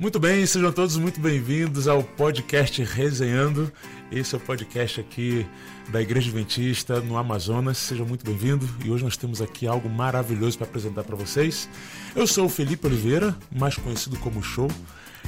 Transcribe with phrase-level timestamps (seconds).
[0.00, 3.72] Muito bem, sejam todos muito bem-vindos ao podcast Resenhando.
[4.12, 5.44] Esse é o podcast aqui
[5.88, 7.78] da Igreja Adventista no Amazonas.
[7.78, 11.68] Sejam muito bem-vindos e hoje nós temos aqui algo maravilhoso para apresentar para vocês.
[12.14, 14.70] Eu sou o Felipe Oliveira, mais conhecido como Show,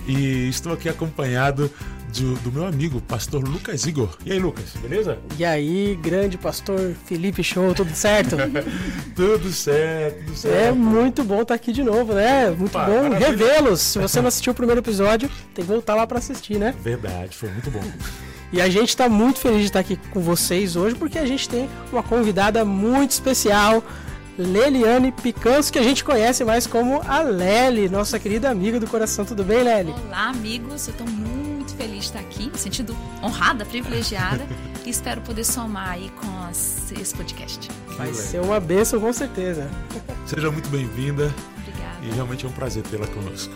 [0.07, 1.71] e estou aqui acompanhado
[2.11, 4.17] de, do meu amigo, pastor Lucas Igor.
[4.25, 5.19] E aí, Lucas, beleza?
[5.39, 8.37] E aí, grande pastor Felipe Show, tudo certo?
[9.15, 10.55] tudo certo, tudo certo.
[10.55, 12.51] É muito bom estar aqui de novo, né?
[12.51, 13.81] Muito Opa, bom revê-los.
[13.81, 16.75] Se você não assistiu o primeiro episódio, tem que voltar lá para assistir, né?
[16.83, 17.83] Verdade, foi muito bom.
[18.53, 21.49] E a gente está muito feliz de estar aqui com vocês hoje porque a gente
[21.49, 23.85] tem uma convidada muito especial,
[24.41, 29.25] Leliane Picanso, que a gente conhece mais como a Lely, nossa querida amiga do coração.
[29.25, 29.93] Tudo bem, Lely?
[30.07, 30.89] Olá, amigos.
[30.89, 34.47] Eu estou muito feliz de estar aqui, me sentindo honrada, privilegiada
[34.85, 37.69] e espero poder somar aí com esse podcast.
[37.99, 39.71] Vai ser uma bênção, com certeza.
[40.27, 41.33] Seja muito bem-vinda.
[41.59, 41.99] Obrigada.
[42.03, 43.53] E realmente é um prazer tê-la conosco.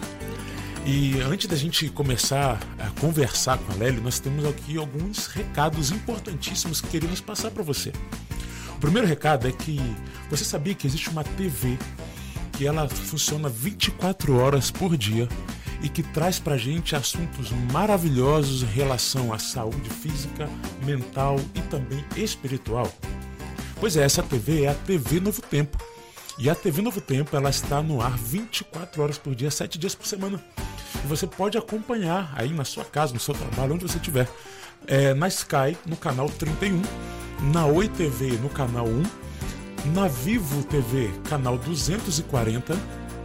[0.85, 5.91] E antes da gente começar a conversar com a Lely, nós temos aqui alguns recados
[5.91, 7.91] importantíssimos que queríamos passar para você.
[8.85, 9.81] Primeiro recado é que
[10.29, 11.79] você sabia que existe uma TV
[12.53, 15.27] que ela funciona 24 horas por dia
[15.83, 20.51] e que traz para gente assuntos maravilhosos em relação à saúde física,
[20.85, 22.93] mental e também espiritual.
[23.81, 25.79] Pois é, essa TV é a TV Novo Tempo.
[26.39, 29.95] E a TV Novo Tempo ela está no ar 24 horas por dia, 7 dias
[29.95, 30.45] por semana.
[31.03, 34.29] E você pode acompanhar aí na sua casa, no seu trabalho, onde você estiver.
[34.87, 36.83] É, na Sky, no canal 31,
[37.53, 39.03] na Oi TV, no canal 1,
[39.93, 42.75] na Vivo TV, canal 240,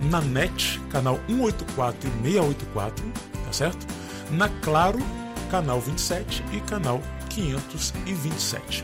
[0.02, 3.06] na NET, canal 184 e 684,
[3.45, 3.88] tá certo?
[4.31, 5.00] Na Claro,
[5.50, 8.84] canal 27 e canal 527.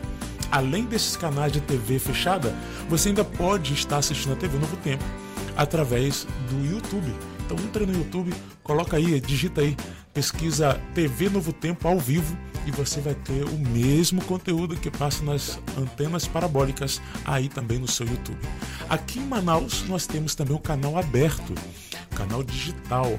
[0.50, 2.54] Além desses canais de TV fechada,
[2.88, 5.04] você ainda pode estar assistindo a TV Novo Tempo
[5.56, 7.12] através do YouTube
[7.46, 9.76] então entra no YouTube, coloca aí, digita aí,
[10.16, 12.34] pesquisa TV Novo Tempo ao vivo
[12.66, 17.86] e você vai ter o mesmo conteúdo que passa nas antenas parabólicas aí também no
[17.86, 18.38] seu YouTube.
[18.88, 21.54] Aqui em Manaus nós temos também um canal aberto,
[22.14, 23.18] canal digital.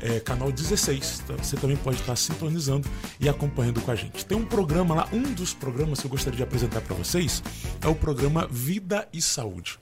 [0.00, 1.22] É, canal 16.
[1.24, 4.24] Então, você também pode estar sintonizando e acompanhando com a gente.
[4.24, 7.42] Tem um programa lá, um dos programas que eu gostaria de apresentar para vocês
[7.80, 9.76] é o programa Vida e Saúde.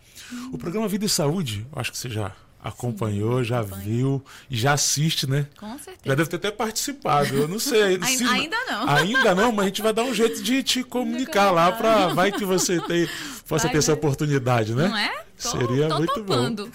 [0.51, 2.33] O programa Vida e Saúde, eu acho que você já
[2.67, 5.47] acompanhou, já viu e já assiste, né?
[5.57, 5.99] Com certeza.
[6.05, 7.35] Já deve ter até participado.
[7.35, 8.03] Eu não sei.
[8.03, 8.89] Se, ainda não.
[8.97, 12.33] Ainda não, mas a gente vai dar um jeito de te comunicar lá para vai
[12.33, 13.09] que você tem,
[13.47, 14.89] possa vai, ter essa oportunidade, né?
[14.89, 15.26] Não é?
[15.41, 16.67] Tô, Seria tô muito topando.
[16.67, 16.73] bom.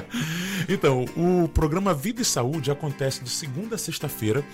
[0.68, 4.44] então, o programa Vida e Saúde acontece de segunda a sexta-feira,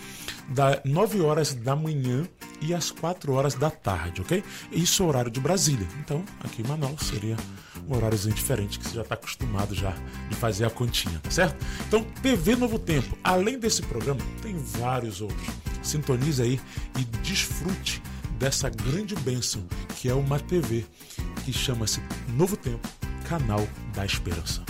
[0.49, 2.26] das 9 horas da manhã
[2.60, 4.43] e às 4 horas da tarde, ok?
[4.72, 5.87] Isso é o horário de Brasília.
[6.00, 7.37] Então, aqui em Manaus seria
[7.88, 9.94] um horáriozinho diferente que você já está acostumado já
[10.28, 11.65] de fazer a continha, tá certo?
[11.87, 15.47] Então, TV Novo Tempo, além desse programa, tem vários outros.
[15.82, 16.60] Sintonize aí
[16.99, 18.03] e desfrute
[18.38, 19.62] dessa grande bênção
[19.97, 20.84] que é uma TV
[21.44, 22.00] que chama-se
[22.37, 22.87] Novo Tempo,
[23.28, 24.62] Canal da Esperança.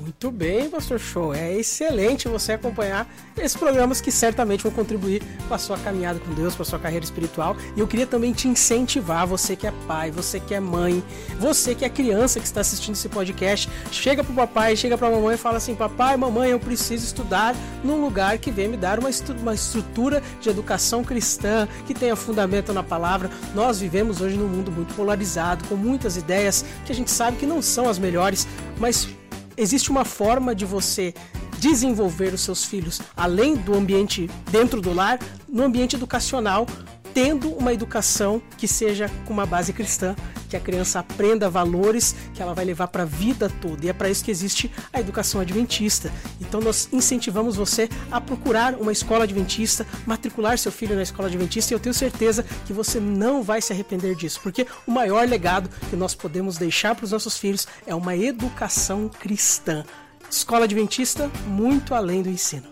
[0.00, 1.34] Muito bem, Pastor Show.
[1.34, 3.06] É excelente você acompanhar
[3.36, 6.78] esses programas que certamente vão contribuir com a sua caminhada com Deus, com a sua
[6.78, 7.54] carreira espiritual.
[7.76, 11.04] E eu queria também te incentivar, você que é pai, você que é mãe,
[11.38, 15.34] você que é criança que está assistindo esse podcast, chega pro papai, chega pra mamãe
[15.34, 19.10] e fala assim: Papai, mamãe, eu preciso estudar num lugar que venha me dar uma,
[19.40, 23.30] uma estrutura de educação cristã, que tenha fundamento na palavra.
[23.54, 27.46] Nós vivemos hoje num mundo muito polarizado, com muitas ideias que a gente sabe que
[27.46, 29.08] não são as melhores, mas
[29.56, 31.14] existe uma forma de você
[31.60, 36.66] desenvolver os seus filhos além do ambiente dentro do lar, no ambiente educacional,
[37.14, 40.14] tendo uma educação que seja com uma base cristã,
[40.48, 43.86] que a criança aprenda valores que ela vai levar para a vida toda.
[43.86, 46.12] E é para isso que existe a educação adventista.
[46.40, 51.72] Então nós incentivamos você a procurar uma escola adventista, matricular seu filho na escola adventista
[51.72, 55.70] e eu tenho certeza que você não vai se arrepender disso, porque o maior legado
[55.88, 59.84] que nós podemos deixar para os nossos filhos é uma educação cristã.
[60.30, 62.66] Escola adventista muito além do ensino.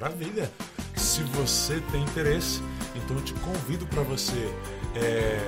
[0.00, 0.50] Maravilha!
[0.96, 2.60] Se você tem interesse,
[2.96, 4.52] então eu te convido para você
[4.96, 5.38] é,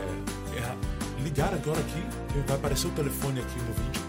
[0.54, 2.04] é, ligar agora aqui,
[2.46, 4.02] vai aparecer o telefone aqui no vídeo.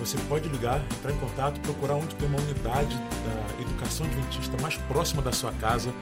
[0.00, 4.76] Você pode ligar, entrar em contato, procurar onde tem uma unidade da educação adventista mais
[4.76, 5.94] próxima da sua casa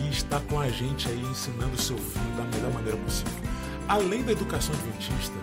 [0.00, 3.32] e estar com a gente aí ensinando o seu filho da melhor maneira possível.
[3.86, 5.34] Além da educação adventista,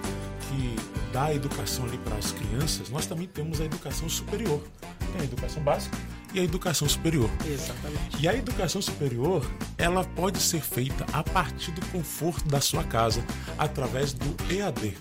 [0.47, 0.75] que
[1.25, 4.61] a educação ali para as crianças, nós também temos a educação superior.
[5.11, 5.97] Tem a educação básica,
[6.33, 7.29] e a educação superior.
[7.45, 8.17] Exatamente.
[8.19, 13.23] E a educação superior, ela pode ser feita a partir do conforto da sua casa,
[13.57, 14.97] através do EAD.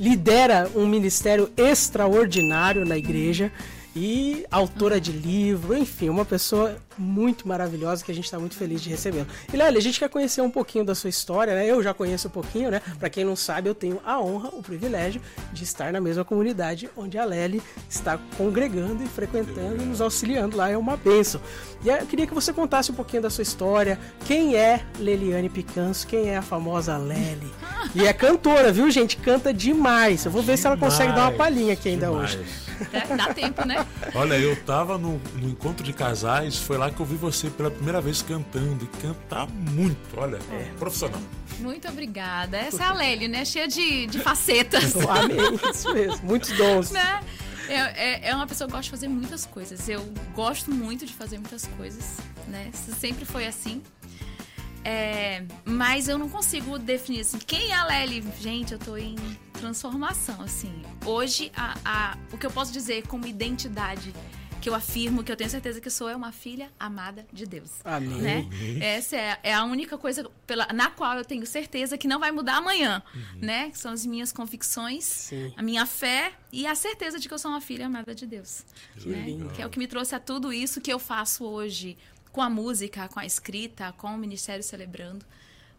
[0.00, 3.52] Lidera um ministério extraordinário na igreja
[3.94, 8.80] e autora de livro, enfim, uma pessoa muito maravilhosa que a gente está muito feliz
[8.80, 9.26] de recebê-la.
[9.52, 11.66] E Lélia, a gente quer conhecer um pouquinho da sua história, né?
[11.66, 12.80] Eu já conheço um pouquinho, né?
[12.98, 15.20] Para quem não sabe, eu tenho a honra, o privilégio
[15.52, 20.56] de estar na mesma comunidade onde a Lely está congregando e frequentando e nos auxiliando
[20.56, 21.40] lá, é uma benção.
[21.84, 26.06] E eu queria que você contasse um pouquinho da sua história, quem é Leliane Picanso,
[26.06, 27.50] quem é a famosa Lely.
[27.94, 29.16] E é cantora, viu, gente?
[29.16, 30.24] Canta demais.
[30.24, 32.34] Eu vou ver se ela consegue dar uma palhinha aqui ainda Demais.
[32.34, 32.44] hoje.
[32.90, 33.86] Dá, dá tempo, né?
[34.14, 37.70] Olha, eu tava no, no encontro de casais, foi lá que eu vi você pela
[37.70, 40.38] primeira vez cantando e canta muito, olha,
[40.78, 41.20] profissional.
[41.58, 42.56] Muito obrigada.
[42.56, 43.44] Essa é a Lely, né?
[43.44, 44.94] Cheia de, de facetas.
[44.96, 45.36] Eu amei,
[45.72, 46.26] isso mesmo.
[46.26, 46.90] Muitos dons.
[46.90, 47.22] né?
[47.68, 49.88] É, é, é uma pessoa que gosta de fazer muitas coisas.
[49.88, 50.02] Eu
[50.34, 52.16] gosto muito de fazer muitas coisas,
[52.48, 52.70] né?
[52.74, 53.80] Isso sempre foi assim.
[54.84, 58.24] É, mas eu não consigo definir assim, quem é a Lely?
[58.40, 59.14] Gente, eu tô em
[59.52, 60.82] transformação, assim.
[61.04, 64.12] Hoje, a, a- o que eu posso dizer como identidade
[64.62, 67.80] que eu afirmo, que eu tenho certeza que sou, é uma filha amada de Deus.
[67.84, 68.22] Amém.
[68.22, 68.48] Né?
[68.80, 72.30] Essa é, é a única coisa pela, na qual eu tenho certeza que não vai
[72.30, 73.02] mudar amanhã,
[73.36, 73.70] né?
[73.70, 75.52] Que são as minhas convicções, Sim.
[75.56, 78.64] a minha fé e a certeza de que eu sou uma filha amada de Deus.
[79.04, 79.24] né?
[79.26, 79.48] legal.
[79.50, 81.98] Que é o que me trouxe a tudo isso que eu faço hoje
[82.30, 85.26] com a música, com a escrita, com o Ministério Celebrando.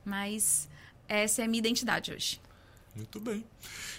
[0.04, 0.68] Mas
[1.08, 2.42] essa é a minha identidade hoje.
[2.96, 3.44] Muito bem.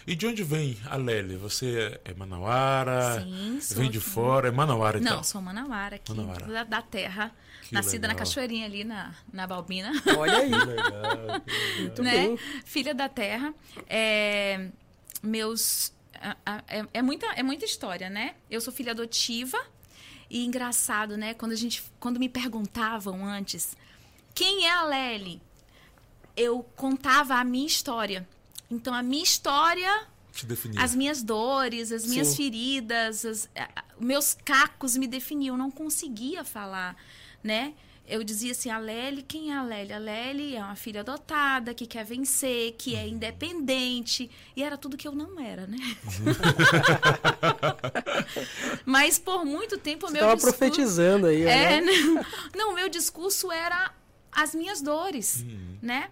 [0.07, 1.37] E de onde vem a Lely?
[1.37, 3.21] Você é manauara?
[3.21, 4.09] Sim, sou Vem de aqui.
[4.09, 4.49] fora?
[4.49, 5.17] É manauara, então?
[5.17, 6.47] Não, sou manauara aqui, Manauara.
[6.47, 7.35] Da, da terra.
[7.63, 8.27] Que nascida na legal.
[8.27, 9.91] cachoeirinha ali na, na Balbina.
[10.17, 10.51] Olha aí.
[10.53, 11.43] Legal.
[11.81, 12.11] Muito né?
[12.13, 12.39] bem.
[12.65, 13.53] Filha da terra.
[13.89, 14.69] É,
[15.23, 15.93] meus.
[16.69, 18.35] É, é muita, é muita história, né?
[18.51, 19.59] Eu sou filha adotiva.
[20.31, 21.35] E engraçado, né?
[21.35, 23.77] Quando, a gente, quando me perguntavam antes
[24.35, 25.41] quem é a Lely,
[26.37, 28.27] eu contava a minha história.
[28.75, 30.07] Então, a minha história
[30.77, 32.37] as minhas dores, as minhas Sim.
[32.37, 33.49] feridas, as-
[34.01, 35.55] meus cacos me definiam.
[35.55, 36.97] Eu não conseguia falar,
[37.43, 37.73] né?
[38.07, 39.93] Eu dizia assim, a Lely, quem é a Lely?
[39.93, 44.31] A Lely é uma filha adotada, que quer vencer, que é independente.
[44.57, 45.79] E era tudo que eu não era, né?
[48.85, 50.59] Mas por muito tempo o Você meu tava discurso...
[50.59, 51.83] profetizando aí, É, né?
[52.03, 53.93] não, não, o meu discurso era
[54.33, 55.45] as minhas dores,
[55.81, 56.11] né?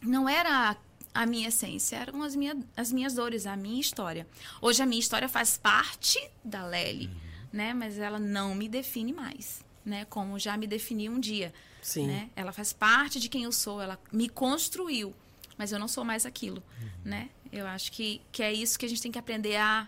[0.00, 0.76] Não era
[1.14, 4.26] a minha essência, eram as, minha, as minhas dores, a minha história.
[4.60, 7.10] Hoje a minha história faz parte da Lely,
[7.52, 7.74] né?
[7.74, 10.04] Mas ela não me define mais, né?
[10.06, 11.52] Como já me definiu um dia,
[11.82, 12.06] Sim.
[12.06, 12.30] né?
[12.34, 15.14] Ela faz parte de quem eu sou, ela me construiu,
[15.58, 16.62] mas eu não sou mais aquilo,
[17.04, 17.28] né?
[17.52, 19.86] Eu acho que, que é isso que a gente tem que aprender a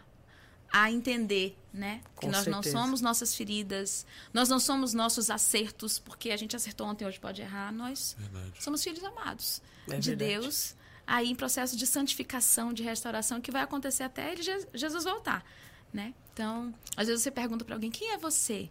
[0.76, 2.00] a entender, né?
[2.18, 2.76] Que Com nós não certeza.
[2.78, 7.40] somos nossas feridas, nós não somos nossos acertos, porque a gente acertou ontem, hoje pode
[7.40, 7.70] errar.
[7.70, 8.52] Nós Verdade.
[8.60, 10.40] somos filhos amados É de verdade.
[10.40, 10.74] Deus,
[11.06, 15.44] aí em processo de santificação, de restauração, que vai acontecer até ele, Je- Jesus voltar,
[15.92, 16.14] né?
[16.32, 18.70] Então, às vezes você pergunta para alguém, quem é você?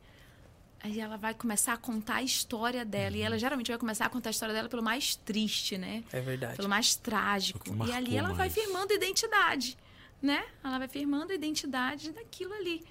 [0.82, 4.10] Aí ela vai começar a contar a história dela, e ela geralmente vai começar a
[4.10, 6.04] contar a história dela pelo mais triste, né?
[6.12, 6.58] É verdade.
[6.58, 7.64] pelo mais trágico.
[7.88, 8.54] E ali ela vai mais.
[8.54, 9.78] firmando identidade,
[10.22, 10.44] né?
[10.62, 12.84] Ela vai firmando a identidade daquilo ali.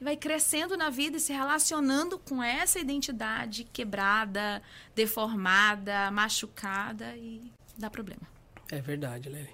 [0.00, 4.60] E vai crescendo na vida e se relacionando com essa identidade quebrada,
[4.94, 7.40] deformada, machucada e
[7.78, 8.22] dá problema.
[8.70, 9.50] É verdade, Lely.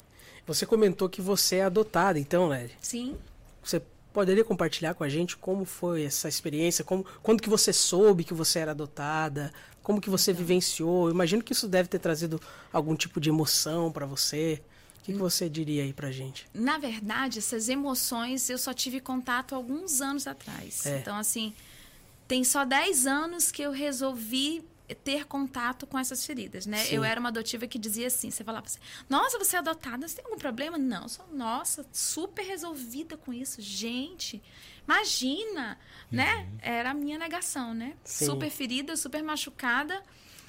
[0.47, 2.73] Você comentou que você é adotada, então, Lely.
[2.81, 3.17] Sim,
[3.63, 3.81] Você
[4.13, 8.35] poderia compartilhar com a gente como foi essa experiência, como, quando que você soube que
[8.35, 9.53] você era adotada,
[9.83, 11.09] como que você vivenciou?
[11.09, 12.41] Eu imagino que isso deve ter trazido
[12.73, 14.63] algum tipo de emoção para você.
[15.01, 16.47] O que, que, você diria aí pra gente?
[16.55, 20.87] Na verdade, essas emoções eu só tive contato alguns anos atrás.
[20.87, 20.99] É.
[20.99, 21.53] Então, assim,
[22.29, 24.65] tem só 10 anos que eu resolvi
[25.03, 26.79] ter contato com essas feridas, né?
[26.79, 26.97] Sim.
[26.97, 30.17] Eu era uma adotiva que dizia assim, você falava assim, nossa, você é adotada, você
[30.17, 30.77] tem algum problema?
[30.77, 33.61] Não, sou, nossa, super resolvida com isso.
[33.61, 34.43] Gente,
[34.87, 35.79] imagina,
[36.11, 36.35] né?
[36.35, 36.43] uhum.
[36.43, 36.49] né?
[36.61, 37.95] Era a minha negação, né?
[38.05, 38.27] Sim.
[38.27, 40.03] Super ferida, super machucada.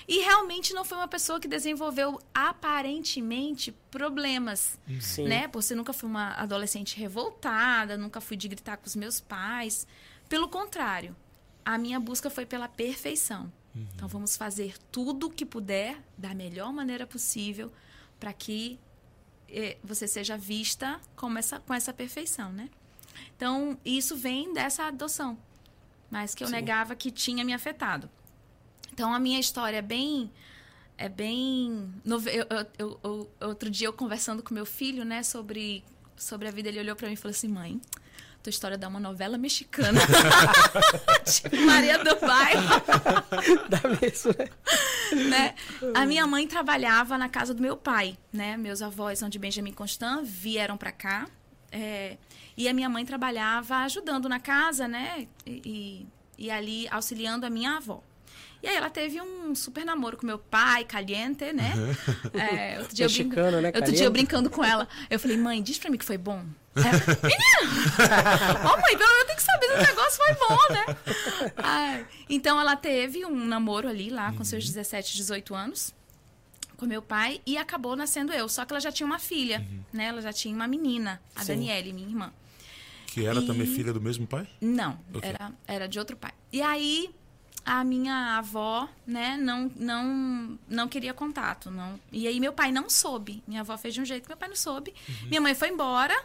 [0.07, 5.27] E realmente não foi uma pessoa que desenvolveu aparentemente problemas, Sim.
[5.27, 5.47] né?
[5.47, 9.87] Porque nunca fui uma adolescente revoltada, nunca fui de gritar com os meus pais.
[10.27, 11.15] Pelo contrário,
[11.63, 13.51] a minha busca foi pela perfeição.
[13.75, 13.87] Uhum.
[13.95, 17.71] Então vamos fazer tudo o que puder da melhor maneira possível
[18.19, 18.79] para que
[19.49, 22.69] eh, você seja vista com essa, com essa perfeição, né?
[23.35, 25.37] Então isso vem dessa adoção,
[26.09, 26.53] mas que eu Sim.
[26.53, 28.09] negava que tinha me afetado.
[28.91, 30.31] Então a minha história é bem
[30.95, 32.21] é bem eu,
[32.77, 35.83] eu, eu, outro dia eu conversando com meu filho, né, sobre
[36.15, 37.81] sobre a vida, ele olhou para mim e falou assim: "Mãe,
[38.43, 40.01] tua história dá uma novela mexicana.
[41.25, 42.81] tipo Maria do Bairro.
[43.69, 45.29] dá mesmo, né?
[45.29, 45.55] né?
[45.95, 48.57] A minha mãe trabalhava na casa do meu pai, né?
[48.57, 51.25] Meus avós são de Benjamin Constant, vieram para cá.
[51.71, 52.17] É,
[52.57, 55.25] e a minha mãe trabalhava ajudando na casa, né?
[55.45, 56.05] E,
[56.37, 58.03] e, e ali auxiliando a minha avó.
[58.61, 61.73] E aí ela teve um super namoro com meu pai, caliente, né?
[62.33, 63.71] É, outro dia, Mexicano, eu, né?
[63.73, 64.87] outro dia eu brincando com ela.
[65.09, 66.45] Eu falei, mãe, diz pra mim que foi bom.
[66.75, 68.63] Menina!
[68.65, 71.51] Ó, oh, mãe, pelo menos tem que saber se o negócio foi bom, né?
[71.57, 75.93] Ai, então ela teve um namoro ali lá com seus 17, 18 anos
[76.77, 78.49] com meu pai e acabou nascendo eu.
[78.49, 79.79] Só que ela já tinha uma filha, uhum.
[79.93, 80.05] né?
[80.05, 81.53] Ela já tinha uma menina, a Sim.
[81.53, 82.33] Daniele, minha irmã.
[83.07, 83.45] Que era e...
[83.45, 84.47] também filha do mesmo pai?
[84.59, 85.29] Não, okay.
[85.29, 86.31] era, era de outro pai.
[86.51, 87.13] E aí
[87.65, 91.99] a minha avó, né, não, não, não queria contato, não.
[92.11, 93.41] E aí meu pai não soube.
[93.47, 94.93] Minha avó fez de um jeito, meu pai não soube.
[95.07, 95.27] Uhum.
[95.27, 96.15] Minha mãe foi embora,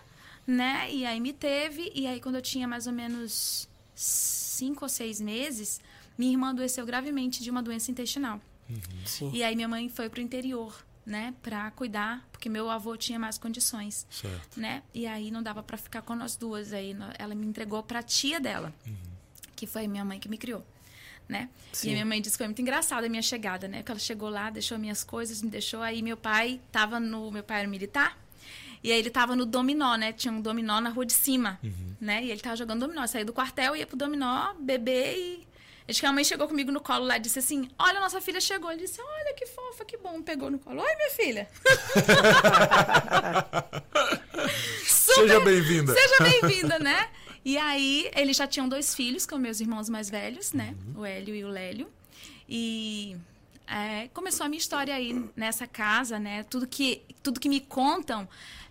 [0.48, 1.92] né, e aí me teve.
[1.94, 5.78] E aí quando eu tinha mais ou menos cinco ou seis meses,
[6.16, 8.40] minha irmã adoeceu gravemente de uma doença intestinal.
[8.68, 9.30] Uhum.
[9.32, 13.36] E aí minha mãe foi pro interior, né, para cuidar, porque meu avô tinha mais
[13.36, 14.58] condições, certo.
[14.58, 14.82] né?
[14.94, 16.72] E aí não dava para ficar com nós duas.
[16.72, 18.94] Aí ela me entregou para tia dela, uhum.
[19.54, 20.64] que foi minha mãe que me criou
[21.28, 21.50] né?
[21.72, 21.88] Sim.
[21.88, 23.82] E a minha mãe disse que foi muito engraçada a minha chegada, né?
[23.82, 25.82] Que ela chegou lá, deixou minhas coisas, me deixou.
[25.82, 27.30] Aí meu pai tava no.
[27.30, 28.16] Meu pai era militar.
[28.82, 30.12] E aí ele tava no dominó, né?
[30.12, 31.96] Tinha um dominó na rua de cima, uhum.
[32.00, 32.22] né?
[32.22, 33.06] E ele tava jogando dominó.
[33.06, 35.46] Saiu do quartel, ia pro dominó, beber e.
[35.88, 38.40] Acho que a mãe chegou comigo no colo lá e disse assim: Olha, nossa filha
[38.40, 38.70] chegou.
[38.70, 40.20] Ele disse: Olha que fofa, que bom.
[40.22, 40.82] Pegou no colo.
[40.82, 41.48] Oi, minha filha.
[44.84, 45.22] Super...
[45.22, 45.94] Seja bem-vinda.
[45.94, 47.08] Seja bem-vinda, né?
[47.44, 50.74] E aí, eles já tinham dois filhos, com meus irmãos mais velhos, né?
[50.94, 51.00] Uhum.
[51.00, 51.88] O Hélio e o Lélio.
[52.46, 53.16] E
[53.66, 56.42] é, começou a minha história aí nessa casa, né?
[56.44, 58.28] Tudo que, tudo que me contam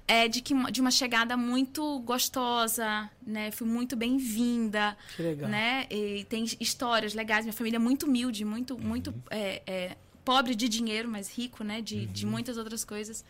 [0.08, 3.52] é de, que, de uma chegada muito gostosa, né?
[3.52, 4.98] Fui muito bem-vinda.
[5.16, 5.50] Que legal.
[5.50, 5.86] Né?
[5.90, 7.44] E tem histórias legais.
[7.44, 8.80] Minha família é muito humilde, muito, uhum.
[8.80, 11.82] muito é, é, pobre de dinheiro, mas rico, né?
[11.82, 12.06] De, uhum.
[12.06, 13.26] de muitas outras coisas.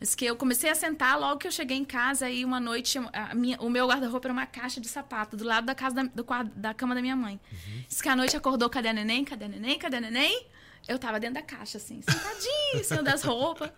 [0.00, 2.98] Diz que eu comecei a sentar logo que eu cheguei em casa e uma noite
[3.34, 6.26] minha, o meu guarda-roupa era uma caixa de sapato do lado da casa da, do,
[6.54, 7.40] da cama da minha mãe.
[7.50, 7.84] Uhum.
[7.88, 9.24] Diz que a noite acordou, cadê a neném?
[9.24, 9.78] Cadê a neném?
[9.78, 10.46] Cadê a neném?
[10.88, 13.70] Eu tava dentro da caixa, assim, sentadinha, em das roupas,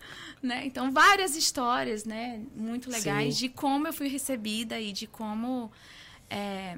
[0.43, 0.67] né?
[0.67, 2.43] Então, várias histórias, né?
[2.55, 3.41] Muito legais Sim.
[3.41, 5.73] de como eu fui recebida e de como
[6.29, 6.77] é,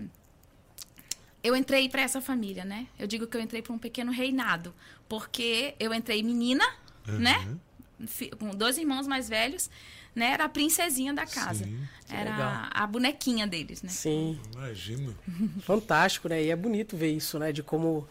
[1.42, 2.86] eu entrei para essa família, né?
[2.98, 4.74] Eu digo que eu entrei para um pequeno reinado,
[5.08, 6.64] porque eu entrei menina,
[7.08, 7.18] uhum.
[7.18, 7.56] né?
[8.38, 9.70] com dois irmãos mais velhos,
[10.14, 10.32] né?
[10.32, 11.64] Era a princesinha da casa.
[11.64, 12.68] Sim, era legal.
[12.70, 13.90] a bonequinha deles, né?
[13.90, 14.40] Sim.
[14.54, 15.16] Imagino.
[15.62, 16.42] Fantástico, né?
[16.42, 17.52] E é bonito ver isso, né?
[17.52, 18.08] De como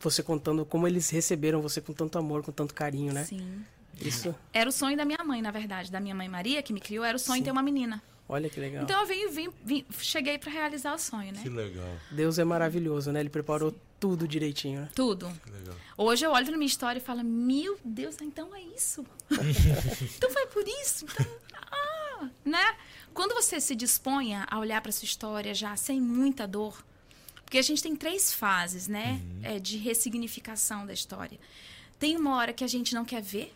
[0.00, 3.24] você contando como eles receberam você com tanto amor, com tanto carinho, né?
[3.24, 3.64] Sim.
[4.00, 4.34] Isso.
[4.52, 7.04] Era o sonho da minha mãe, na verdade, da minha mãe Maria, que me criou,
[7.04, 7.42] era o sonho Sim.
[7.42, 8.02] de ter uma menina.
[8.28, 8.84] Olha que legal.
[8.84, 11.40] Então eu vim, vim, vim cheguei para realizar o sonho, né?
[11.42, 11.96] Que legal.
[12.12, 13.18] Deus é maravilhoso, né?
[13.18, 13.76] Ele preparou Sim.
[13.98, 14.82] tudo direitinho.
[14.82, 14.88] Né?
[14.94, 15.28] Tudo.
[15.44, 15.74] Que legal.
[15.98, 19.04] Hoje eu olho para minha história e falo: "Meu Deus, então é isso".
[20.16, 21.06] então foi por isso.
[21.06, 21.26] Então,
[21.72, 22.76] ah, né?
[23.12, 26.84] Quando você se dispõe a olhar para sua história já sem muita dor,
[27.50, 29.40] porque a gente tem três fases, né, uhum.
[29.42, 31.36] é, de ressignificação da história.
[31.98, 33.52] Tem uma hora que a gente não quer ver,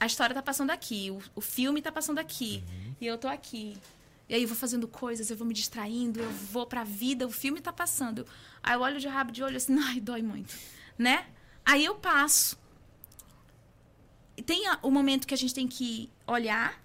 [0.00, 2.94] a história tá passando aqui, o, o filme tá passando aqui, uhum.
[3.00, 3.76] e eu tô aqui.
[4.28, 7.30] E aí eu vou fazendo coisas, eu vou me distraindo, eu vou pra vida, o
[7.30, 8.26] filme tá passando.
[8.60, 10.52] Aí eu olho de rabo de olho assim, ai, dói muito,
[10.98, 11.24] né?
[11.64, 12.58] Aí eu passo.
[14.36, 16.82] E tem o momento que a gente tem que olhar,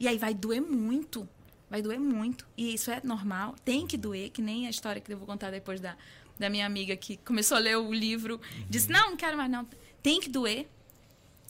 [0.00, 1.28] e aí vai doer muito.
[1.74, 2.46] Vai doer muito.
[2.56, 5.50] E isso é normal, tem que doer, que nem a história que eu vou contar
[5.50, 5.96] depois da,
[6.38, 8.66] da minha amiga que começou a ler o livro, uhum.
[8.70, 9.66] disse: Não, não quero mais, não.
[10.00, 10.68] Tem que doer.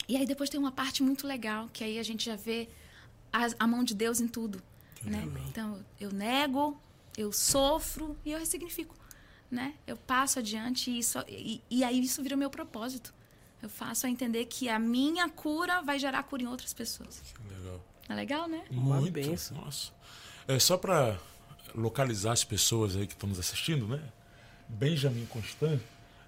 [0.09, 2.69] E aí depois tem uma parte muito legal, que aí a gente já vê
[3.33, 4.63] a, a mão de Deus em tudo.
[5.03, 5.23] Né?
[5.49, 6.79] Então, eu nego,
[7.17, 8.97] eu sofro e eu ressignifico.
[9.51, 9.75] Né?
[9.87, 13.15] Eu passo adiante e, isso, e, e aí isso vira o meu propósito.
[13.63, 17.21] Eu faço a entender que a minha cura vai gerar cura em outras pessoas.
[17.21, 17.81] Que legal.
[18.09, 18.63] É legal, né?
[18.71, 19.13] Muito.
[19.13, 19.57] Benção.
[19.59, 19.93] Nossa.
[20.47, 21.17] É só para
[21.75, 24.01] localizar as pessoas aí que estão nos assistindo, né?
[24.69, 25.81] Benjamin Constant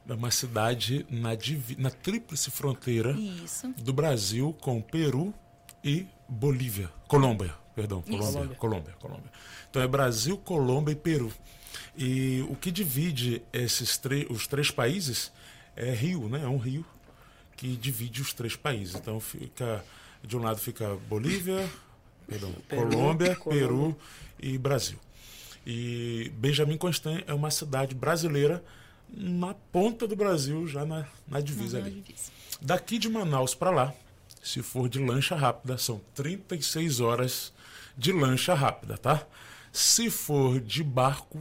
[0.09, 1.30] é uma cidade na,
[1.78, 3.73] na tríplice fronteira Isso.
[3.78, 5.35] do Brasil com Peru
[5.83, 6.90] e Bolívia.
[7.09, 8.02] Colômbia, perdão.
[8.02, 9.30] Colômbia, Colômbia, Colômbia.
[9.68, 11.33] Então é Brasil, Colômbia e Peru.
[11.97, 15.33] E o que divide esses os três países
[15.75, 16.42] é rio, né?
[16.42, 16.85] É um rio
[17.56, 18.95] que divide os três países.
[18.95, 19.85] Então fica
[20.26, 21.68] de um lado fica Bolívia,
[22.26, 23.97] perdão, Peru, Colômbia, Colômbia, Peru
[24.40, 24.99] e Brasil.
[25.66, 28.62] E Benjamin Constant é uma cidade brasileira
[29.09, 31.90] na ponta do Brasil, já na, na divisa ali.
[31.90, 32.30] Divisa.
[32.61, 33.95] Daqui de Manaus para lá,
[34.42, 37.52] se for de lancha rápida, são 36 horas
[37.97, 39.26] de lancha rápida, tá?
[39.73, 41.40] Se for de barco,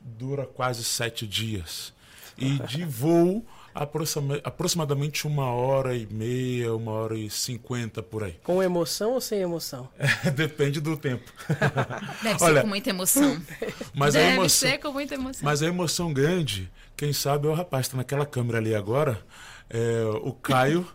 [0.00, 1.92] dura quase sete dias.
[2.36, 8.36] E de voo, aproximadamente uma hora e meia, uma hora e cinquenta por aí.
[8.42, 9.88] Com emoção ou sem emoção?
[10.22, 11.32] É, depende do tempo.
[12.22, 13.42] Deve Olha, ser com muita emoção.
[13.94, 15.40] Mas Deve a emoção, ser com muita emoção.
[15.42, 19.24] Mas a emoção grande, quem sabe é o rapaz que está naquela câmera ali agora,
[19.70, 20.86] é, o Caio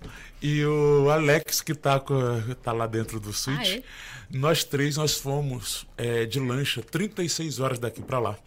[0.41, 1.99] e o Alex que está
[2.61, 3.73] tá lá dentro do suíte.
[3.73, 4.37] Ah, é?
[4.37, 8.37] Nós três nós fomos é, de lancha 36 horas daqui para lá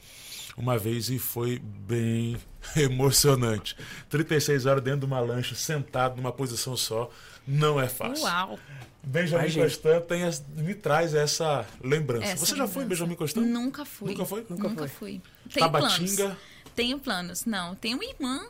[0.59, 2.37] uma vez e foi bem
[2.77, 3.77] emocionante.
[4.09, 7.11] 36 horas dentro de uma lancha, sentado numa posição só,
[7.47, 8.25] não é fácil.
[8.25, 8.59] Uau!
[9.03, 10.23] Benjamin Constant tem,
[10.63, 12.27] me traz essa lembrança.
[12.27, 12.73] Essa Você já lembrança.
[12.75, 13.47] foi em Benjamin Constant?
[13.47, 14.11] Nunca fui.
[14.11, 14.47] Nunca foi?
[14.51, 15.23] Nunca, Nunca fui.
[15.53, 16.17] Tenho Tabatinga?
[16.17, 16.39] Planos.
[16.75, 17.45] Tenho planos.
[17.45, 18.47] Não, tenho uma irmã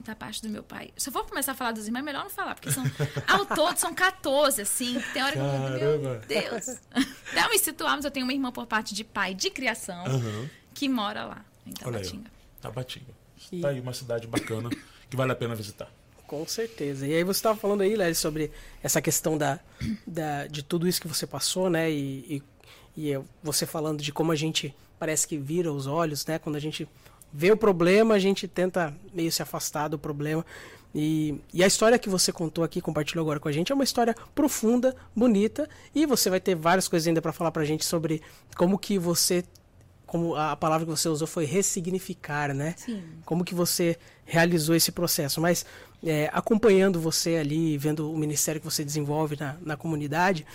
[0.00, 0.90] da parte do meu pai.
[0.96, 2.84] Se eu for começar a falar dos irmãos, é melhor não falar, porque são,
[3.26, 5.00] ao todo são 14, assim.
[5.12, 6.68] Tem hora que eu meu Deus.
[7.30, 10.48] Até me situar, mas eu tenho uma irmã por parte de pai de criação uhum.
[10.72, 12.24] que mora lá, em Tabatinga.
[12.24, 13.12] Aí, Tabatinga.
[13.52, 13.60] E...
[13.60, 14.70] Tá aí uma cidade bacana
[15.08, 15.90] que vale a pena visitar.
[16.26, 17.06] Com certeza.
[17.06, 18.50] E aí você estava falando aí, Léo, sobre
[18.82, 19.58] essa questão da,
[20.06, 21.90] da, de tudo isso que você passou, né?
[21.90, 22.42] E,
[22.96, 26.38] e, e você falando de como a gente parece que vira os olhos, né?
[26.38, 26.86] Quando a gente
[27.32, 30.44] vê o problema, a gente tenta meio se afastar do problema.
[30.94, 33.84] E, e, a história que você contou aqui, compartilhou agora com a gente, é uma
[33.84, 37.84] história profunda, bonita, e você vai ter várias coisas ainda para falar para a gente
[37.84, 38.22] sobre
[38.56, 39.44] como que você,
[40.08, 42.74] como a palavra que você usou foi ressignificar, né?
[42.78, 43.02] Sim.
[43.24, 45.40] Como que você realizou esse processo.
[45.40, 45.64] Mas
[46.04, 50.46] é, acompanhando você ali, vendo o ministério que você desenvolve na, na comunidade,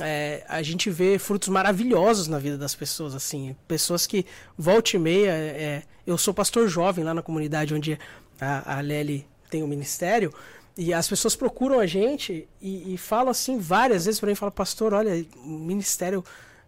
[0.00, 4.24] é, a gente vê frutos maravilhosos na vida das pessoas, assim, pessoas que
[4.56, 7.98] volta e meia, é, eu sou pastor jovem lá na comunidade onde
[8.40, 10.32] a, a Lely tem o um ministério,
[10.78, 14.52] e as pessoas procuram a gente e, e falam assim várias vezes para mim, falam,
[14.52, 16.24] pastor, olha, o ministério,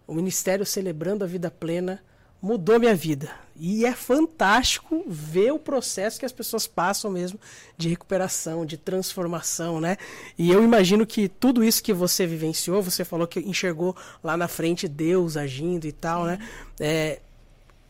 [0.07, 2.03] o ministério celebrando a vida plena,
[2.44, 3.30] mudou minha vida.
[3.57, 7.40] E é fantástico ver o processo que as pessoas passam mesmo
[7.78, 9.96] de recuperação, de transformação, né?
[10.37, 14.46] E eu imagino que tudo isso que você vivenciou, você falou que enxergou lá na
[14.46, 16.38] frente Deus agindo e tal, né?
[16.78, 17.20] É,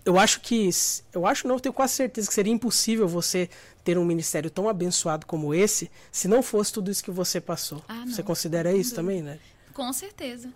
[0.05, 0.69] eu acho que
[1.13, 3.49] eu acho não, eu tenho quase certeza que seria impossível você
[3.83, 7.83] ter um ministério tão abençoado como esse se não fosse tudo isso que você passou.
[7.89, 9.39] Ah, você considera isso também, né?
[9.73, 10.51] Com certeza.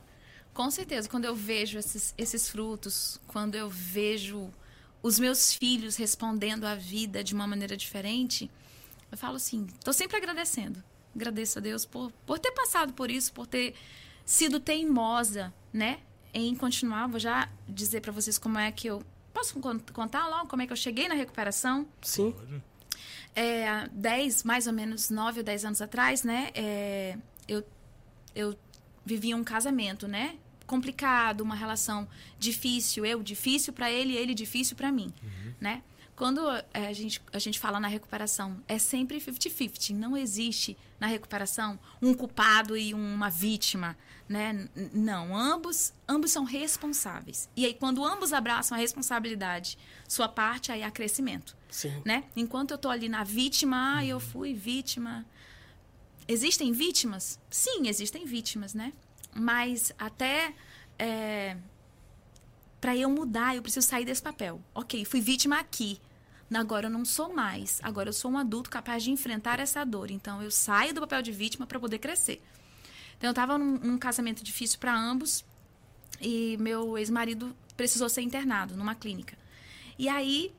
[0.58, 4.50] Com certeza, quando eu vejo esses, esses frutos, quando eu vejo
[5.00, 8.50] os meus filhos respondendo à vida de uma maneira diferente,
[9.08, 10.82] eu falo assim, estou sempre agradecendo.
[11.14, 13.76] Agradeço a Deus por, por ter passado por isso, por ter
[14.24, 16.00] sido teimosa, né?
[16.34, 17.06] Em continuar.
[17.06, 19.00] Vou já dizer para vocês como é que eu.
[19.32, 19.60] Posso
[19.92, 21.86] contar logo como é que eu cheguei na recuperação?
[22.02, 22.34] Sim.
[23.32, 26.50] É, 10, mais ou menos 9 ou 10 anos atrás, né?
[26.52, 27.16] É,
[27.46, 27.64] eu,
[28.34, 28.58] eu
[29.06, 30.36] vivia um casamento, né?
[30.68, 32.06] Complicado, uma relação
[32.38, 35.54] difícil, eu difícil para ele, ele difícil para mim, uhum.
[35.60, 35.82] né?
[36.14, 36.40] Quando
[36.74, 39.94] é, a, gente, a gente fala na recuperação, é sempre 50-50.
[39.94, 43.96] Não existe na recuperação um culpado e uma vítima,
[44.28, 44.68] né?
[44.92, 47.48] Não, ambos, ambos são responsáveis.
[47.56, 49.78] E aí, quando ambos abraçam a responsabilidade,
[50.08, 51.56] sua parte, aí há crescimento.
[51.70, 52.02] Sim.
[52.04, 52.24] Né?
[52.34, 55.24] Enquanto eu estou ali na vítima, ah, eu fui vítima.
[56.26, 57.38] Existem vítimas?
[57.48, 58.92] Sim, existem vítimas, né?
[59.34, 60.54] Mas até
[60.98, 61.56] é,
[62.80, 64.60] para eu mudar, eu preciso sair desse papel.
[64.74, 66.00] Ok, fui vítima aqui.
[66.52, 67.78] Agora eu não sou mais.
[67.82, 70.10] Agora eu sou um adulto capaz de enfrentar essa dor.
[70.10, 72.42] Então eu saio do papel de vítima para poder crescer.
[73.16, 75.44] Então eu estava num, num, casamento difícil para ambos.
[76.20, 79.36] E meu ex-marido precisou ser internado numa clínica.
[79.98, 80.52] E aí,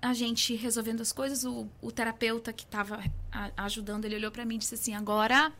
[0.00, 3.02] a gente resolvendo as coisas, o, o terapeuta que estava
[3.56, 5.52] ajudando, ele olhou para mim e disse assim: agora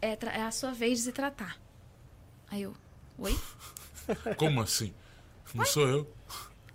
[0.00, 1.58] é, é, a sua vez de se tratar.
[2.50, 2.74] Aí eu,
[3.18, 3.38] oi?
[4.36, 4.94] Como assim?
[5.54, 5.70] Não oi?
[5.70, 6.16] sou eu.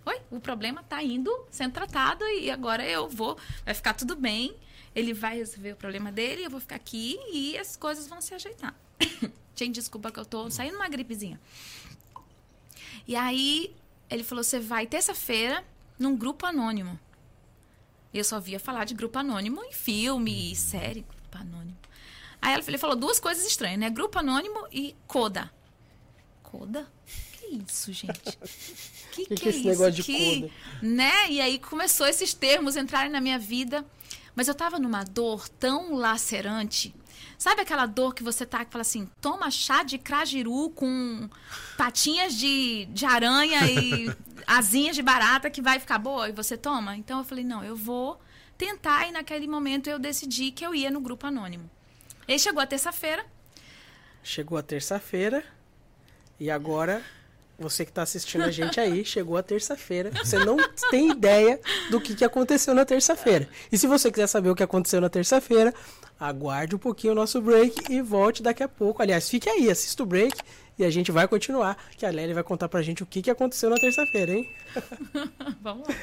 [0.04, 4.56] Oi, o problema tá indo sendo tratado e agora eu vou, vai ficar tudo bem.
[4.94, 8.34] Ele vai resolver o problema dele, eu vou ficar aqui e as coisas vão se
[8.34, 8.74] ajeitar.
[9.54, 11.40] Gente, desculpa que eu tô saindo uma gripezinha.
[13.06, 13.74] E aí
[14.10, 15.64] ele falou: "Você vai terça-feira
[15.98, 16.98] num grupo anônimo".
[18.12, 21.78] Eu só via falar de grupo anônimo em filme, série, grupo anônimo.
[22.40, 23.88] Aí ele falou duas coisas estranhas, né?
[23.88, 25.50] Grupo anônimo e coda.
[26.52, 26.86] Coda?
[27.32, 28.38] Que isso, gente?
[29.12, 29.68] Que que, que, é, é esse isso?
[29.68, 30.52] negócio de que, coda?
[30.80, 31.30] Né?
[31.30, 33.84] E aí começou esses termos entrarem na minha vida.
[34.34, 36.94] Mas eu tava numa dor tão lacerante.
[37.36, 41.28] Sabe aquela dor que você tá que fala assim, toma chá de crajiru com
[41.76, 44.10] patinhas de, de aranha e
[44.46, 46.96] asinhas de barata que vai ficar boa e você toma?
[46.96, 48.18] Então eu falei, não, eu vou
[48.56, 51.70] tentar e naquele momento eu decidi que eu ia no grupo anônimo.
[52.26, 53.26] E chegou a terça-feira.
[54.22, 55.44] Chegou a terça-feira
[56.42, 57.00] e agora
[57.56, 60.10] você que está assistindo a gente aí, chegou a terça-feira.
[60.10, 60.56] Você não
[60.90, 63.48] tem ideia do que, que aconteceu na terça-feira.
[63.70, 65.72] E se você quiser saber o que aconteceu na terça-feira,
[66.18, 69.00] aguarde um pouquinho o nosso break e volte daqui a pouco.
[69.00, 70.36] Aliás, fique aí, assista o break
[70.76, 73.30] e a gente vai continuar, que a Lélia vai contar pra gente o que, que
[73.30, 74.50] aconteceu na terça-feira, hein?
[75.62, 75.94] Vamos lá.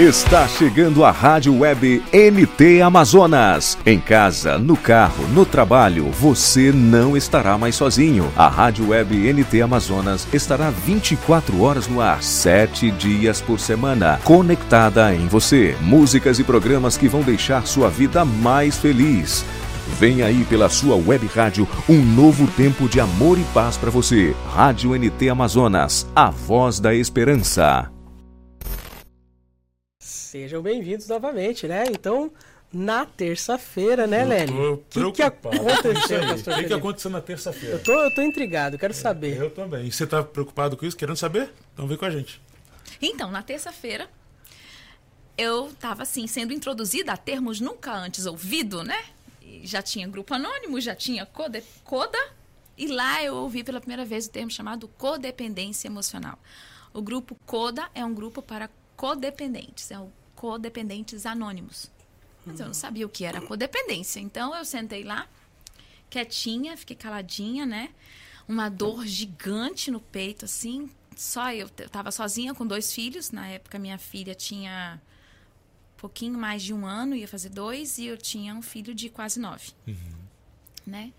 [0.00, 3.76] Está chegando a Rádio Web NT Amazonas.
[3.84, 8.32] Em casa, no carro, no trabalho, você não estará mais sozinho.
[8.34, 15.14] A Rádio Web NT Amazonas estará 24 horas no ar, 7 dias por semana, conectada
[15.14, 15.76] em você.
[15.82, 19.44] Músicas e programas que vão deixar sua vida mais feliz.
[19.98, 24.34] Vem aí pela sua web rádio um novo tempo de amor e paz para você.
[24.54, 27.99] Rádio NT Amazonas, a voz da esperança.
[30.30, 31.86] Sejam bem-vindos novamente, né?
[31.90, 32.30] Então,
[32.72, 34.74] na terça-feira, né, Lélio?
[34.74, 36.54] O que, que aconteceu, pastor?
[36.54, 37.74] O que, que aconteceu na terça-feira?
[37.74, 39.36] Eu tô, eu tô intrigado, quero saber.
[39.36, 39.88] Eu também.
[39.88, 41.52] E você tá preocupado com isso, querendo saber?
[41.74, 42.40] Então vem com a gente.
[43.02, 44.08] Então, na terça-feira,
[45.36, 49.02] eu tava assim, sendo introduzida a termos nunca antes ouvido, né?
[49.64, 52.18] Já tinha grupo anônimo, já tinha code, coda,
[52.78, 56.38] e lá eu ouvi pela primeira vez o termo chamado codependência emocional.
[56.94, 61.90] O grupo CODA é um grupo para codependentes, é o codependentes anônimos.
[62.46, 64.20] Mas eu não sabia o que era codependência.
[64.20, 65.28] Então eu sentei lá,
[66.08, 67.90] quietinha, fiquei caladinha, né?
[68.48, 70.88] Uma dor gigante no peito, assim.
[71.14, 73.30] Só eu, eu tava sozinha com dois filhos.
[73.30, 74.98] Na época, minha filha tinha
[75.94, 79.10] um pouquinho mais de um ano, ia fazer dois, e eu tinha um filho de
[79.10, 79.72] quase nove.
[79.86, 79.94] Uhum.
[80.86, 81.12] Né?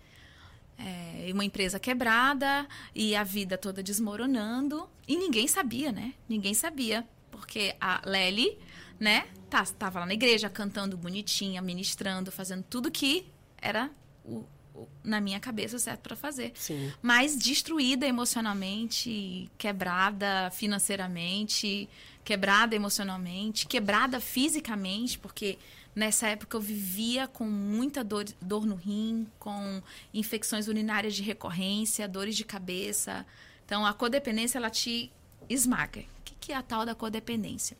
[0.80, 4.90] É, uma empresa quebrada e a vida toda desmoronando.
[5.08, 6.16] E ninguém sabia, né?
[6.28, 7.08] Ninguém sabia.
[7.30, 8.58] Porque a Lely
[9.02, 9.26] né?
[9.50, 13.26] Tá, tava lá na igreja cantando bonitinha, ministrando, fazendo tudo que
[13.60, 13.90] era
[14.24, 16.52] o, o na minha cabeça certo para fazer.
[16.54, 16.94] Sim.
[17.02, 21.90] Mas destruída emocionalmente, quebrada financeiramente,
[22.24, 25.58] quebrada emocionalmente, quebrada fisicamente, porque
[25.96, 29.82] nessa época eu vivia com muita dor, dor no rim, com
[30.14, 33.26] infecções urinárias de recorrência, dores de cabeça.
[33.66, 35.12] Então a codependência ela te
[35.50, 36.02] esmaga.
[36.02, 37.76] O que, que é a tal da codependência?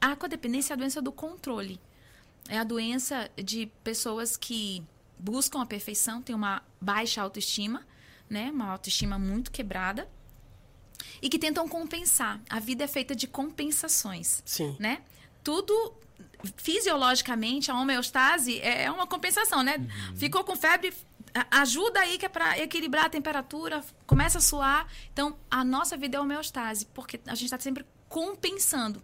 [0.00, 1.80] A codependência é a doença do controle.
[2.48, 4.84] É a doença de pessoas que
[5.18, 7.86] buscam a perfeição, têm uma baixa autoestima,
[8.28, 8.50] né?
[8.50, 10.08] Uma autoestima muito quebrada
[11.20, 12.40] e que tentam compensar.
[12.48, 14.76] A vida é feita de compensações, Sim.
[14.78, 15.02] né?
[15.42, 15.94] Tudo
[16.56, 19.76] fisiologicamente a homeostase é uma compensação, né?
[19.78, 20.16] Uhum.
[20.16, 20.92] Ficou com febre,
[21.50, 24.86] ajuda aí que é para equilibrar a temperatura, começa a suar.
[25.12, 29.02] Então, a nossa vida é homeostase, porque a gente está sempre compensando.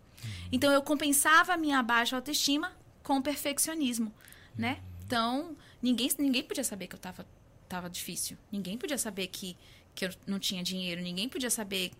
[0.50, 4.12] Então eu compensava a minha baixa autoestima com o perfeccionismo,
[4.56, 4.80] né?
[5.04, 7.26] Então, ninguém, ninguém podia saber que eu tava,
[7.68, 8.38] tava difícil.
[8.50, 9.56] Ninguém podia saber que,
[9.94, 11.02] que eu não tinha dinheiro.
[11.02, 11.92] Ninguém podia saber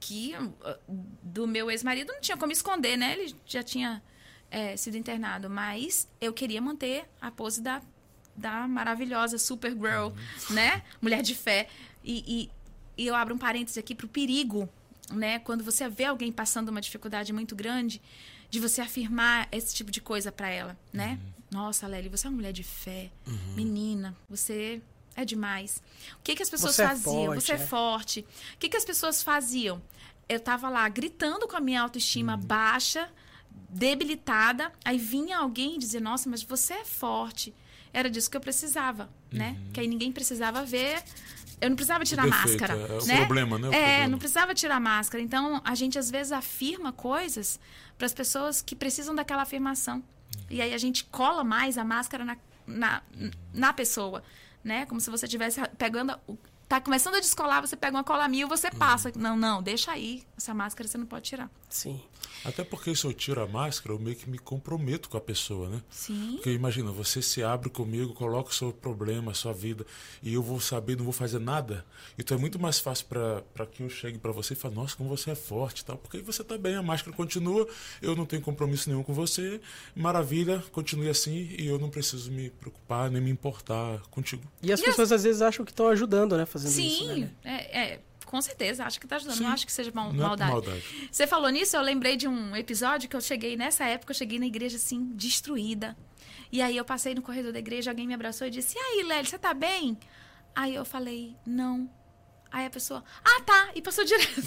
[0.00, 0.78] que uh,
[1.22, 3.14] do meu ex-marido não tinha como esconder, né?
[3.14, 4.02] Ele já tinha
[4.50, 5.48] é, sido internado.
[5.48, 7.80] Mas eu queria manter a pose da,
[8.36, 10.14] da maravilhosa Supergirl, uhum.
[10.50, 10.82] né?
[11.00, 11.68] Mulher de fé.
[12.04, 12.50] E, e,
[13.02, 14.68] e eu abro um parêntese aqui pro perigo
[15.12, 15.38] né?
[15.38, 18.00] Quando você vê alguém passando uma dificuldade muito grande,
[18.50, 21.18] de você afirmar esse tipo de coisa para ela, né?
[21.20, 21.38] Uhum.
[21.50, 23.54] Nossa, Lely, você é uma mulher de fé, uhum.
[23.54, 24.82] menina, você
[25.14, 25.82] é demais.
[26.20, 27.12] O que que as pessoas você é faziam?
[27.12, 28.20] É forte, você é, é forte.
[28.54, 29.82] O que que as pessoas faziam?
[30.28, 32.42] Eu tava lá gritando com a minha autoestima uhum.
[32.42, 33.10] baixa,
[33.68, 37.54] debilitada, aí vinha alguém dizer: "Nossa, mas você é forte".
[37.92, 39.56] Era disso que eu precisava, né?
[39.58, 39.72] Uhum.
[39.72, 41.02] Que aí ninguém precisava ver
[41.60, 42.74] eu não precisava tirar máscara.
[42.74, 43.16] é o né?
[43.18, 43.68] problema, né?
[43.68, 44.08] O é, problema.
[44.08, 45.22] não precisava tirar a máscara.
[45.22, 47.58] Então, a gente às vezes afirma coisas
[47.96, 50.02] para as pessoas que precisam daquela afirmação.
[50.50, 53.02] E aí a gente cola mais a máscara na, na,
[53.52, 54.22] na pessoa,
[54.62, 54.86] né?
[54.86, 56.18] Como se você estivesse pegando.
[56.26, 56.36] o-
[56.68, 59.10] Tá começando a descolar, você pega uma cola mil, você passa.
[59.16, 60.22] Não, não, deixa aí.
[60.36, 61.50] Essa máscara você não pode tirar.
[61.70, 61.98] Sim.
[62.44, 65.68] Até porque se eu tiro a máscara, eu meio que me comprometo com a pessoa,
[65.68, 65.82] né?
[65.90, 66.32] Sim.
[66.36, 69.84] Porque imagina, você se abre comigo, coloca o seu problema, a sua vida,
[70.22, 71.84] e eu vou saber, não vou fazer nada.
[72.18, 75.08] Então é muito mais fácil para que eu chegue para você e fale, nossa, como
[75.08, 75.96] você é forte e tal.
[75.96, 77.66] Porque aí você tá bem, a máscara continua,
[78.00, 79.60] eu não tenho compromisso nenhum com você,
[79.94, 84.42] maravilha, continue assim, e eu não preciso me preocupar, nem me importar contigo.
[84.62, 86.46] E as E pessoas às vezes acham que estão ajudando, né?
[86.46, 87.04] Fazendo isso.
[87.04, 87.30] Sim, Né?
[87.44, 88.84] é, é, com certeza.
[88.84, 89.36] Acho que tá ajudando.
[89.38, 89.44] Sim.
[89.44, 90.50] Não acho que seja mal- é maldade.
[90.52, 91.08] maldade.
[91.10, 94.38] Você falou nisso, eu lembrei de um episódio que eu cheguei, nessa época, eu cheguei
[94.38, 95.96] na igreja assim, destruída.
[96.52, 99.02] E aí eu passei no corredor da igreja, alguém me abraçou e disse: E aí,
[99.02, 99.98] Lely, você tá bem?
[100.54, 101.88] Aí eu falei: Não.
[102.50, 104.32] Aí a pessoa, ah, tá, e passou direto.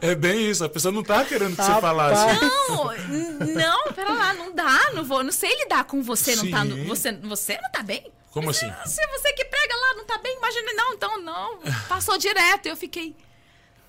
[0.00, 1.80] É bem isso, a pessoa não tá querendo que você Rapaz.
[1.82, 2.40] falasse.
[2.40, 6.62] Não, não, pera lá, não dá, não vou, não sei lidar com você, não tá,
[6.62, 6.84] Sim.
[6.84, 8.10] você, você não tá bem?
[8.30, 8.70] Como assim?
[8.86, 11.58] Se você que prega lá não tá bem, imagina, não, então não.
[11.86, 12.66] Passou direto.
[12.66, 13.14] Eu fiquei.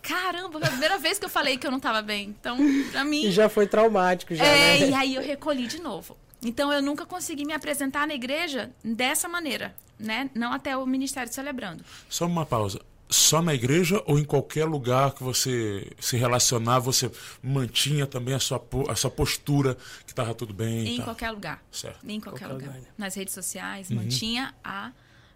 [0.01, 2.35] Caramba, foi a primeira vez que eu falei que eu não tava bem.
[2.37, 2.57] Então,
[2.91, 3.23] pra mim.
[3.23, 4.89] E já foi traumático, já, é, né?
[4.89, 6.17] e aí eu recolhi de novo.
[6.43, 10.29] Então eu nunca consegui me apresentar na igreja dessa maneira, né?
[10.35, 11.83] Não até o ministério celebrando.
[12.09, 12.79] Só uma pausa.
[13.09, 17.11] Só na igreja ou em qualquer lugar que você se relacionar, você
[17.43, 19.75] mantinha também a sua, a sua postura
[20.05, 20.87] que estava tudo bem?
[20.87, 21.05] Em tal?
[21.07, 21.63] qualquer lugar.
[21.71, 21.99] Certo.
[22.09, 22.67] Em qualquer, Qualquer lugar.
[22.69, 22.87] lugar, né?
[22.97, 23.97] Nas redes sociais, Uhum.
[23.97, 24.91] mantinha a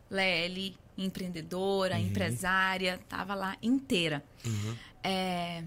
[0.09, 2.01] Lely, empreendedora, Uhum.
[2.01, 4.23] empresária, tava lá inteira.
[5.03, 5.63] É,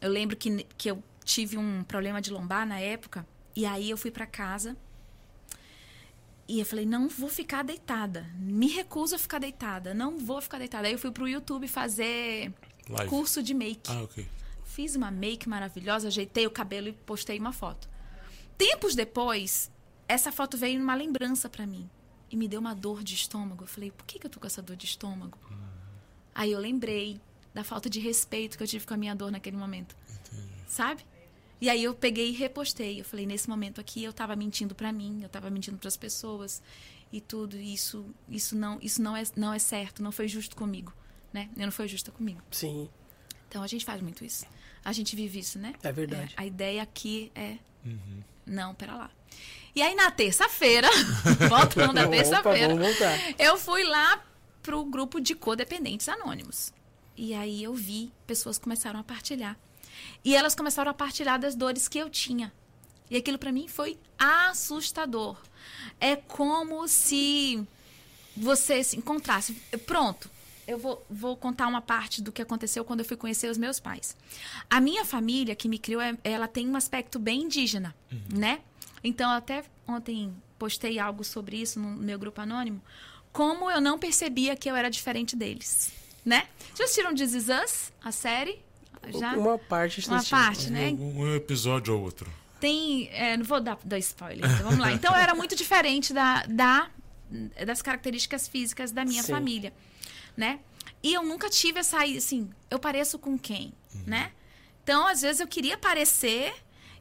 [0.00, 3.96] eu lembro que, que eu tive um problema de lombar na época, e aí eu
[3.96, 4.76] fui para casa
[6.48, 8.26] e eu falei, não vou ficar deitada.
[8.38, 9.92] Me recuso a ficar deitada.
[9.92, 10.86] Não vou ficar deitada.
[10.88, 12.54] Aí eu fui pro YouTube fazer
[12.88, 13.10] Live.
[13.10, 13.90] curso de make.
[13.90, 14.26] Ah, ok.
[14.64, 17.86] Fiz uma make maravilhosa, ajeitei o cabelo e postei uma foto.
[18.56, 19.70] Tempos depois,
[20.08, 21.88] essa foto veio numa lembrança pra mim.
[22.30, 23.64] E me deu uma dor de estômago.
[23.64, 25.36] Eu falei, por que, que eu tô com essa dor de estômago?
[26.34, 27.20] Aí eu lembrei
[27.52, 29.94] da falta de respeito que eu tive com a minha dor naquele momento.
[30.66, 31.04] Sabe?
[31.60, 33.00] E aí eu peguei e repostei.
[33.00, 36.62] Eu falei, nesse momento aqui eu tava mentindo pra mim, eu tava mentindo pras pessoas
[37.12, 37.56] e tudo.
[37.56, 40.92] E isso, isso não, isso não é, não é certo, não foi justo comigo,
[41.32, 41.48] né?
[41.56, 42.40] Eu não foi justa comigo.
[42.50, 42.88] Sim,
[43.48, 44.46] Então a gente faz muito isso.
[44.84, 45.74] A gente vive isso, né?
[45.82, 46.34] é verdade.
[46.36, 47.56] É, a ideia aqui é.
[48.46, 49.10] Não, pera lá.
[49.74, 50.88] E aí na terça-feira,
[51.48, 52.74] voltando da terça-feira,
[53.38, 54.24] eu fui lá
[54.62, 56.72] pro grupo de codependentes anônimos.
[57.16, 59.58] E aí eu vi, pessoas começaram a partilhar.
[60.24, 62.52] E elas começaram a partilhar das dores que eu tinha.
[63.10, 65.36] E aquilo pra mim foi assustador.
[66.00, 67.66] É como se
[68.36, 69.54] você se encontrasse.
[69.86, 70.30] Pronto,
[70.66, 73.80] eu vou, vou contar uma parte do que aconteceu quando eu fui conhecer os meus
[73.80, 74.16] pais.
[74.68, 77.94] A minha família que me criou, é- ela tem um aspecto bem indígena,
[78.32, 78.60] né?
[79.02, 82.82] Então, até ontem postei algo sobre isso no meu grupo anônimo.
[83.32, 85.92] Como eu não percebia que eu era diferente deles,
[86.24, 86.48] né?
[86.76, 88.58] Já assistiram This Is Us, a série?
[89.12, 89.34] Já?
[89.34, 90.90] Uma parte Uma parte, né?
[90.90, 92.30] Um, um episódio ou outro.
[92.60, 93.08] Tem.
[93.12, 94.44] é, não vou dar, dar spoiler.
[94.44, 94.92] Então, vamos lá.
[94.92, 96.90] Então eu era muito diferente da, da,
[97.66, 99.32] das características físicas da minha Sim.
[99.32, 99.72] família,
[100.36, 100.60] né?
[101.02, 102.02] E eu nunca tive essa.
[102.02, 103.72] Assim, eu pareço com quem,
[104.06, 104.32] né?
[104.82, 106.52] Então, às vezes, eu queria parecer,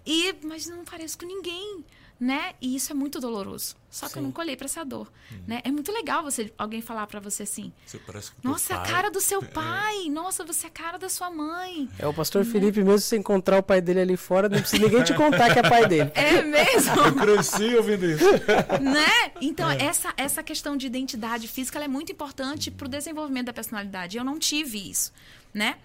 [0.06, 1.86] e, mas não pareço com ninguém,
[2.20, 2.54] né?
[2.60, 3.76] E isso é muito doloroso.
[3.90, 4.28] Só que eu Sim.
[4.28, 5.12] nunca olhei pra essa dor,
[5.48, 5.62] né?
[5.64, 8.00] É muito legal você alguém falar pra você assim: Você
[8.44, 8.92] Nossa, é a pai.
[8.92, 10.10] cara do seu pai!
[10.10, 11.90] Nossa, você é a cara da sua mãe!
[11.98, 15.04] É o pastor Felipe, mesmo se encontrar o pai dele ali fora, não precisa ninguém
[15.04, 16.12] te contar que é pai dele.
[16.14, 16.96] É mesmo?
[16.96, 18.26] Eu cresci ouvindo isso.
[18.82, 19.32] né?
[19.40, 23.54] Então, essa, essa questão de identidade física ela é muito importante para o desenvolvimento da
[23.54, 24.18] personalidade.
[24.18, 25.14] Eu não tive isso,
[25.54, 25.78] né?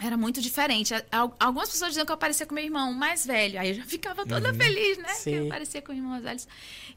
[0.00, 0.94] Era muito diferente.
[1.10, 3.58] Al- Algumas pessoas diziam que eu parecia com meu irmão mais velho.
[3.58, 5.12] Aí eu já ficava toda feliz, né?
[5.24, 5.48] Que eu Sim.
[5.48, 6.46] parecia com irmãos velhos.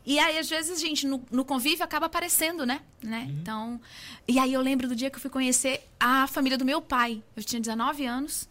[0.05, 2.81] E aí, às vezes, gente, no, no convívio acaba aparecendo, né?
[3.01, 3.27] né?
[3.41, 3.81] Então.
[4.27, 7.23] E aí eu lembro do dia que eu fui conhecer a família do meu pai.
[7.35, 8.47] Eu tinha 19 anos.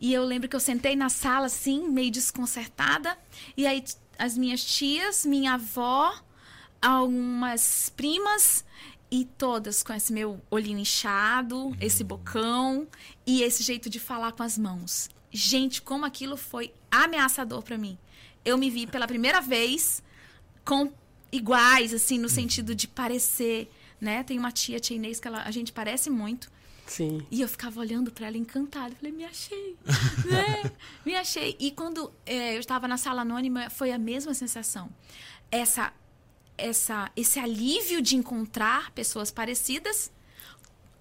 [0.00, 3.16] E eu lembro que eu sentei na sala, assim, meio desconcertada.
[3.56, 3.84] E aí
[4.18, 6.12] as minhas tias, minha avó,
[6.82, 8.64] algumas primas
[9.14, 12.84] e todas com esse meu olhinho inchado, esse bocão
[13.24, 15.08] e esse jeito de falar com as mãos.
[15.30, 17.96] Gente, como aquilo foi ameaçador pra mim.
[18.44, 20.02] Eu me vi pela primeira vez
[20.64, 20.92] com
[21.30, 24.24] iguais, assim, no sentido de parecer, né?
[24.24, 26.50] Tem uma tia, tia Inês, que ela, a gente parece muito.
[26.84, 27.24] Sim.
[27.30, 28.96] E eu ficava olhando pra ela encantada.
[28.96, 29.76] Falei, me achei.
[30.26, 30.72] né?
[31.06, 31.56] Me achei.
[31.60, 34.90] E quando é, eu estava na sala anônima, foi a mesma sensação.
[35.52, 35.92] Essa
[36.56, 40.10] essa, esse alívio de encontrar pessoas parecidas,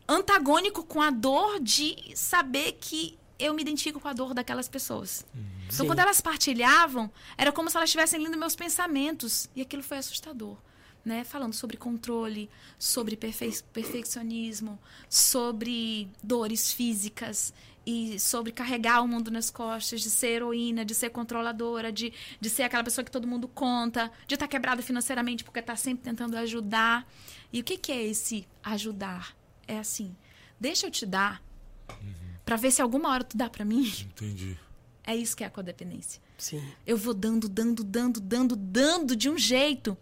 [0.07, 5.25] antagônico com a dor de saber que eu me identifico com a dor daquelas pessoas.
[5.65, 5.87] Então, Sim.
[5.87, 9.49] quando elas partilhavam, era como se elas estivessem lendo meus pensamentos.
[9.55, 10.57] E aquilo foi assustador.
[11.03, 11.25] Né?
[11.25, 17.53] Falando sobre controle, sobre perfe perfeccionismo, sobre dores físicas
[17.85, 22.49] e sobre carregar o mundo nas costas, de ser heroína, de ser controladora, de, de
[22.49, 26.03] ser aquela pessoa que todo mundo conta, de estar tá quebrada financeiramente porque está sempre
[26.03, 27.07] tentando ajudar.
[27.51, 29.35] E o que, que é esse ajudar?
[29.67, 30.15] É assim,
[30.59, 31.41] deixa eu te dar
[31.89, 32.13] uhum.
[32.45, 33.91] para ver se alguma hora tu dá para mim.
[34.01, 34.57] Entendi.
[35.05, 36.21] É isso que é a codependência.
[36.37, 36.63] Sim.
[36.87, 39.97] Eu vou dando, dando, dando, dando, dando de um jeito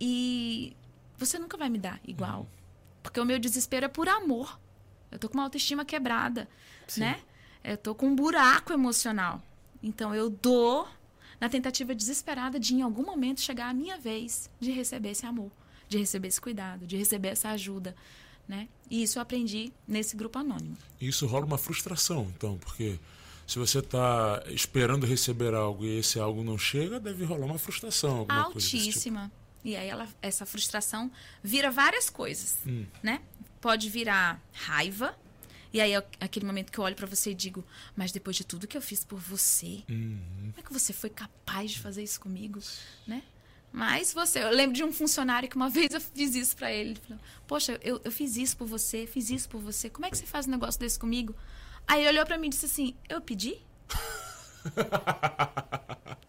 [0.00, 0.74] e
[1.18, 2.40] você nunca vai me dar igual.
[2.40, 2.46] Uhum.
[3.02, 4.58] Porque o meu desespero é por amor.
[5.10, 6.48] Eu tô com uma autoestima quebrada,
[6.86, 7.00] Sim.
[7.00, 7.20] né?
[7.62, 9.42] Eu tô com um buraco emocional.
[9.82, 10.88] Então eu dou
[11.40, 15.50] na tentativa desesperada de em algum momento chegar a minha vez de receber esse amor,
[15.88, 17.94] de receber esse cuidado, de receber essa ajuda,
[18.46, 18.68] né?
[18.90, 20.76] E isso eu aprendi nesse grupo anônimo.
[21.00, 22.98] Isso rola uma frustração, então, porque
[23.46, 28.20] se você está esperando receber algo e esse algo não chega, deve rolar uma frustração.
[28.20, 28.32] Tipo.
[28.32, 29.22] Altíssima.
[29.22, 29.48] Tipo.
[29.64, 31.10] E aí ela, essa frustração
[31.42, 32.84] vira várias coisas, hum.
[33.02, 33.22] né?
[33.60, 35.16] Pode virar raiva.
[35.72, 38.44] E aí é aquele momento que eu olho para você e digo, mas depois de
[38.44, 40.18] tudo que eu fiz por você, uhum.
[40.40, 42.58] como é que você foi capaz de fazer isso comigo,
[43.06, 43.22] né?
[43.70, 46.90] Mas você, eu lembro de um funcionário que uma vez eu fiz isso para ele.
[46.90, 49.90] Ele falou, Poxa, eu, eu fiz isso por você, fiz isso por você.
[49.90, 51.34] Como é que você faz um negócio desse comigo?
[51.86, 53.58] Aí ele olhou para mim e disse assim: Eu pedi?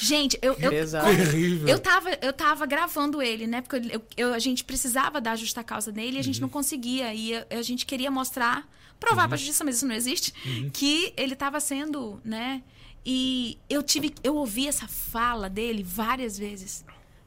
[0.00, 1.68] Gente, eu, eu, Terrível.
[1.68, 3.62] eu, tava, eu tava gravando ele, né?
[3.62, 6.42] Porque eu, eu, a gente precisava dar justa causa dele e a gente uhum.
[6.42, 7.14] não conseguia.
[7.14, 9.28] E a, a, gente queria mostrar, provar uhum.
[9.28, 10.70] pra justiça, mas isso não existe, uhum.
[10.70, 12.62] que ele tava sendo, né?
[13.06, 16.84] E eu tive, eu ouvi essa fala dele várias vezes.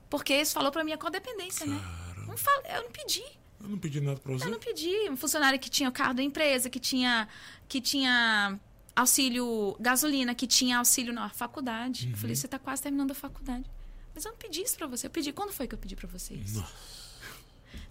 [0.10, 1.80] Porque isso falou pra mim a codependência, né?
[2.28, 3.24] Não fala, eu não pedi.
[3.62, 4.46] Eu não pedi nada pra você.
[4.46, 5.10] Eu não pedi.
[5.10, 7.28] Um funcionário que tinha o carro da empresa, que tinha,
[7.68, 8.60] que tinha
[8.98, 12.08] auxílio gasolina, que tinha auxílio na faculdade.
[12.08, 12.12] Uhum.
[12.12, 13.66] Eu falei, você está quase terminando a faculdade.
[14.14, 15.06] Mas eu não pedi isso para você.
[15.06, 15.32] Eu pedi.
[15.32, 16.66] Quando foi que eu pedi para você isso?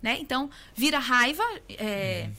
[0.03, 0.19] Né?
[0.19, 1.45] Então, vira raiva.
[1.69, 2.35] É, uhum.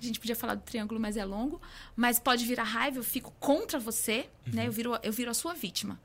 [0.00, 1.60] A gente podia falar do triângulo, mas é longo.
[1.96, 4.52] Mas pode virar raiva, eu fico contra você, uhum.
[4.52, 4.66] né?
[4.66, 5.98] Eu viro, eu viro a sua vítima.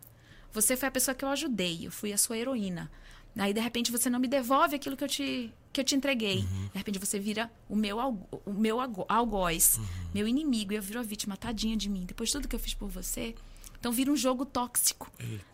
[0.53, 2.89] Você foi a pessoa que eu ajudei, eu fui a sua heroína.
[3.37, 6.39] Aí, de repente, você não me devolve aquilo que eu te, que eu te entreguei.
[6.39, 6.69] Uhum.
[6.71, 7.99] De repente, você vira o meu,
[8.45, 9.85] o meu algoz, uhum.
[10.13, 10.73] meu inimigo.
[10.73, 12.05] E eu viro a vítima, tadinha de mim.
[12.05, 13.35] Depois de tudo que eu fiz por você.
[13.79, 15.11] Então, vira um jogo tóxico.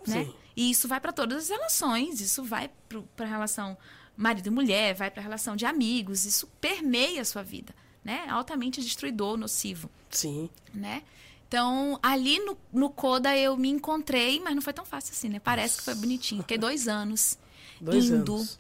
[0.08, 0.28] Né?
[0.56, 2.22] E isso vai para todas as relações.
[2.22, 2.72] Isso vai
[3.16, 3.78] para a relação
[4.18, 6.26] marido e mulher, vai para a relação de amigos.
[6.26, 7.76] Isso permeia a sua vida.
[8.04, 8.26] Né?
[8.30, 9.90] Altamente destruidor, nocivo.
[10.10, 10.50] Sim.
[10.74, 11.04] Né?
[11.48, 15.40] Então, ali no, no Coda eu me encontrei, mas não foi tão fácil assim, né?
[15.40, 16.42] Parece que foi bonitinho.
[16.42, 17.38] Fiquei dois anos
[17.82, 18.36] Dois indo.
[18.36, 18.60] Anos.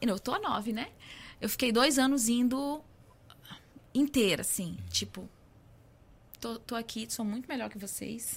[0.00, 0.88] Eu tô a nove, né?
[1.40, 2.82] Eu fiquei dois anos indo
[3.94, 4.76] inteira, assim.
[4.90, 5.28] Tipo,
[6.40, 8.36] tô, tô aqui, sou muito melhor que vocês.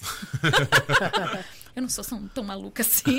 [1.74, 3.18] eu não sou tão, tão maluca assim.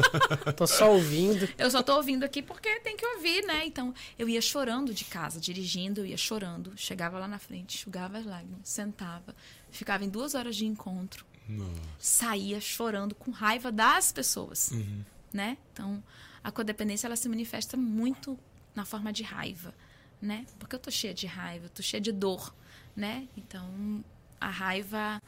[0.54, 1.48] tô só ouvindo.
[1.56, 3.64] Eu só tô ouvindo aqui porque tem que ouvir, né?
[3.64, 6.72] Então, eu ia chorando de casa, dirigindo, eu ia chorando.
[6.76, 9.34] Chegava lá na frente, enxugava as lágrimas, sentava.
[9.70, 11.24] Ficava em duas horas de encontro.
[11.48, 11.72] Nossa.
[11.98, 14.70] Saía chorando com raiva das pessoas.
[14.72, 15.58] Uhum né?
[15.72, 16.02] Então,
[16.42, 18.38] a codependência ela se manifesta muito
[18.74, 19.74] na forma de raiva,
[20.20, 20.46] né?
[20.58, 22.54] Porque eu tô cheia de raiva, eu tô cheia de dor,
[22.94, 23.28] né?
[23.36, 24.04] Então,
[24.40, 25.20] a raiva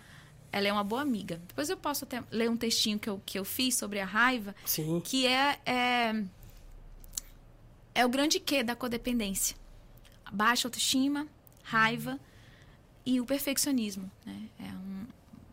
[0.53, 1.41] ela é uma boa amiga.
[1.47, 4.55] Depois eu posso até ler um textinho que eu, que eu fiz sobre a raiva,
[4.65, 5.01] Sim.
[5.01, 6.25] que é, é
[7.95, 9.57] é o grande quê da codependência.
[10.33, 11.27] Baixa autoestima,
[11.63, 12.19] raiva
[13.05, 14.49] e o perfeccionismo, né?
[14.59, 15.07] É um,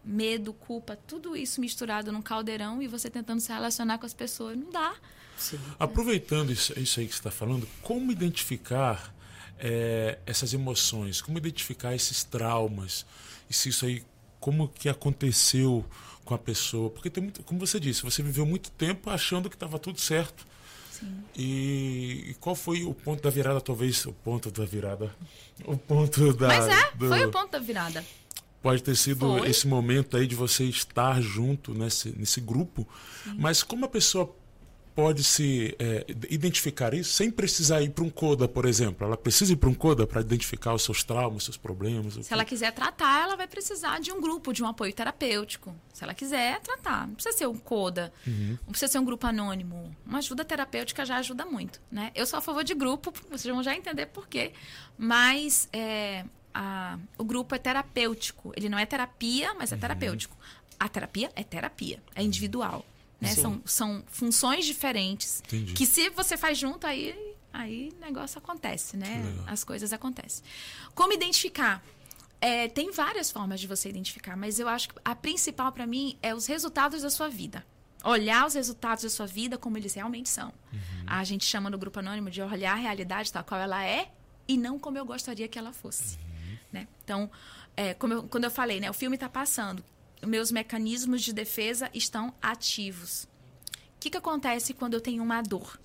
[0.07, 4.57] medo, culpa, tudo isso misturado num caldeirão e você tentando se relacionar com as pessoas.
[4.57, 4.95] Não dá.
[5.37, 5.59] Sim.
[5.77, 9.13] Aproveitando isso, isso, aí que você está falando, como identificar
[9.59, 11.21] é, essas emoções?
[11.21, 13.05] Como identificar esses traumas?
[13.49, 14.03] E se isso aí,
[14.39, 15.85] como que aconteceu
[16.23, 16.89] com a pessoa?
[16.89, 20.47] Porque tem muito, como você disse, você viveu muito tempo achando que estava tudo certo.
[20.89, 21.23] Sim.
[21.35, 25.15] E, e, qual foi o ponto da virada, talvez o ponto da virada,
[25.63, 26.47] o ponto da.
[26.47, 27.07] Mas é, do...
[27.07, 28.03] foi o ponto da virada.
[28.67, 29.49] Pode ter sido Foi.
[29.49, 32.85] esse momento aí de você estar junto nesse, nesse grupo.
[33.23, 33.35] Sim.
[33.39, 34.35] Mas como a pessoa
[34.97, 39.05] pode se é, identificar isso sem precisar ir para um CODA, por exemplo?
[39.05, 42.15] Ela precisa ir para um CODA para identificar os seus traumas, os seus problemas?
[42.15, 45.73] Se ela quiser tratar, ela vai precisar de um grupo, de um apoio terapêutico.
[45.93, 48.57] Se ela quiser tratar, não precisa ser um CODA, uhum.
[48.65, 49.95] não precisa ser um grupo anônimo.
[50.03, 52.11] Uma ajuda terapêutica já ajuda muito, né?
[52.15, 54.51] Eu sou a favor de grupo, vocês vão já entender por quê.
[54.97, 56.25] Mas é,
[56.59, 58.51] a, o grupo é terapêutico.
[58.57, 59.81] Ele não é terapia, mas é uhum.
[59.81, 60.35] terapêutico.
[60.79, 62.83] A terapia é terapia, é individual.
[63.21, 63.29] Né?
[63.29, 65.43] São, são funções diferentes.
[65.45, 65.73] Entendi.
[65.73, 67.15] Que se você faz junto, aí
[67.53, 69.23] aí negócio acontece, né?
[69.45, 70.43] As coisas acontecem.
[70.95, 71.83] Como identificar?
[72.41, 76.17] É, tem várias formas de você identificar, mas eu acho que a principal para mim
[76.21, 77.65] é os resultados da sua vida.
[78.03, 80.49] Olhar os resultados da sua vida como eles realmente são.
[80.71, 80.79] Uhum.
[81.07, 84.11] A gente chama no grupo anônimo de olhar a realidade tal qual ela é
[84.47, 86.15] e não como eu gostaria que ela fosse.
[86.15, 86.26] Uhum.
[86.71, 86.87] Né?
[87.03, 87.29] Então,
[87.75, 89.83] é, eu, quando eu falei, né, o filme está passando,
[90.25, 93.27] meus mecanismos de defesa estão ativos.
[93.95, 95.79] O que, que acontece quando eu tenho uma dor?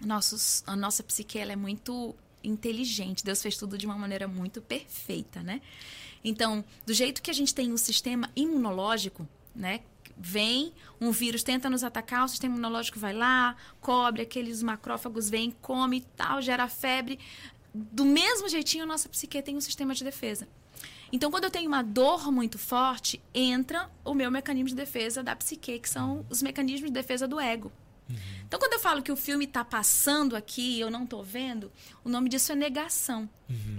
[0.00, 3.24] Nossos, a nossa psique é muito inteligente.
[3.24, 5.60] Deus fez tudo de uma maneira muito perfeita, né?
[6.24, 9.80] Então, do jeito que a gente tem um sistema imunológico, né?
[10.16, 15.50] Vem um vírus, tenta nos atacar, o sistema imunológico vai lá, cobre, aqueles macrófagos vêm,
[15.62, 17.18] come e tal, gera febre.
[17.72, 20.48] Do mesmo jeitinho, a nossa psique tem um sistema de defesa.
[21.12, 25.34] Então, quando eu tenho uma dor muito forte, entra o meu mecanismo de defesa da
[25.34, 27.72] psique, que são os mecanismos de defesa do ego.
[28.46, 31.70] Então, quando eu falo que o filme está passando aqui e eu não estou vendo,
[32.04, 33.28] o nome disso é negação.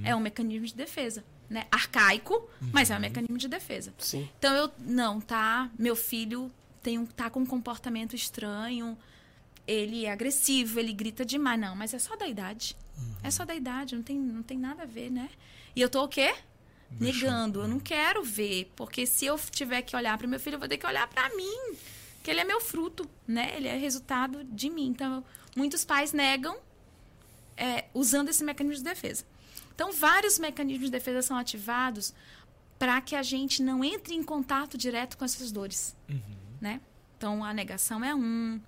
[0.03, 1.23] É um mecanismo de defesa.
[1.49, 1.65] Né?
[1.69, 3.93] Arcaico, mas é um mecanismo de defesa.
[3.97, 4.29] Sim.
[4.39, 6.49] Então, eu, não, tá, meu filho
[6.81, 8.97] tem um, tá com um comportamento estranho,
[9.67, 11.59] ele é agressivo, ele grita demais.
[11.59, 12.75] Não, mas é só da idade.
[13.23, 15.29] É só da idade, não tem, não tem nada a ver, né?
[15.75, 16.33] E eu tô o quê?
[16.99, 17.61] Negando.
[17.61, 20.67] Eu não quero ver, porque se eu tiver que olhar para meu filho, eu vou
[20.67, 21.75] ter que olhar para mim
[22.23, 23.53] que ele é meu fruto, né?
[23.55, 24.87] Ele é resultado de mim.
[24.87, 25.23] Então,
[25.55, 26.57] muitos pais negam
[27.57, 29.23] é, usando esse mecanismo de defesa.
[29.73, 32.13] Então, vários mecanismos de defesa são ativados
[32.77, 35.95] para que a gente não entre em contato direto com essas dores,
[36.59, 36.81] né?
[37.17, 38.59] Então, a negação é um,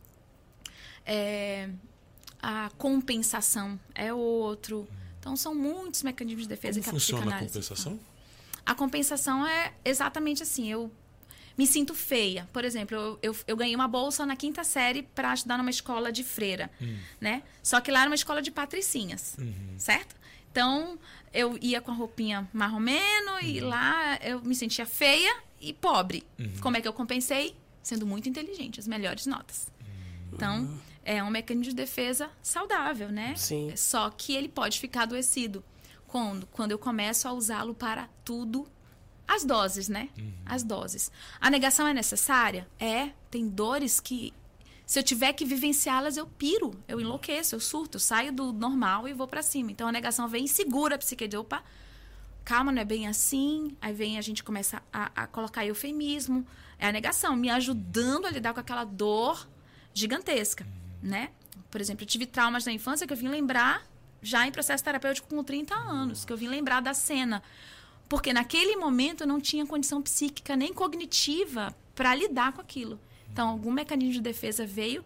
[1.06, 1.70] é,
[2.42, 4.88] a compensação é outro.
[5.20, 8.00] Então, são muitos mecanismos de defesa Como que a funciona a compensação?
[8.66, 10.70] a compensação é exatamente assim.
[10.70, 10.92] Eu
[11.58, 12.48] me sinto feia.
[12.52, 16.12] Por exemplo, eu, eu, eu ganhei uma bolsa na quinta série para estudar numa escola
[16.12, 16.70] de freira,
[17.22, 17.44] né?
[17.62, 19.38] Só que lá era uma escola de patricinhas,
[19.78, 20.16] certo?
[20.52, 21.00] Então,
[21.34, 26.24] eu ia com a roupinha marromeno e lá eu me sentia feia e pobre.
[26.60, 27.56] Como é que eu compensei?
[27.82, 29.72] Sendo muito inteligente, as melhores notas.
[30.32, 33.36] Então, é um mecanismo de defesa saudável, né?
[33.36, 33.76] Sim.
[33.76, 35.64] Só que ele pode ficar adoecido
[36.08, 38.68] quando, quando eu começo a usá-lo para tudo.
[39.28, 40.10] As doses, né?
[40.46, 41.12] As doses.
[41.40, 42.68] A negação é necessária?
[42.78, 43.12] É.
[43.32, 44.34] Tem dores que,
[44.86, 49.08] se eu tiver que vivenciá-las, eu piro, eu enlouqueço, eu surto, eu saio do normal
[49.08, 49.72] e vou para cima.
[49.72, 51.64] Então a negação vem e segura a psique de opa,
[52.44, 53.76] calma, não é bem assim.
[53.82, 56.46] Aí vem a gente começa a, a colocar eufemismo.
[56.78, 59.48] É a negação, me ajudando a lidar com aquela dor
[59.94, 60.68] gigantesca,
[61.04, 61.30] né?
[61.70, 63.86] Por exemplo, eu tive traumas na infância que eu vim lembrar
[64.22, 67.44] já em processo terapêutico com 30 anos, que eu vim lembrar da cena.
[68.08, 73.00] Porque naquele momento eu não tinha condição psíquica nem cognitiva para lidar com aquilo.
[73.32, 75.04] Então, algum mecanismo de defesa veio,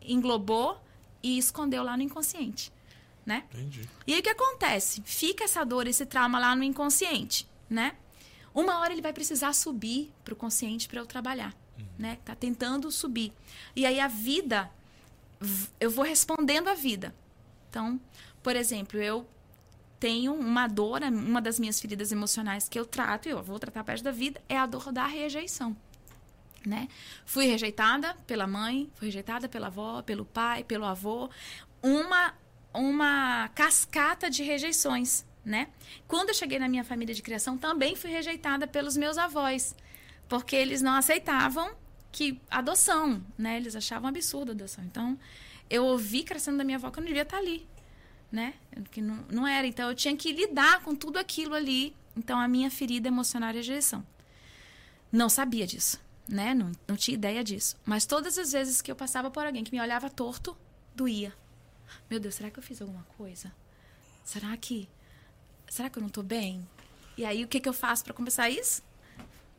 [0.00, 0.80] englobou
[1.22, 2.72] e escondeu lá no inconsciente,
[3.26, 3.44] né?
[3.52, 3.88] Entendi.
[4.06, 5.02] E aí o que acontece?
[5.04, 7.96] Fica essa dor, esse trauma lá no inconsciente, né?
[8.54, 11.54] Uma hora ele vai precisar subir para o consciente para eu trabalhar,
[11.98, 12.18] né?
[12.24, 13.32] Tá tentando subir.
[13.74, 14.70] E aí a vida,
[15.78, 17.14] eu vou respondendo à vida.
[17.68, 18.00] Então,
[18.42, 19.26] por exemplo, eu
[19.98, 23.84] tenho uma dor, uma das minhas feridas emocionais que eu trato, e eu vou tratar
[23.84, 25.76] perto da vida, é a dor da rejeição.
[26.66, 26.88] Né?
[27.24, 31.30] Fui rejeitada pela mãe, fui rejeitada pela avó, pelo pai, pelo avô.
[31.82, 32.34] Uma,
[32.74, 35.68] uma cascata de rejeições, né?
[36.06, 39.74] Quando eu cheguei na minha família de criação, também fui rejeitada pelos meus avós,
[40.28, 41.70] porque eles não aceitavam
[42.10, 43.56] que adoção, né?
[43.56, 44.84] Eles achavam absurdo a adoção.
[44.84, 45.18] Então,
[45.68, 47.66] eu ouvi crescendo da minha avó que eu não devia estar ali,
[48.30, 48.54] né?
[48.90, 49.66] Que não, não era.
[49.66, 51.94] Então, eu tinha que lidar com tudo aquilo ali.
[52.16, 54.04] Então, a minha ferida emocional é rejeição.
[55.12, 56.54] Não sabia disso, né?
[56.54, 57.76] Não, não tinha ideia disso.
[57.84, 60.56] Mas todas as vezes que eu passava por alguém que me olhava torto,
[60.94, 61.32] doía.
[62.10, 63.52] Meu Deus, será que eu fiz alguma coisa?
[64.24, 64.88] Será que.
[65.68, 66.66] Será que eu não tô bem?
[67.16, 68.82] E aí, o que, que eu faço para compensar isso?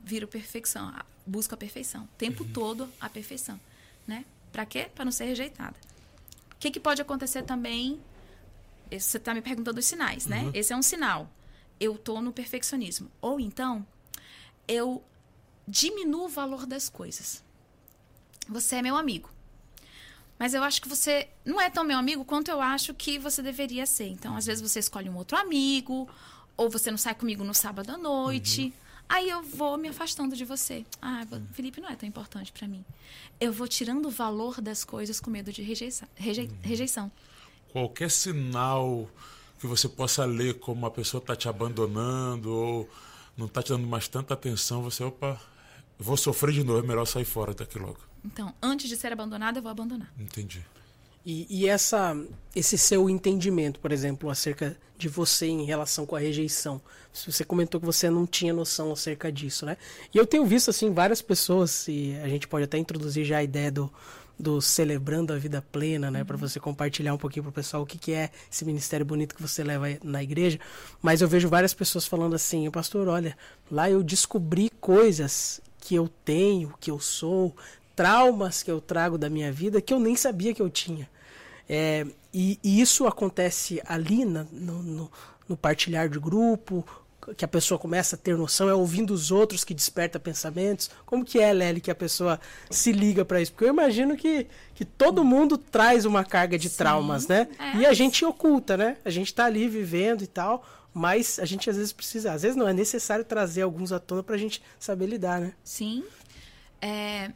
[0.09, 0.91] Viro perfeição.
[1.23, 2.05] Busco a perfeição.
[2.05, 3.59] O tempo todo, a perfeição.
[4.07, 4.25] Né?
[4.51, 4.89] Para quê?
[4.95, 5.75] Para não ser rejeitada.
[6.51, 8.01] O que, que pode acontecer também?
[8.91, 10.49] Você está me perguntando os sinais, né?
[10.51, 11.29] Esse é um sinal.
[11.79, 13.11] Eu tô no perfeccionismo.
[13.21, 13.85] Ou então,
[14.67, 15.03] eu
[15.67, 17.43] diminuo o valor das coisas.
[18.47, 19.29] Você é meu amigo.
[20.39, 23.43] Mas eu acho que você não é tão meu amigo quanto eu acho que você
[23.43, 24.07] deveria ser.
[24.07, 26.09] Então, às vezes você escolhe um outro amigo,
[26.57, 28.73] ou você não sai comigo no sábado à noite.
[29.09, 30.85] Aí eu vou me afastando de você.
[31.01, 32.85] Ah, vo- Felipe não é tão importante pra mim.
[33.39, 36.07] Eu vou tirando o valor das coisas com medo de rejeição.
[36.15, 37.11] rejei- rejeição.
[37.71, 39.09] Qualquer sinal
[39.59, 42.89] que você possa ler como a pessoa está te abandonando ou
[43.35, 45.39] não está te dando mais tanta atenção, você, opa,
[45.97, 47.97] vou sofrer de novo, é melhor sair fora daqui logo.
[48.23, 50.11] Então, antes de ser abandonado, eu vou abandonar.
[50.19, 50.63] Entendi.
[51.31, 52.17] E, e, essa,
[52.55, 56.81] esse seu entendimento, por exemplo, acerca de você em relação com a rejeição.
[57.13, 59.77] Você comentou que você não tinha noção acerca disso, né?
[60.11, 63.43] E eu tenho visto, assim, várias pessoas, e a gente pode até introduzir já a
[63.43, 63.93] ideia do,
[64.39, 66.25] do celebrando a vida plena, né, uhum.
[66.25, 69.41] para você compartilhar um pouquinho pro pessoal o que, que é esse ministério bonito que
[69.43, 70.59] você leva na igreja.
[70.99, 73.37] Mas eu vejo várias pessoas falando assim, pastor, olha,
[73.69, 77.55] lá eu descobri coisas que eu tenho, que eu sou,
[77.95, 81.07] traumas que eu trago da minha vida que eu nem sabia que eu tinha.
[81.69, 85.11] É, e, e, isso acontece ali na, no, no,
[85.47, 86.83] no partilhar de grupo,
[87.35, 90.89] que a pessoa começa a ter noção, é ouvindo os outros que desperta pensamentos?
[91.05, 92.39] Como que é, Lely, que a pessoa
[92.69, 93.51] se liga para isso?
[93.51, 97.47] Porque eu imagino que, que todo mundo traz uma carga de Sim, traumas, né?
[97.59, 97.77] É.
[97.77, 98.97] E a gente oculta, né?
[99.05, 102.57] A gente tá ali vivendo e tal, mas a gente às vezes precisa, às vezes
[102.57, 105.53] não, é necessário trazer alguns à tona pra gente saber lidar, né?
[105.63, 106.03] Sim.
[106.81, 107.31] É,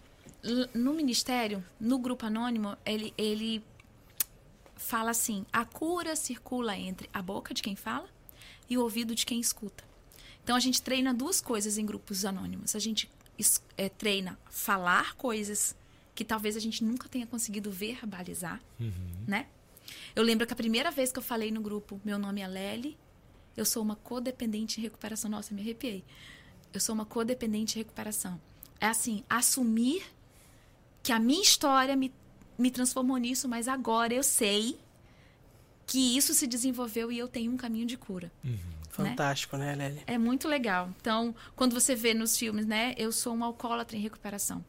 [0.73, 3.63] no ministério, no grupo anônimo, ele, ele
[4.83, 8.07] fala assim: a cura circula entre a boca de quem fala
[8.69, 9.83] e o ouvido de quem escuta.
[10.43, 12.75] Então a gente treina duas coisas em grupos anônimos.
[12.75, 13.09] A gente
[13.77, 15.75] é, treina falar coisas
[16.13, 18.91] que talvez a gente nunca tenha conseguido verbalizar, uhum.
[19.27, 19.47] né?
[20.15, 22.97] Eu lembro que a primeira vez que eu falei no grupo, meu nome é Lely,
[23.55, 25.29] eu sou uma codependente em recuperação.
[25.29, 26.03] Nossa, me arrepiei.
[26.73, 28.39] Eu sou uma codependente em recuperação.
[28.79, 30.03] É assim, assumir
[31.01, 32.13] que a minha história me,
[32.57, 34.77] me transformou nisso, mas agora eu sei
[35.85, 38.31] que isso se desenvolveu e eu tenho um caminho de cura.
[38.43, 38.51] Uhum.
[38.51, 39.09] Né?
[39.09, 40.03] Fantástico, né, Lélia?
[40.05, 40.89] É muito legal.
[41.01, 42.93] Então, quando você vê nos filmes, né?
[42.97, 44.63] Eu sou um alcoólatra em recuperação.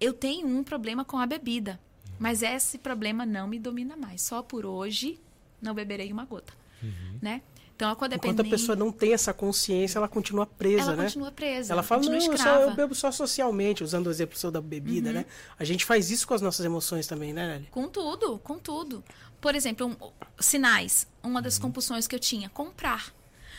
[0.00, 2.14] Eu tenho um problema com a bebida, uhum.
[2.18, 4.22] mas esse problema não me domina mais.
[4.22, 5.20] Só por hoje
[5.60, 7.18] não beberei uma gota, uhum.
[7.20, 7.42] né?
[7.82, 8.32] Então, a codependência...
[8.32, 10.94] Enquanto a pessoa não tem essa consciência, ela continua presa, ela né?
[10.94, 11.72] Ela continua presa.
[11.72, 15.08] Ela fala, não, eu, só, eu, bebo só socialmente, usando o exemplo seu da bebida,
[15.08, 15.16] uhum.
[15.16, 15.26] né?
[15.58, 17.68] A gente faz isso com as nossas emoções também, né, Nelly?
[17.72, 19.02] Com tudo, com tudo.
[19.40, 19.96] Por exemplo, um,
[20.38, 21.08] sinais.
[21.24, 21.62] Uma das uhum.
[21.62, 23.12] compulsões que eu tinha, comprar.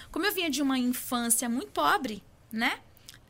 [0.10, 2.80] Como eu vinha de uma infância muito pobre, né?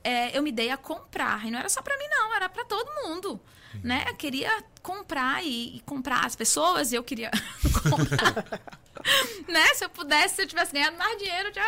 [0.03, 1.43] É, eu me dei a comprar.
[1.43, 3.41] E não era só para mim, não, era para todo mundo.
[3.81, 4.05] Né?
[4.07, 7.31] Eu queria comprar e, e, comprar as pessoas, eu queria
[7.89, 8.61] comprar.
[9.47, 9.73] né?
[9.73, 11.63] Se eu pudesse, se eu tivesse ganhado mais dinheiro, já.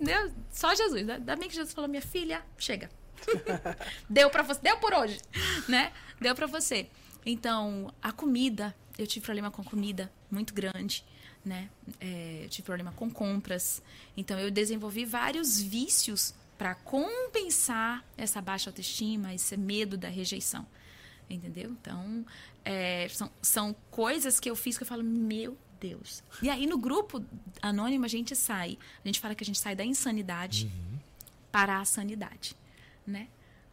[0.00, 1.08] Deus, só Jesus.
[1.08, 2.90] Ainda bem que Jesus falou, minha filha, chega.
[4.08, 5.18] deu para você, deu por hoje,
[5.68, 5.92] né?
[6.20, 6.88] Deu para você.
[7.24, 11.04] Então, a comida, eu tive problema com comida muito grande,
[11.44, 11.68] né?
[12.00, 13.82] É, eu tive problema com compras.
[14.16, 20.66] Então, eu desenvolvi vários vícios para compensar essa baixa autoestima, esse medo da rejeição.
[21.30, 21.70] Entendeu?
[21.70, 22.26] Então,
[22.64, 26.24] é, são, são coisas que eu fiz que eu falo, meu Deus.
[26.42, 27.24] E aí, no grupo
[27.62, 28.76] anônimo, a gente sai.
[29.04, 30.98] A gente fala que a gente sai da insanidade uhum.
[31.52, 32.56] para a sanidade,
[33.06, 33.28] né?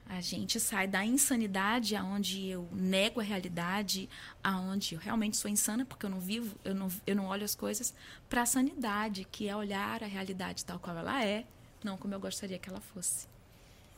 [0.10, 4.10] A gente sai da insanidade, aonde eu nego a realidade,
[4.42, 7.54] aonde eu realmente sou insana, porque eu não vivo, eu não, eu não olho as
[7.54, 7.94] coisas,
[8.30, 11.46] para a sanidade, que é olhar a realidade tal qual ela é,
[11.84, 13.28] não como eu gostaria que ela fosse.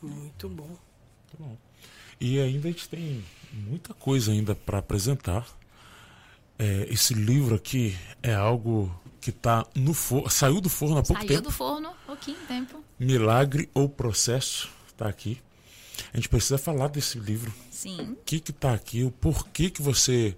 [0.01, 0.68] Muito bom.
[0.68, 1.57] Muito bom.
[2.20, 5.47] E ainda a gente tem muita coisa ainda para apresentar.
[6.57, 11.22] É, esse livro aqui é algo que tá no forno, saiu do forno há pouco
[11.22, 11.34] saiu tempo.
[11.34, 12.84] Saiu do forno, pouquinho tempo.
[12.99, 15.41] Milagre ou Processo, está aqui.
[16.13, 17.53] A gente precisa falar desse livro.
[17.72, 18.01] Sim.
[18.11, 20.36] O que que tá aqui, o porquê que você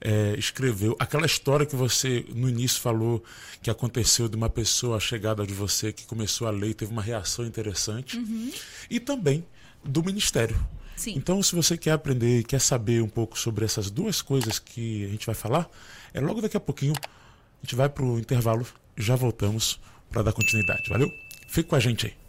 [0.00, 3.22] é, escreveu, aquela história que você no início falou
[3.62, 7.02] que aconteceu de uma pessoa chegada de você que começou a ler e teve uma
[7.02, 8.16] reação interessante.
[8.16, 8.50] Uhum.
[8.88, 9.44] E também
[9.84, 10.58] do ministério.
[11.00, 11.14] Sim.
[11.16, 15.06] Então, se você quer aprender e quer saber um pouco sobre essas duas coisas que
[15.06, 15.66] a gente vai falar,
[16.12, 18.66] é logo daqui a pouquinho a gente vai para o intervalo,
[18.98, 19.80] já voltamos
[20.10, 20.90] para dar continuidade.
[20.90, 21.08] Valeu?
[21.48, 22.19] Fique com a gente aí.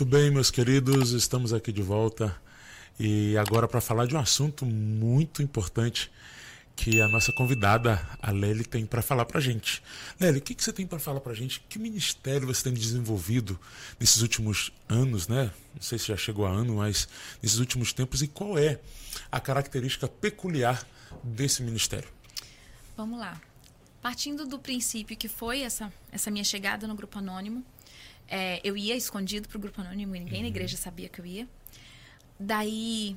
[0.00, 2.40] Muito bem, meus queridos, estamos aqui de volta
[3.00, 6.08] e agora para falar de um assunto muito importante
[6.76, 9.82] que a nossa convidada, a Lely, tem para falar para gente.
[10.20, 11.58] Lely, o que, que você tem para falar para gente?
[11.68, 13.58] Que ministério você tem desenvolvido
[13.98, 15.50] nesses últimos anos, né?
[15.74, 17.08] Não sei se já chegou a ano, mas
[17.42, 18.78] nesses últimos tempos e qual é
[19.32, 20.86] a característica peculiar
[21.24, 22.08] desse ministério?
[22.96, 23.40] Vamos lá.
[24.00, 27.64] Partindo do princípio que foi essa, essa minha chegada no Grupo Anônimo,
[28.28, 30.42] é, eu ia escondido para o Grupo Anônimo e ninguém uhum.
[30.42, 31.48] na igreja sabia que eu ia.
[32.38, 33.16] Daí,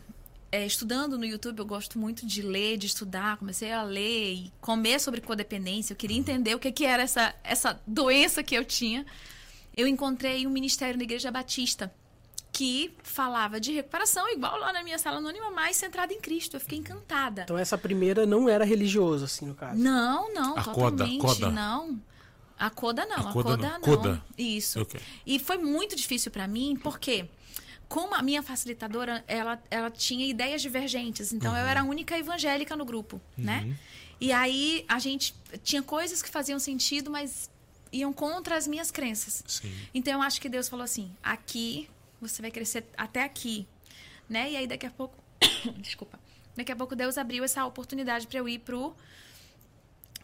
[0.51, 3.37] é, estudando no YouTube, eu gosto muito de ler, de estudar.
[3.37, 5.93] Comecei a ler e comer sobre codependência.
[5.93, 9.05] Eu queria entender o que, que era essa, essa doença que eu tinha.
[9.75, 11.93] Eu encontrei um ministério na Igreja Batista
[12.51, 16.57] que falava de recuperação, igual lá na minha sala anônima, mais centrada em Cristo.
[16.57, 17.43] Eu fiquei encantada.
[17.43, 19.79] Então essa primeira não era religiosa, assim, no caso?
[19.79, 21.17] Não, não, a totalmente.
[21.17, 21.49] Coda, coda.
[21.49, 22.01] Não.
[22.61, 23.71] A coda não, a coda, a coda não.
[23.73, 23.81] não.
[23.81, 24.25] Coda.
[24.37, 24.81] Isso.
[24.81, 25.01] Okay.
[25.25, 27.27] E foi muito difícil para mim, porque
[27.89, 31.57] como a minha facilitadora, ela, ela tinha ideias divergentes, então uhum.
[31.57, 33.45] eu era a única evangélica no grupo, uhum.
[33.45, 33.75] né?
[34.19, 35.33] E aí a gente
[35.63, 37.49] tinha coisas que faziam sentido, mas
[37.91, 39.43] iam contra as minhas crenças.
[39.47, 39.73] Sim.
[39.91, 41.89] Então eu acho que Deus falou assim: aqui
[42.21, 43.67] você vai crescer até aqui,
[44.29, 44.51] né?
[44.51, 45.17] E aí daqui a pouco,
[45.81, 46.19] desculpa,
[46.55, 48.95] daqui a pouco Deus abriu essa oportunidade para eu ir pro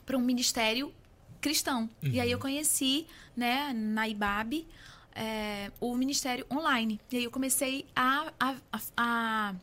[0.05, 0.93] para um ministério
[1.41, 1.89] cristão.
[2.03, 2.11] Uhum.
[2.11, 4.67] E aí eu conheci, né, na IBAB,
[5.15, 6.99] é, o ministério online.
[7.11, 9.55] E aí eu comecei a, a, a, a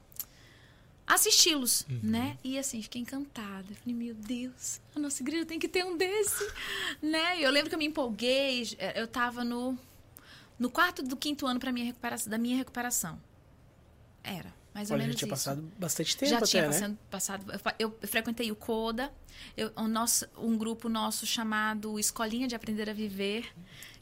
[1.07, 2.01] assisti-los, uhum.
[2.03, 2.39] né?
[2.43, 3.67] E assim, fiquei encantada.
[3.75, 6.45] Falei, meu Deus, a nossa igreja tem que ter um desse,
[7.01, 7.39] né?
[7.39, 8.63] E eu lembro que eu me empolguei,
[8.95, 9.79] eu estava no
[10.59, 13.21] no quarto do quinto ano para minha recuperação, da minha recuperação.
[14.23, 15.45] Era, mais ou Olha, menos já tinha isso.
[15.45, 16.69] passado bastante tempo já até, tinha né?
[17.09, 19.13] passado, passado eu, eu, frequentei o Coda,
[19.57, 23.47] eu, o nosso, um grupo nosso chamado Escolinha de Aprender a Viver,